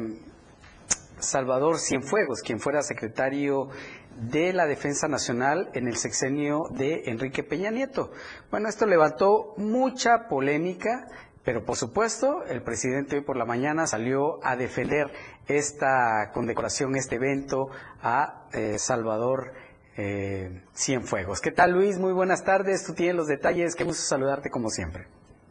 Salvador 1.20 1.80
Cienfuegos, 1.80 2.42
quien 2.42 2.60
fuera 2.60 2.82
secretario 2.82 3.70
de 4.18 4.54
la 4.54 4.68
Defensa 4.68 5.08
Nacional 5.08 5.70
en 5.74 5.88
el 5.88 5.96
sexenio 5.96 6.64
de 6.72 7.04
Enrique 7.06 7.44
Peña 7.44 7.72
Nieto. 7.72 8.12
Bueno, 8.52 8.68
esto 8.70 8.86
levantó 8.86 9.54
mucha 9.58 10.28
polémica 10.28 11.08
pero 11.44 11.66
por 11.66 11.76
supuesto, 11.76 12.46
el 12.46 12.64
presidente 12.64 13.18
hoy 13.18 13.24
por 13.24 13.36
la 13.36 13.44
mañana 13.46 13.86
salió 13.86 14.40
a 14.46 14.56
defender 14.56 15.12
esta 15.48 16.32
condecoración, 16.34 16.96
este 16.96 17.16
evento 17.16 17.68
a 18.02 18.48
eh, 18.54 18.80
Salvador 18.80 19.52
eh, 19.98 20.62
Cienfuegos. 20.74 21.42
¿Qué 21.42 21.52
tal 21.52 21.72
Luis? 21.74 22.00
Muy 22.00 22.14
buenas 22.14 22.44
tardes, 22.44 22.86
tú 22.86 22.94
tienes 22.94 23.16
los 23.16 23.28
detalles, 23.28 23.76
qué 23.76 23.84
gusto 23.84 24.04
saludarte 24.04 24.50
como 24.50 24.70
siempre. 24.70 25.04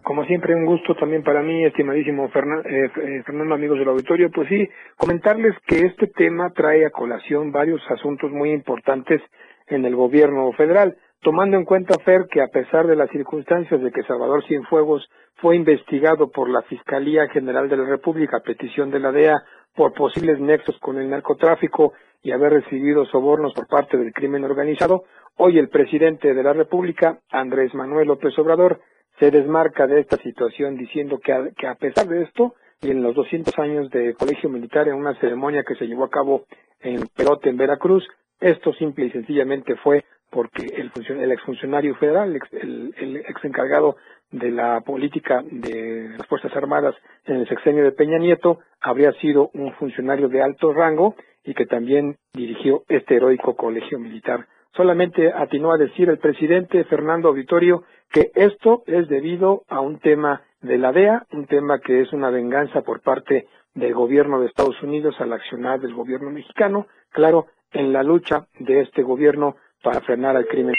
Como 0.03 0.25
siempre, 0.25 0.55
un 0.55 0.67
gusto 0.67 0.97
también 0.97 1.23
para 1.23 1.43
mí, 1.43 1.65
estimadísimo 1.65 2.27
eh, 2.27 2.31
eh, 2.35 3.23
Fernando, 3.25 3.55
amigos 3.55 3.79
del 3.79 3.89
auditorio. 3.89 4.31
Pues 4.35 4.49
sí, 4.49 4.69
comentarles 4.97 5.55
que 5.67 5.87
este 5.87 6.09
tema 6.09 6.51
trae 6.51 6.85
a 6.85 6.91
colación 6.91 7.53
varios 7.53 7.81
asuntos 7.89 8.33
muy 8.33 8.51
importantes 8.51 9.21
en 9.69 9.85
el 9.85 9.95
gobierno 9.95 10.51
federal 10.53 10.97
tomando 11.23 11.57
en 11.57 11.65
cuenta, 11.65 11.99
Fer, 12.05 12.27
que 12.31 12.43
a 12.43 12.49
pesar 12.49 12.87
de 12.87 12.97
las 12.97 13.09
circunstancias 13.11 13.81
de 13.81 13.93
que 13.93 14.03
Salvador 14.03 14.45
Cienfuegos 14.47 15.09
fue 15.37 15.57
investigado 15.57 16.31
por 16.31 16.51
la 16.51 16.63
Fiscalía 16.63 17.29
General 17.29 17.69
de 17.69 17.77
la 17.77 17.85
República 17.85 18.39
a 18.39 18.43
petición 18.43 18.91
de 18.91 19.01
la 19.01 19.13
DEA 19.13 19.43
por 19.75 19.95
posibles 19.95 20.39
nexos 20.41 20.79
con 20.81 20.99
el 20.99 21.09
narcotráfico 21.09 21.95
y 22.23 22.31
haber 22.31 22.53
recibido 22.53 23.05
sobornos 23.07 23.53
por 23.53 23.67
parte 23.67 23.97
del 23.97 24.13
crimen 24.13 24.45
organizado, 24.45 25.05
hoy 25.37 25.59
el 25.59 25.69
presidente 25.69 26.35
de 26.35 26.43
la 26.43 26.53
República, 26.53 27.19
Andrés 27.31 27.75
Manuel 27.75 28.09
López 28.09 28.39
Obrador, 28.39 28.81
se 29.19 29.31
desmarca 29.31 29.87
de 29.87 30.01
esta 30.01 30.17
situación 30.19 30.77
diciendo 30.77 31.19
que 31.19 31.33
a, 31.67 31.75
pesar 31.75 32.07
de 32.07 32.23
esto, 32.23 32.55
y 32.81 32.91
en 32.91 33.03
los 33.03 33.15
200 33.15 33.59
años 33.59 33.91
de 33.91 34.15
colegio 34.15 34.49
militar 34.49 34.89
en 34.89 34.95
una 34.95 35.15
ceremonia 35.21 35.65
que 35.67 35.75
se 35.75 35.87
llevó 35.87 36.05
a 36.05 36.11
cabo 36.11 36.45
en 36.81 37.09
Perote, 37.15 37.51
en 37.51 37.57
Veracruz, 37.57 38.07
esto 38.41 38.73
simple 38.73 39.07
y 39.07 39.11
sencillamente 39.11 39.77
fue 39.77 40.05
porque 40.31 40.65
el, 40.65 40.91
el 41.21 41.33
exfuncionario 41.33 41.95
federal, 41.97 42.37
el, 42.53 42.95
el 42.97 43.17
ex 43.17 43.45
encargado 43.45 43.97
de 44.31 44.51
la 44.51 44.81
política 44.81 45.43
de 45.49 46.09
las 46.17 46.27
Fuerzas 46.27 46.57
Armadas 46.57 46.95
en 47.27 47.37
el 47.37 47.49
sexenio 47.49 47.85
de 47.85 47.93
Peña 47.93 48.19
Nieto, 48.19 48.61
habría 48.81 49.13
sido 49.21 49.51
un 49.53 49.73
funcionario 49.75 50.29
de 50.29 50.43
alto 50.43 50.73
rango 50.73 51.15
y 51.45 51.55
que 51.55 51.67
también 51.67 52.17
dirigió 52.33 52.85
este 52.89 53.17
heroico 53.17 53.57
colegio 53.57 53.99
militar. 53.99 54.47
Solamente 54.75 55.33
atinó 55.33 55.73
a 55.73 55.79
decir 55.79 56.09
el 56.09 56.19
presidente 56.19 56.85
Fernando 56.85 57.29
Auditorio 57.29 57.85
que 58.11 58.31
esto 58.35 58.83
es 58.87 59.09
debido 59.09 59.65
a 59.69 59.81
un 59.81 59.99
tema 59.99 60.43
de 60.61 60.79
la 60.79 60.93
DEA, 60.93 61.27
un 61.33 61.47
tema 61.47 61.81
que 61.81 62.01
es 62.01 62.13
una 62.13 62.31
venganza 62.31 62.83
por 62.83 63.01
parte 63.03 63.47
del 63.75 63.95
gobierno 63.95 64.41
de 64.41 64.47
Estados 64.47 64.83
Unidos 64.83 65.17
al 65.19 65.33
accionar 65.33 65.81
del 65.81 65.95
gobierno 65.95 66.31
mexicano, 66.31 66.87
claro, 67.11 67.47
en 67.73 67.93
la 67.93 68.03
lucha 68.03 68.47
de 68.59 68.81
este 68.81 69.03
gobierno 69.03 69.57
para 69.83 70.01
frenar 70.03 70.37
al 70.37 70.47
crimen. 70.47 70.77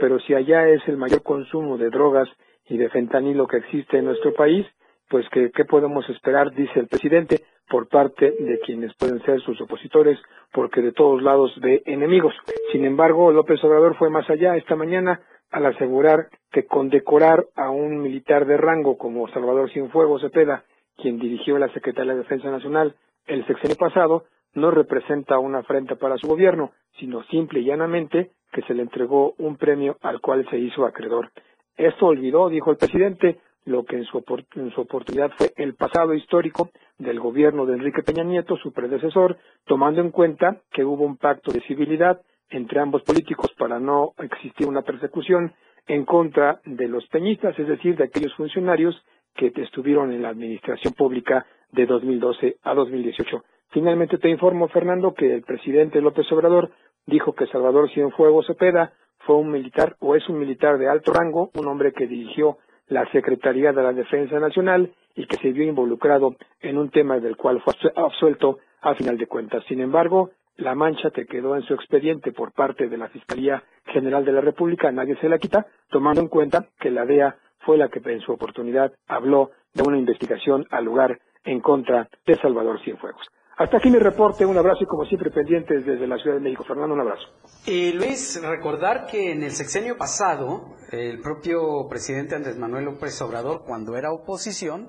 Pero 0.00 0.18
si 0.20 0.34
allá 0.34 0.68
es 0.68 0.86
el 0.88 0.96
mayor 0.96 1.22
consumo 1.22 1.78
de 1.78 1.90
drogas 1.90 2.28
y 2.66 2.76
de 2.76 2.88
fentanilo 2.90 3.46
que 3.46 3.58
existe 3.58 3.98
en 3.98 4.06
nuestro 4.06 4.34
país, 4.34 4.66
pues 5.08 5.28
que, 5.30 5.50
¿qué 5.50 5.64
podemos 5.64 6.08
esperar? 6.08 6.52
Dice 6.52 6.80
el 6.80 6.88
presidente, 6.88 7.44
por 7.72 7.88
parte 7.88 8.34
de 8.38 8.60
quienes 8.60 8.92
pueden 8.98 9.22
ser 9.22 9.40
sus 9.40 9.58
opositores, 9.62 10.18
porque 10.52 10.82
de 10.82 10.92
todos 10.92 11.22
lados 11.22 11.58
ve 11.62 11.82
enemigos. 11.86 12.34
Sin 12.70 12.84
embargo, 12.84 13.32
López 13.32 13.64
Obrador 13.64 13.96
fue 13.96 14.10
más 14.10 14.28
allá 14.28 14.58
esta 14.58 14.76
mañana 14.76 15.22
al 15.50 15.64
asegurar 15.64 16.28
que 16.50 16.66
condecorar 16.66 17.46
a 17.56 17.70
un 17.70 18.02
militar 18.02 18.44
de 18.44 18.58
rango 18.58 18.98
como 18.98 19.26
Salvador 19.28 19.70
Cienfuegos 19.70 20.20
Cepeda, 20.20 20.64
quien 20.98 21.18
dirigió 21.18 21.56
la 21.56 21.72
Secretaría 21.72 22.12
de 22.12 22.18
Defensa 22.18 22.50
Nacional 22.50 22.94
el 23.26 23.46
sexenio 23.46 23.76
pasado, 23.76 24.24
no 24.52 24.70
representa 24.70 25.38
una 25.38 25.60
afrenta 25.60 25.94
para 25.94 26.18
su 26.18 26.28
gobierno, 26.28 26.72
sino 26.98 27.22
simple 27.24 27.60
y 27.60 27.64
llanamente 27.64 28.32
que 28.52 28.60
se 28.62 28.74
le 28.74 28.82
entregó 28.82 29.32
un 29.38 29.56
premio 29.56 29.96
al 30.02 30.20
cual 30.20 30.46
se 30.50 30.58
hizo 30.58 30.84
acreedor. 30.84 31.30
Esto 31.78 32.04
olvidó, 32.04 32.50
dijo 32.50 32.70
el 32.70 32.76
presidente, 32.76 33.38
lo 33.64 33.84
que 33.84 33.96
en 33.96 34.04
su, 34.04 34.22
en 34.56 34.70
su, 34.72 34.80
oportunidad 34.80 35.30
fue 35.38 35.52
el 35.56 35.74
pasado 35.74 36.14
histórico 36.14 36.70
del 37.02 37.20
gobierno 37.20 37.66
de 37.66 37.74
Enrique 37.74 38.02
Peña 38.02 38.24
Nieto, 38.24 38.56
su 38.56 38.72
predecesor, 38.72 39.36
tomando 39.66 40.00
en 40.00 40.10
cuenta 40.10 40.62
que 40.72 40.84
hubo 40.84 41.04
un 41.04 41.16
pacto 41.16 41.52
de 41.52 41.60
civilidad 41.62 42.20
entre 42.50 42.80
ambos 42.80 43.02
políticos 43.02 43.50
para 43.58 43.78
no 43.78 44.12
existir 44.18 44.66
una 44.66 44.82
persecución 44.82 45.52
en 45.86 46.04
contra 46.04 46.60
de 46.64 46.88
los 46.88 47.06
peñistas, 47.08 47.58
es 47.58 47.66
decir, 47.66 47.96
de 47.96 48.04
aquellos 48.04 48.34
funcionarios 48.34 48.94
que 49.34 49.52
estuvieron 49.56 50.12
en 50.12 50.22
la 50.22 50.28
administración 50.28 50.94
pública 50.94 51.46
de 51.72 51.86
2012 51.86 52.56
a 52.62 52.74
2018. 52.74 53.42
Finalmente 53.70 54.18
te 54.18 54.28
informo, 54.28 54.68
Fernando, 54.68 55.14
que 55.14 55.32
el 55.34 55.42
presidente 55.42 56.00
López 56.00 56.30
Obrador 56.30 56.70
dijo 57.06 57.32
que 57.34 57.46
Salvador 57.46 57.90
Cienfuegos 57.90 58.46
Cepeda 58.46 58.92
fue 59.20 59.36
un 59.36 59.50
militar 59.50 59.96
o 60.00 60.14
es 60.14 60.28
un 60.28 60.38
militar 60.38 60.78
de 60.78 60.88
alto 60.88 61.12
rango, 61.12 61.50
un 61.54 61.66
hombre 61.66 61.92
que 61.92 62.06
dirigió 62.06 62.58
la 62.88 63.10
Secretaría 63.10 63.72
de 63.72 63.82
la 63.82 63.92
Defensa 63.92 64.38
Nacional 64.38 64.92
y 65.14 65.26
que 65.26 65.36
se 65.36 65.52
vio 65.52 65.64
involucrado 65.64 66.36
en 66.60 66.78
un 66.78 66.90
tema 66.90 67.18
del 67.18 67.36
cual 67.36 67.60
fue 67.62 67.74
absuelto 67.96 68.58
a 68.80 68.94
final 68.94 69.18
de 69.18 69.26
cuentas. 69.26 69.64
Sin 69.68 69.80
embargo, 69.80 70.30
la 70.56 70.74
mancha 70.74 71.10
te 71.10 71.26
quedó 71.26 71.56
en 71.56 71.62
su 71.62 71.74
expediente 71.74 72.32
por 72.32 72.52
parte 72.52 72.88
de 72.88 72.98
la 72.98 73.08
Fiscalía 73.08 73.62
General 73.86 74.24
de 74.24 74.32
la 74.32 74.40
República, 74.40 74.92
nadie 74.92 75.16
se 75.16 75.28
la 75.28 75.38
quita, 75.38 75.66
tomando 75.90 76.20
en 76.20 76.28
cuenta 76.28 76.66
que 76.78 76.90
la 76.90 77.06
DEA 77.06 77.36
fue 77.60 77.78
la 77.78 77.88
que 77.88 78.00
en 78.04 78.20
su 78.20 78.32
oportunidad 78.32 78.92
habló 79.06 79.50
de 79.74 79.82
una 79.82 79.98
investigación 79.98 80.66
al 80.70 80.84
lugar 80.84 81.20
en 81.44 81.60
contra 81.60 82.08
de 82.26 82.34
Salvador 82.36 82.80
Cienfuegos. 82.82 83.26
Hasta 83.58 83.76
aquí 83.76 83.90
mi 83.90 83.98
reporte, 83.98 84.46
un 84.46 84.56
abrazo 84.56 84.82
y 84.82 84.86
como 84.86 85.04
siempre 85.04 85.30
pendientes 85.30 85.84
desde 85.84 86.06
la 86.06 86.16
Ciudad 86.16 86.36
de 86.36 86.42
México. 86.42 86.64
Fernando, 86.64 86.94
un 86.94 87.00
abrazo. 87.00 87.28
Y 87.66 87.92
Luis, 87.92 88.40
recordar 88.42 89.06
que 89.06 89.30
en 89.30 89.42
el 89.42 89.50
sexenio 89.50 89.98
pasado, 89.98 90.74
el 90.90 91.20
propio 91.20 91.86
presidente 91.88 92.34
Andrés 92.34 92.56
Manuel 92.56 92.86
López 92.86 93.20
Obrador, 93.20 93.64
cuando 93.66 93.96
era 93.96 94.10
oposición, 94.10 94.88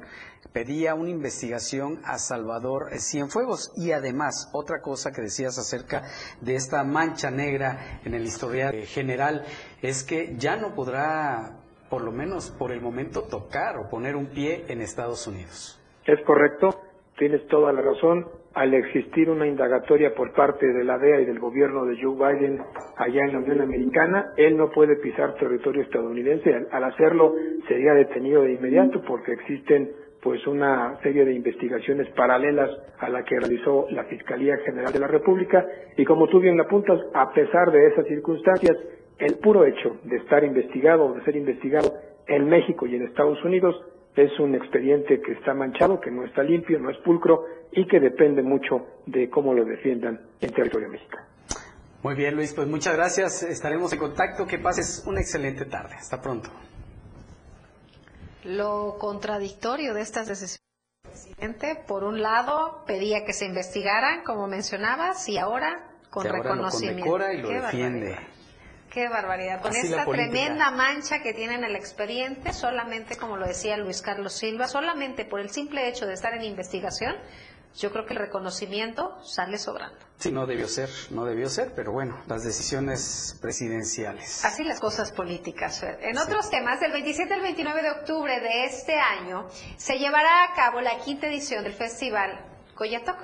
pedía 0.54 0.96
una 0.96 1.10
investigación 1.10 2.00
a 2.06 2.18
Salvador 2.18 2.90
Cienfuegos. 3.00 3.74
Y 3.76 3.92
además, 3.92 4.50
otra 4.54 4.80
cosa 4.82 5.12
que 5.12 5.22
decías 5.22 5.60
acerca 5.60 6.04
de 6.40 6.56
esta 6.56 6.86
mancha 6.86 7.32
negra 7.32 8.00
en 8.06 8.14
el 8.14 8.24
historial 8.24 8.74
general, 8.86 9.44
es 9.82 10.06
que 10.06 10.36
ya 10.38 10.56
no 10.56 10.74
podrá, 10.74 11.60
por 11.90 12.02
lo 12.02 12.14
menos 12.14 12.50
por 12.52 12.72
el 12.72 12.80
momento, 12.80 13.24
tocar 13.24 13.78
o 13.78 13.90
poner 13.90 14.16
un 14.16 14.28
pie 14.28 14.64
en 14.70 14.82
Estados 14.82 15.28
Unidos. 15.28 15.82
Es 16.06 16.20
correcto, 16.26 16.70
tienes 17.18 17.46
toda 17.48 17.74
la 17.74 17.82
razón 17.82 18.43
al 18.54 18.74
existir 18.74 19.30
una 19.30 19.48
indagatoria 19.48 20.14
por 20.14 20.32
parte 20.34 20.66
de 20.68 20.84
la 20.84 20.98
DEA 20.98 21.22
y 21.22 21.26
del 21.26 21.40
gobierno 21.40 21.86
de 21.86 21.98
Joe 22.00 22.16
Biden 22.16 22.62
allá 22.98 23.24
en 23.24 23.34
la 23.34 23.40
Unión 23.40 23.62
Americana, 23.62 24.34
él 24.38 24.56
no 24.58 24.70
puede 24.70 24.96
pisar 24.98 25.36
territorio 25.36 25.82
estadounidense. 25.82 26.68
Al, 26.72 26.84
hacerlo 26.84 27.34
sería 27.68 27.94
detenido 27.94 28.44
de 28.44 28.54
inmediato 28.54 29.02
porque 29.08 29.34
existen 29.34 29.92
pues 30.22 30.46
una 30.48 30.98
serie 31.02 31.26
de 31.26 31.34
investigaciones 31.34 32.08
paralelas 32.12 32.70
a 33.00 33.10
la 33.10 33.24
que 33.24 33.40
realizó 33.40 33.88
la 33.90 34.06
Fiscalía 34.06 34.58
General 34.58 34.94
de 34.94 35.00
la 35.00 35.08
República 35.08 35.66
y 35.98 36.06
como 36.06 36.28
tú 36.28 36.40
bien 36.40 36.60
apuntas, 36.62 37.00
a 37.14 37.34
pesar 37.34 37.72
de 37.72 37.88
esas 37.88 38.06
circunstancias, 38.08 38.78
el 39.18 39.38
puro 39.40 39.66
hecho 39.66 39.98
de 40.04 40.18
estar 40.18 40.44
investigado 40.44 41.06
o 41.06 41.14
de 41.14 41.24
ser 41.24 41.36
investigado 41.36 41.94
en 42.28 42.48
México 42.48 42.86
y 42.86 42.96
en 42.96 43.04
Estados 43.04 43.44
Unidos 43.44 43.76
es 44.16 44.40
un 44.40 44.56
expediente 44.56 45.22
que 45.22 45.34
está 45.34 45.54
manchado, 45.54 46.00
que 46.00 46.12
no 46.12 46.24
está 46.26 46.44
limpio, 46.44 46.80
no 46.80 46.90
es 46.92 46.98
pulcro 46.98 47.46
y 47.72 47.88
que 47.88 48.00
depende 48.00 48.42
mucho 48.44 48.86
de 49.06 49.30
cómo 49.30 49.54
lo 49.54 49.66
defiendan 49.66 50.20
en 50.40 50.52
territorio 50.54 50.90
mexicano. 50.90 51.26
Muy 52.04 52.16
bien, 52.16 52.36
Luis, 52.36 52.54
pues 52.54 52.68
muchas 52.68 52.96
gracias. 52.96 53.44
Estaremos 53.44 53.94
en 53.94 54.00
contacto. 54.00 54.46
Que 54.46 54.60
pases 54.60 55.04
una 55.08 55.22
excelente 55.22 55.66
tarde. 55.66 55.96
Hasta 55.96 56.22
pronto. 56.22 56.50
Lo 58.44 58.98
contradictorio 59.00 59.94
de 59.94 60.02
estas 60.02 60.28
decisiones 60.28 60.60
del 61.04 61.12
presidente, 61.14 61.82
por 61.88 62.04
un 62.04 62.22
lado, 62.22 62.84
pedía 62.86 63.24
que 63.26 63.32
se 63.34 63.46
investigaran, 63.46 64.24
como 64.26 64.48
mencionabas, 64.48 65.30
y 65.30 65.38
ahora 65.38 65.92
con 66.10 66.24
Que 66.24 66.30
ahora 66.30 66.40
lo 66.40 66.44
reconocimiento. 66.44 67.00
condecora 67.06 67.34
y 67.34 67.42
lo 67.42 67.48
Qué 67.48 67.54
defiende. 67.62 68.10
barbaridad. 68.10 68.33
Qué 68.94 69.10
barbaridad. 69.10 69.60
Con 69.60 69.72
Así 69.72 69.88
esta 69.88 70.06
tremenda 70.06 70.70
mancha 70.70 71.24
que 71.24 71.34
tiene 71.34 71.56
en 71.56 71.64
el 71.64 71.76
expediente, 71.76 72.54
solamente, 72.54 73.18
como 73.18 73.38
lo 73.38 73.48
decía 73.48 73.76
Luis 73.76 74.04
Carlos 74.04 74.34
Silva, 74.34 74.68
solamente 74.68 75.26
por 75.26 75.40
el 75.40 75.50
simple 75.50 75.88
hecho 75.90 76.06
de 76.06 76.14
estar 76.14 76.36
en 76.36 76.44
investigación, 76.44 77.16
yo 77.76 77.92
creo 77.92 78.06
que 78.06 78.14
el 78.14 78.20
reconocimiento 78.20 79.18
sale 79.24 79.58
sobrando. 79.58 79.98
Sí, 80.20 80.32
no 80.32 80.46
debió 80.46 80.68
ser, 80.68 80.90
no 81.10 81.26
debió 81.26 81.50
ser, 81.50 81.74
pero 81.76 81.92
bueno, 81.92 82.22
las 82.28 82.44
decisiones 82.44 83.36
presidenciales. 83.42 84.46
Así 84.46 84.64
las 84.64 84.80
cosas 84.80 85.12
políticas. 85.12 85.80
Fer. 85.80 85.98
En 86.04 86.20
otros 86.20 86.52
temas, 86.52 86.80
del 86.80 86.92
27 86.92 87.34
al 87.34 87.42
29 87.42 87.82
de 87.82 87.90
octubre 87.90 88.40
de 88.40 88.66
este 88.66 89.00
año 89.00 89.48
se 89.76 89.98
llevará 89.98 90.44
a 90.44 90.54
cabo 90.56 90.82
la 90.82 91.00
quinta 91.00 91.26
edición 91.26 91.64
del 91.64 91.74
festival 91.74 92.46
Coyatoc. 92.76 93.18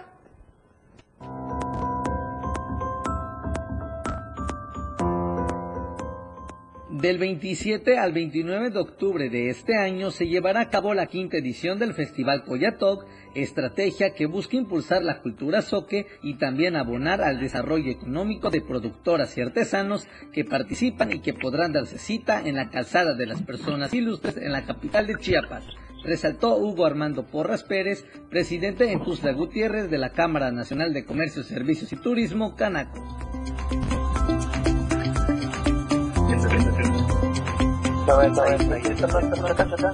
Del 6.99 7.17
27 7.17 7.97
al 7.97 8.11
29 8.11 8.71
de 8.71 8.79
octubre 8.79 9.29
de 9.29 9.49
este 9.49 9.77
año 9.77 10.11
se 10.11 10.27
llevará 10.27 10.59
a 10.59 10.69
cabo 10.69 10.93
la 10.93 11.05
quinta 11.05 11.37
edición 11.37 11.79
del 11.79 11.93
Festival 11.93 12.43
Coyatoc, 12.43 13.05
estrategia 13.35 14.13
que 14.13 14.25
busca 14.25 14.57
impulsar 14.57 15.01
la 15.01 15.21
cultura 15.21 15.61
soque 15.61 16.07
y 16.21 16.33
también 16.33 16.75
abonar 16.75 17.21
al 17.21 17.39
desarrollo 17.39 17.89
económico 17.89 18.49
de 18.49 18.59
productoras 18.59 19.37
y 19.37 19.41
artesanos 19.41 20.07
que 20.33 20.43
participan 20.43 21.13
y 21.13 21.19
que 21.19 21.33
podrán 21.33 21.71
darse 21.71 21.99
cita 21.99 22.41
en 22.45 22.55
la 22.55 22.69
calzada 22.69 23.13
de 23.13 23.27
las 23.27 23.43
personas 23.43 23.93
ilustres 23.93 24.35
en 24.35 24.51
la 24.51 24.65
capital 24.65 25.07
de 25.07 25.15
Chiapas. 25.15 25.63
Resaltó 26.03 26.57
Hugo 26.57 26.85
Armando 26.85 27.23
Porras 27.23 27.63
Pérez, 27.63 28.03
presidente 28.29 28.91
en 28.91 29.01
Tuzla 29.05 29.31
Gutiérrez 29.31 29.89
de 29.89 29.99
la 29.99 30.09
Cámara 30.09 30.51
Nacional 30.51 30.93
de 30.93 31.05
Comercio, 31.05 31.43
Servicios 31.43 31.93
y 31.93 31.95
Turismo, 31.95 32.57
Canaco. 32.57 33.01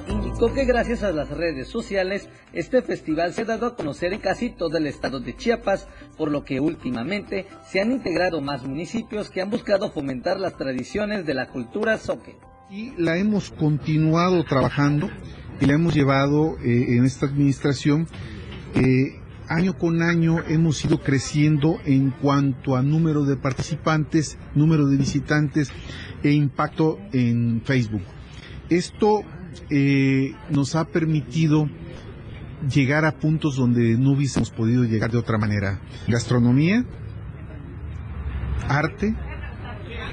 Indicó 0.08 0.54
que 0.54 0.66
gracias 0.66 1.04
a 1.04 1.12
las 1.12 1.30
redes 1.30 1.68
sociales, 1.68 2.30
este 2.54 2.82
festival 2.82 3.34
se 3.34 3.42
ha 3.42 3.46
dado 3.46 3.68
a 3.68 3.76
conocer 3.76 4.14
en 4.14 4.22
casi 4.22 4.52
todo 4.52 4.78
el 4.78 4.88
estado 4.88 5.20
de 5.20 5.36
Chiapas, 5.36 5.88
por 6.18 6.32
lo 6.32 6.46
que 6.46 6.60
últimamente 6.62 7.46
se 7.70 7.82
han 7.82 7.92
integrado 7.92 8.40
más 8.40 8.64
municipios 8.64 9.30
que 9.30 9.42
han 9.42 9.50
buscado 9.50 9.92
fomentar 9.92 10.40
las 10.40 10.56
tradiciones 10.56 11.26
de 11.26 11.34
la 11.34 11.48
cultura 11.48 11.98
soque. 11.98 12.38
y 12.70 12.94
la 12.98 13.18
hemos 13.18 13.52
continuado 13.52 14.44
trabajando 14.44 15.10
y 15.60 15.66
la 15.66 15.74
hemos 15.74 15.94
llevado 15.94 16.58
eh, 16.60 16.98
en 16.98 17.06
esta 17.06 17.26
administración. 17.28 18.08
Eh, 18.76 19.20
año 19.48 19.78
con 19.78 20.02
año 20.02 20.38
hemos 20.48 20.84
ido 20.84 21.02
creciendo 21.02 21.80
en 21.86 22.12
cuanto 22.12 22.76
a 22.76 22.82
número 22.82 23.26
de 23.26 23.36
participantes, 23.38 24.38
número 24.56 24.88
de 24.88 24.98
visitantes 24.98 25.72
e 26.26 26.32
impacto 26.32 27.00
en 27.14 27.62
Facebook. 27.64 28.02
Esto 28.70 29.22
eh, 29.70 30.34
nos 30.50 30.76
ha 30.76 30.86
permitido 30.86 31.70
llegar 32.68 33.06
a 33.06 33.12
puntos 33.12 33.58
donde 33.58 33.96
no 33.96 34.14
hubiésemos 34.14 34.50
podido 34.50 34.86
llegar 34.86 35.12
de 35.12 35.20
otra 35.20 35.38
manera. 35.38 35.82
Gastronomía, 36.08 36.84
arte, 38.68 39.16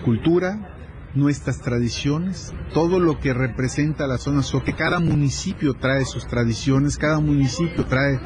cultura, 0.04 0.72
nuestras 1.14 1.60
tradiciones, 1.60 2.52
todo 2.74 2.98
lo 2.98 3.18
que 3.18 3.32
representa 3.32 4.06
la 4.06 4.18
zona 4.18 4.42
que 4.64 4.74
Cada 4.74 4.98
municipio 4.98 5.74
trae 5.74 6.04
sus 6.04 6.26
tradiciones, 6.26 6.98
cada 6.98 7.20
municipio 7.20 7.86
trae 7.86 8.20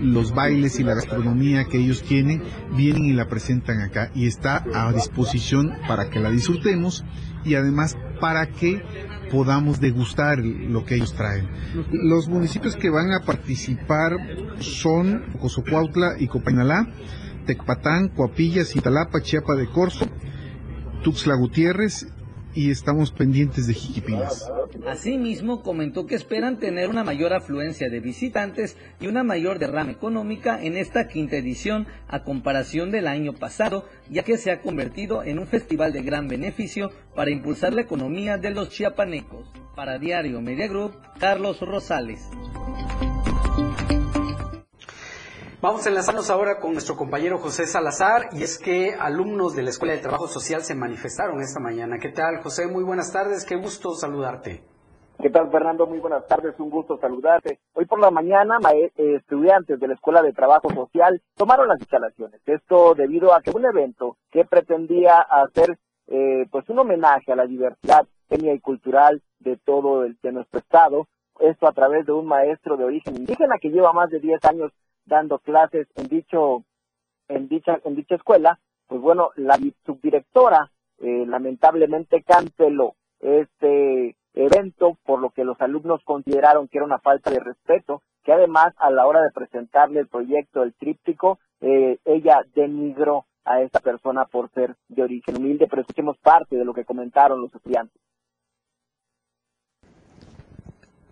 los 0.00 0.34
bailes 0.34 0.78
y 0.80 0.82
la 0.82 0.94
gastronomía 0.94 1.66
que 1.66 1.78
ellos 1.78 2.02
tienen, 2.02 2.42
vienen 2.74 3.04
y 3.04 3.12
la 3.12 3.28
presentan 3.28 3.80
acá 3.80 4.10
y 4.14 4.26
está 4.26 4.64
a 4.74 4.92
disposición 4.92 5.72
para 5.86 6.08
que 6.08 6.20
la 6.20 6.30
disfrutemos 6.30 7.04
y 7.44 7.54
además 7.54 7.96
para 8.20 8.46
que 8.46 8.82
podamos 9.30 9.80
degustar 9.80 10.38
lo 10.38 10.84
que 10.84 10.96
ellos 10.96 11.14
traen. 11.14 11.48
Los 11.92 12.28
municipios 12.28 12.76
que 12.76 12.90
van 12.90 13.12
a 13.12 13.20
participar 13.20 14.12
son 14.58 15.24
Cozocuautla 15.40 16.16
y 16.18 16.26
Copainalá, 16.26 16.86
Tecpatán, 17.46 18.08
Coapillas, 18.08 18.74
Italapa, 18.76 19.22
Chiapa 19.22 19.54
de 19.54 19.68
Corzo, 19.68 20.06
Tuxtla 21.02 21.34
Gutiérrez 21.36 22.06
y 22.54 22.70
estamos 22.70 23.12
pendientes 23.12 23.66
de 23.66 23.74
Jiquipilas. 23.74 24.50
Asimismo, 24.86 25.62
comentó 25.62 26.06
que 26.06 26.14
esperan 26.14 26.58
tener 26.58 26.88
una 26.88 27.04
mayor 27.04 27.32
afluencia 27.32 27.88
de 27.88 28.00
visitantes 28.00 28.76
y 29.00 29.06
una 29.06 29.22
mayor 29.22 29.58
derrama 29.58 29.92
económica 29.92 30.62
en 30.62 30.76
esta 30.76 31.08
quinta 31.08 31.36
edición 31.36 31.86
a 32.08 32.24
comparación 32.24 32.90
del 32.90 33.06
año 33.06 33.32
pasado, 33.32 33.86
ya 34.08 34.22
que 34.22 34.38
se 34.38 34.50
ha 34.50 34.60
convertido 34.60 35.22
en 35.22 35.38
un 35.38 35.46
festival 35.46 35.92
de 35.92 36.02
gran 36.02 36.28
beneficio 36.28 36.90
para 37.14 37.30
impulsar 37.30 37.72
la 37.72 37.82
economía 37.82 38.38
de 38.38 38.50
los 38.50 38.70
chiapanecos. 38.70 39.50
Para 39.76 39.98
Diario 39.98 40.40
Media 40.40 40.68
Group, 40.68 40.92
Carlos 41.18 41.60
Rosales. 41.60 42.28
Vamos 45.62 45.84
a 45.84 45.90
enlazarnos 45.90 46.30
ahora 46.30 46.58
con 46.58 46.72
nuestro 46.72 46.96
compañero 46.96 47.36
José 47.36 47.66
Salazar 47.66 48.30
y 48.32 48.42
es 48.42 48.58
que 48.58 48.94
alumnos 48.98 49.54
de 49.54 49.62
la 49.62 49.68
Escuela 49.68 49.92
de 49.92 50.00
Trabajo 50.00 50.26
Social 50.26 50.62
se 50.62 50.74
manifestaron 50.74 51.42
esta 51.42 51.60
mañana. 51.60 51.98
¿Qué 51.98 52.08
tal, 52.08 52.38
José? 52.42 52.66
Muy 52.66 52.82
buenas 52.82 53.12
tardes, 53.12 53.44
qué 53.44 53.56
gusto 53.56 53.92
saludarte. 53.92 54.64
¿Qué 55.20 55.28
tal, 55.28 55.50
Fernando? 55.50 55.86
Muy 55.86 55.98
buenas 55.98 56.26
tardes, 56.26 56.58
un 56.58 56.70
gusto 56.70 56.96
saludarte. 56.96 57.58
Hoy 57.74 57.84
por 57.84 58.00
la 58.00 58.10
mañana, 58.10 58.56
eh, 58.72 58.90
estudiantes 58.96 59.78
de 59.78 59.86
la 59.86 59.92
Escuela 59.92 60.22
de 60.22 60.32
Trabajo 60.32 60.70
Social 60.72 61.20
tomaron 61.36 61.68
las 61.68 61.78
instalaciones. 61.78 62.40
Esto 62.46 62.94
debido 62.94 63.34
a 63.34 63.42
que 63.42 63.50
un 63.50 63.66
evento 63.66 64.16
que 64.30 64.46
pretendía 64.46 65.20
hacer 65.20 65.76
eh, 66.06 66.46
pues 66.50 66.66
un 66.70 66.78
homenaje 66.78 67.32
a 67.32 67.36
la 67.36 67.44
diversidad 67.44 68.06
etnia 68.30 68.54
y 68.54 68.60
cultural 68.60 69.20
de 69.40 69.58
todo 69.58 70.04
el, 70.04 70.16
de 70.22 70.32
nuestro 70.32 70.58
estado, 70.58 71.06
esto 71.38 71.68
a 71.68 71.72
través 71.72 72.06
de 72.06 72.12
un 72.12 72.24
maestro 72.24 72.78
de 72.78 72.84
origen 72.84 73.16
indígena 73.16 73.56
que 73.60 73.68
lleva 73.68 73.92
más 73.92 74.08
de 74.08 74.20
10 74.20 74.42
años 74.46 74.72
dando 75.10 75.38
clases 75.40 75.88
en 75.96 76.08
dicho 76.08 76.64
en 77.28 77.48
dicha 77.48 77.78
en 77.84 77.94
dicha 77.96 78.14
escuela, 78.14 78.58
pues 78.86 79.00
bueno, 79.02 79.30
la 79.36 79.56
di- 79.58 79.74
subdirectora 79.84 80.70
eh, 80.98 81.24
lamentablemente 81.26 82.22
canceló 82.22 82.94
este 83.20 84.16
evento 84.34 84.96
por 85.04 85.20
lo 85.20 85.30
que 85.30 85.44
los 85.44 85.60
alumnos 85.60 86.00
consideraron 86.04 86.68
que 86.68 86.78
era 86.78 86.86
una 86.86 86.98
falta 87.00 87.30
de 87.30 87.40
respeto, 87.40 88.02
que 88.24 88.32
además 88.32 88.72
a 88.78 88.90
la 88.90 89.06
hora 89.06 89.22
de 89.22 89.30
presentarle 89.32 90.00
el 90.00 90.08
proyecto 90.08 90.60
del 90.60 90.72
tríptico, 90.74 91.38
eh, 91.60 91.98
ella 92.04 92.40
denigró 92.54 93.26
a 93.44 93.60
esta 93.62 93.80
persona 93.80 94.26
por 94.26 94.50
ser 94.52 94.76
de 94.88 95.02
origen 95.02 95.36
humilde, 95.36 95.66
pero 95.68 95.82
escuchemos 95.82 96.16
parte 96.18 96.56
de 96.56 96.64
lo 96.64 96.72
que 96.74 96.84
comentaron 96.84 97.40
los 97.40 97.54
estudiantes. 97.54 98.00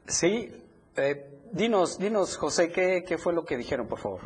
Sí, 0.07 0.51
eh, 0.97 1.38
dinos, 1.53 1.99
dinos, 1.99 2.37
José, 2.37 2.71
¿qué, 2.71 3.05
¿qué 3.07 3.19
fue 3.19 3.33
lo 3.33 3.45
que 3.45 3.57
dijeron, 3.57 3.89
por 3.89 3.99
favor? 3.99 4.21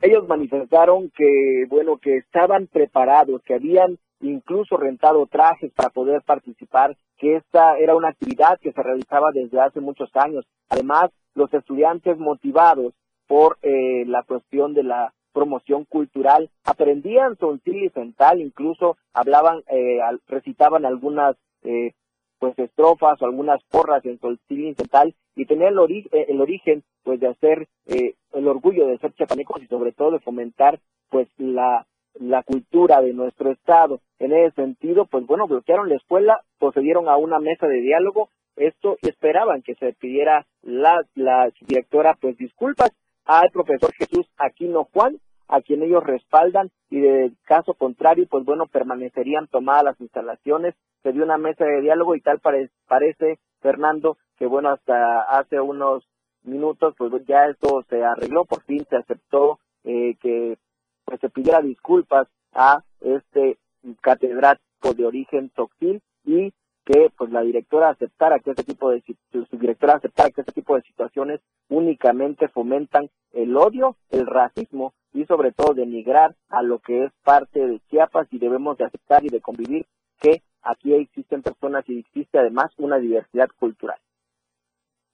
Ellos 0.00 0.28
manifestaron 0.28 1.10
que, 1.10 1.64
bueno, 1.68 1.98
que 1.98 2.18
estaban 2.18 2.68
preparados, 2.68 3.42
que 3.42 3.54
habían 3.54 3.98
incluso 4.20 4.76
rentado 4.76 5.26
trajes 5.26 5.72
para 5.72 5.90
poder 5.90 6.22
participar, 6.22 6.96
que 7.16 7.36
esta 7.36 7.76
era 7.78 7.96
una 7.96 8.08
actividad 8.08 8.58
que 8.60 8.72
se 8.72 8.82
realizaba 8.82 9.30
desde 9.32 9.60
hace 9.60 9.80
muchos 9.80 10.10
años. 10.14 10.44
Además, 10.68 11.10
los 11.34 11.52
estudiantes 11.52 12.18
motivados 12.18 12.94
por 13.26 13.58
eh, 13.62 14.04
la 14.06 14.22
cuestión 14.22 14.74
de 14.74 14.84
la 14.84 15.12
promoción 15.32 15.84
cultural 15.84 16.50
aprendían 16.64 17.36
sontil 17.36 17.84
y 17.84 17.90
central, 17.90 18.40
incluso 18.40 18.96
hablaban, 19.12 19.62
eh, 19.68 19.98
recitaban 20.26 20.84
algunas 20.84 21.36
eh, 21.62 21.92
pues 22.38 22.58
estrofas 22.58 23.20
o 23.20 23.24
algunas 23.26 23.62
porras 23.64 24.04
en 24.04 24.18
soltil 24.20 24.68
y 24.68 24.74
central 24.74 25.14
y 25.36 25.46
tenían 25.46 25.72
el, 25.72 25.78
ori- 25.78 26.08
eh, 26.12 26.26
el 26.28 26.40
origen 26.40 26.82
pues 27.04 27.20
de 27.20 27.28
hacer 27.28 27.66
eh, 27.86 28.14
el 28.32 28.48
orgullo 28.48 28.86
de 28.86 28.98
ser 28.98 29.12
chiapanecos 29.14 29.62
y 29.62 29.66
sobre 29.66 29.92
todo 29.92 30.12
de 30.12 30.20
fomentar 30.20 30.78
pues 31.10 31.28
la 31.38 31.86
la 32.20 32.42
cultura 32.42 33.00
de 33.00 33.12
nuestro 33.12 33.52
estado. 33.52 34.00
En 34.18 34.32
ese 34.32 34.52
sentido, 34.56 35.04
pues 35.06 35.24
bueno, 35.24 35.46
bloquearon 35.46 35.88
la 35.88 35.94
escuela, 35.94 36.40
procedieron 36.58 37.08
a 37.08 37.16
una 37.16 37.38
mesa 37.38 37.68
de 37.68 37.80
diálogo, 37.80 38.28
esto 38.56 38.96
y 39.02 39.08
esperaban 39.08 39.62
que 39.62 39.76
se 39.76 39.92
pidiera 39.92 40.44
la, 40.62 41.00
la 41.14 41.52
directora 41.60 42.16
pues 42.20 42.36
disculpas 42.36 42.90
al 43.24 43.50
profesor 43.52 43.92
Jesús 43.94 44.26
Aquino 44.36 44.88
Juan, 44.92 45.18
a 45.48 45.60
quien 45.62 45.82
ellos 45.82 46.04
respaldan 46.04 46.70
y 46.90 47.00
de 47.00 47.32
caso 47.44 47.74
contrario, 47.74 48.26
pues 48.30 48.44
bueno, 48.44 48.66
permanecerían 48.66 49.46
tomadas 49.48 49.84
las 49.84 50.00
instalaciones, 50.00 50.74
se 51.02 51.12
dio 51.12 51.24
una 51.24 51.38
mesa 51.38 51.64
de 51.64 51.80
diálogo 51.80 52.14
y 52.14 52.20
tal 52.20 52.38
pare- 52.40 52.70
parece, 52.86 53.38
Fernando, 53.60 54.18
que 54.36 54.46
bueno, 54.46 54.68
hasta 54.70 55.22
hace 55.22 55.60
unos 55.60 56.04
minutos, 56.44 56.94
pues 56.96 57.12
ya 57.26 57.46
esto 57.46 57.82
se 57.88 58.04
arregló, 58.04 58.44
por 58.44 58.62
fin 58.62 58.86
se 58.88 58.96
aceptó 58.96 59.58
eh, 59.84 60.16
que 60.20 60.58
pues 61.04 61.20
se 61.20 61.30
pidiera 61.30 61.60
disculpas 61.62 62.28
a 62.52 62.82
este 63.00 63.58
catedrático 64.00 64.94
de 64.94 65.06
origen 65.06 65.50
toxil 65.50 66.00
y 66.24 66.52
que 66.84 67.10
pues 67.16 67.30
la 67.30 67.42
directora 67.42 67.90
aceptara 67.90 68.38
que 68.38 68.50
este 68.50 68.64
tipo 68.64 68.90
de 68.90 69.02
su 69.32 69.58
directora 69.58 69.94
aceptara 69.94 70.30
que 70.30 70.40
este 70.40 70.52
tipo 70.52 70.74
de 70.74 70.82
situaciones 70.82 71.40
únicamente 71.68 72.48
fomentan 72.48 73.10
el 73.32 73.56
odio, 73.56 73.96
el 74.10 74.26
racismo 74.26 74.94
y 75.12 75.24
sobre 75.24 75.52
todo 75.52 75.74
denigrar 75.74 76.34
a 76.48 76.62
lo 76.62 76.78
que 76.78 77.04
es 77.04 77.12
parte 77.24 77.60
de 77.60 77.80
Chiapas 77.90 78.28
y 78.30 78.38
debemos 78.38 78.76
de 78.78 78.84
aceptar 78.84 79.24
y 79.24 79.28
de 79.28 79.40
convivir 79.40 79.86
que 80.20 80.42
aquí 80.62 80.94
existen 80.94 81.42
personas 81.42 81.84
y 81.88 82.00
existe 82.00 82.38
además 82.38 82.72
una 82.78 82.98
diversidad 82.98 83.48
cultural. 83.58 83.98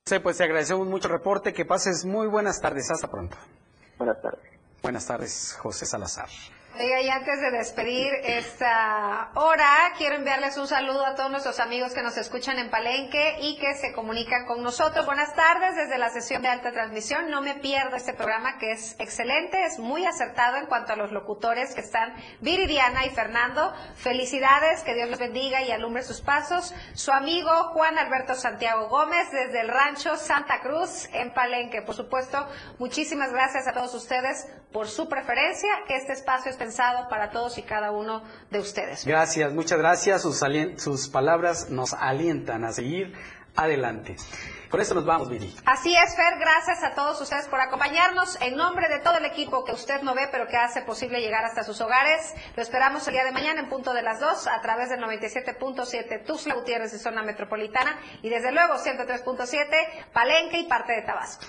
Sí, 0.04 0.18
pues 0.18 0.36
te 0.36 0.44
agradecemos 0.44 0.86
mucho 0.86 1.08
el 1.08 1.14
reporte, 1.14 1.54
que 1.54 1.64
pases 1.64 2.04
muy 2.04 2.26
buenas 2.26 2.60
tardes, 2.60 2.90
hasta 2.90 3.08
pronto. 3.08 3.36
Buenas 3.96 4.20
tardes. 4.20 4.42
Buenas 4.82 5.06
tardes, 5.06 5.56
José 5.62 5.86
Salazar. 5.86 6.28
Y 6.80 7.08
antes 7.08 7.40
de 7.40 7.52
despedir 7.52 8.12
esta 8.24 9.30
hora, 9.34 9.92
quiero 9.96 10.16
enviarles 10.16 10.56
un 10.56 10.66
saludo 10.66 11.06
a 11.06 11.14
todos 11.14 11.30
nuestros 11.30 11.60
amigos 11.60 11.92
que 11.92 12.02
nos 12.02 12.16
escuchan 12.16 12.58
en 12.58 12.68
Palenque 12.68 13.36
y 13.40 13.56
que 13.58 13.74
se 13.74 13.92
comunican 13.92 14.44
con 14.44 14.62
nosotros. 14.62 15.06
Buenas 15.06 15.34
tardes 15.34 15.76
desde 15.76 15.98
la 15.98 16.10
sesión 16.10 16.42
de 16.42 16.48
alta 16.48 16.72
transmisión. 16.72 17.30
No 17.30 17.42
me 17.42 17.54
pierdo 17.54 17.94
este 17.94 18.12
programa 18.12 18.58
que 18.58 18.72
es 18.72 18.96
excelente, 18.98 19.64
es 19.64 19.78
muy 19.78 20.04
acertado 20.04 20.56
en 20.56 20.66
cuanto 20.66 20.92
a 20.92 20.96
los 20.96 21.12
locutores 21.12 21.74
que 21.74 21.80
están 21.80 22.12
Viridiana 22.40 23.06
y 23.06 23.10
Fernando. 23.10 23.72
Felicidades, 23.94 24.82
que 24.82 24.94
Dios 24.94 25.08
los 25.08 25.20
bendiga 25.20 25.62
y 25.62 25.70
alumbre 25.70 26.02
sus 26.02 26.20
pasos. 26.20 26.74
Su 26.94 27.12
amigo 27.12 27.50
Juan 27.72 27.98
Alberto 27.98 28.34
Santiago 28.34 28.88
Gómez 28.88 29.30
desde 29.30 29.60
el 29.60 29.68
rancho 29.68 30.16
Santa 30.16 30.60
Cruz 30.60 31.08
en 31.12 31.32
Palenque. 31.32 31.82
Por 31.82 31.94
supuesto, 31.94 32.48
muchísimas 32.78 33.32
gracias 33.32 33.68
a 33.68 33.72
todos 33.72 33.94
ustedes 33.94 34.48
por 34.74 34.88
su 34.88 35.08
preferencia. 35.08 35.70
Este 35.88 36.12
espacio 36.12 36.50
es 36.50 36.56
pensado 36.56 37.08
para 37.08 37.30
todos 37.30 37.56
y 37.58 37.62
cada 37.62 37.92
uno 37.92 38.24
de 38.50 38.58
ustedes. 38.58 39.06
Gracias, 39.06 39.52
muchas 39.52 39.78
gracias. 39.78 40.22
Sus, 40.22 40.42
sus 40.78 41.08
palabras 41.08 41.70
nos 41.70 41.94
alientan 41.94 42.64
a 42.64 42.72
seguir 42.72 43.14
adelante. 43.54 44.16
Con 44.74 44.80
esto 44.80 44.96
nos 44.96 45.04
vamos, 45.04 45.30
Viri. 45.30 45.54
Así 45.64 45.94
es, 45.94 46.16
Fer. 46.16 46.36
Gracias 46.40 46.82
a 46.82 46.96
todos 46.96 47.20
ustedes 47.20 47.46
por 47.46 47.60
acompañarnos. 47.60 48.36
En 48.40 48.56
nombre 48.56 48.88
de 48.88 48.98
todo 48.98 49.18
el 49.18 49.24
equipo 49.24 49.64
que 49.64 49.70
usted 49.70 50.02
no 50.02 50.16
ve, 50.16 50.26
pero 50.32 50.48
que 50.48 50.56
hace 50.56 50.82
posible 50.82 51.20
llegar 51.20 51.44
hasta 51.44 51.62
sus 51.62 51.80
hogares, 51.80 52.34
lo 52.56 52.60
esperamos 52.60 53.06
el 53.06 53.14
día 53.14 53.24
de 53.24 53.30
mañana 53.30 53.60
en 53.60 53.68
punto 53.68 53.94
de 53.94 54.02
las 54.02 54.18
2 54.18 54.48
a 54.48 54.60
través 54.60 54.88
del 54.88 54.98
97.7 54.98 56.24
Tuxtla 56.24 56.54
Gutiérrez 56.54 56.90
de 56.90 56.98
zona 56.98 57.22
metropolitana 57.22 57.96
y 58.22 58.28
desde 58.28 58.50
luego 58.50 58.74
103.7 58.74 60.10
Palenque 60.12 60.58
y 60.58 60.64
parte 60.64 60.94
de 60.94 61.02
Tabasco. 61.02 61.46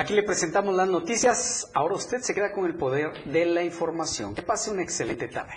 Aquí 0.00 0.14
le 0.14 0.22
presentamos 0.22 0.74
las 0.74 0.88
noticias. 0.88 1.68
Ahora 1.74 1.94
usted 1.96 2.22
se 2.22 2.32
queda 2.32 2.52
con 2.52 2.64
el 2.64 2.74
poder 2.74 3.12
de 3.26 3.44
la 3.44 3.62
información. 3.62 4.34
Que 4.34 4.40
pase 4.40 4.70
una 4.70 4.82
excelente 4.82 5.28
tarde. 5.28 5.52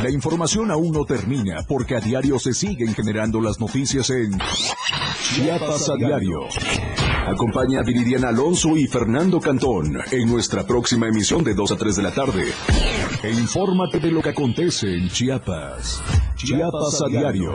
La 0.00 0.08
información 0.10 0.70
aún 0.70 0.92
no 0.92 1.04
termina 1.04 1.64
porque 1.66 1.96
a 1.96 2.00
diario 2.00 2.38
se 2.38 2.54
siguen 2.54 2.94
generando 2.94 3.40
las 3.40 3.58
noticias 3.58 4.10
en 4.10 4.38
Chiapas 4.38 5.90
a 5.90 5.96
diario. 5.96 6.42
Acompaña 7.26 7.80
a 7.80 7.82
Viridiana 7.82 8.28
Alonso 8.28 8.76
y 8.76 8.86
Fernando 8.86 9.40
Cantón 9.40 9.98
en 10.12 10.28
nuestra 10.28 10.64
próxima 10.64 11.08
emisión 11.08 11.42
de 11.42 11.52
2 11.52 11.72
a 11.72 11.76
3 11.76 11.96
de 11.96 12.02
la 12.02 12.12
tarde. 12.12 12.44
E 13.24 13.30
infórmate 13.30 13.98
de 13.98 14.12
lo 14.12 14.22
que 14.22 14.28
acontece 14.28 14.86
en 14.86 15.08
Chiapas. 15.08 16.00
Chiapas 16.36 17.02
a 17.04 17.08
diario. 17.08 17.54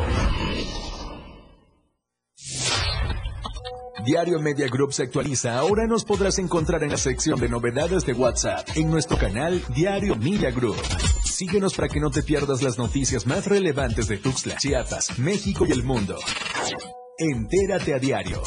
Diario 4.09 4.39
Media 4.39 4.67
Group 4.67 4.91
se 4.91 5.03
actualiza. 5.03 5.59
Ahora 5.59 5.85
nos 5.85 6.03
podrás 6.03 6.39
encontrar 6.39 6.83
en 6.83 6.89
la 6.89 6.97
sección 6.97 7.39
de 7.39 7.47
novedades 7.47 8.07
de 8.07 8.13
WhatsApp 8.13 8.67
en 8.73 8.89
nuestro 8.89 9.19
canal 9.19 9.61
Diario 9.75 10.15
Media 10.15 10.49
Group. 10.49 10.77
Síguenos 11.23 11.75
para 11.75 11.89
que 11.89 11.99
no 11.99 12.09
te 12.09 12.23
pierdas 12.23 12.63
las 12.63 12.79
noticias 12.79 13.27
más 13.27 13.45
relevantes 13.45 14.07
de 14.07 14.17
Tuxtla, 14.17 14.57
Chiapas, 14.57 15.19
México 15.19 15.63
y 15.67 15.73
el 15.73 15.83
mundo. 15.83 16.15
Entérate 17.19 17.93
a 17.93 17.99
diario. 17.99 18.41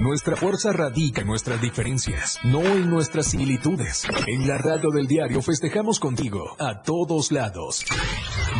Nuestra 0.00 0.34
fuerza 0.34 0.72
radica 0.72 1.20
en 1.20 1.28
nuestras 1.28 1.62
diferencias, 1.62 2.40
no 2.42 2.62
en 2.62 2.90
nuestras 2.90 3.26
similitudes. 3.26 4.08
En 4.26 4.48
la 4.48 4.58
radio 4.58 4.90
del 4.90 5.06
diario 5.06 5.40
festejamos 5.40 6.00
contigo, 6.00 6.56
a 6.58 6.82
todos 6.82 7.30
lados. 7.30 7.84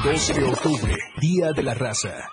12 0.05 0.33
de 0.33 0.45
octubre, 0.45 0.97
Día 1.21 1.51
de 1.51 1.65
la 1.65 1.75
Raza. 1.75 2.29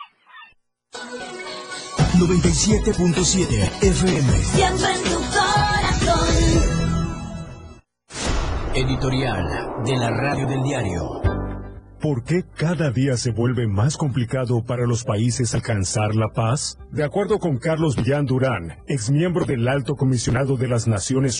97.7 0.91 3.83
FM. 3.83 4.31
Siempre 4.41 4.91
en 4.91 5.03
tu 5.03 5.19
corazón. 5.29 6.33
Editorial 8.73 9.83
de 9.85 9.97
la 9.97 10.09
Radio 10.09 10.47
del 10.47 10.63
Diario. 10.63 11.21
¿Por 12.01 12.23
qué 12.23 12.43
cada 12.55 12.89
día 12.91 13.17
se 13.17 13.31
vuelve 13.31 13.67
más 13.67 13.97
complicado 13.97 14.63
para 14.63 14.87
los 14.87 15.03
países 15.03 15.53
alcanzar 15.53 16.15
la 16.15 16.29
paz? 16.29 16.77
De 16.91 17.03
acuerdo 17.03 17.39
con 17.39 17.57
Carlos 17.57 17.97
Villán 17.97 18.25
Durán, 18.25 18.77
exmiembro 18.87 19.43
del 19.45 19.67
Alto 19.67 19.95
Comisionado 19.95 20.55
de 20.55 20.69
las 20.69 20.87
Naciones 20.87 21.35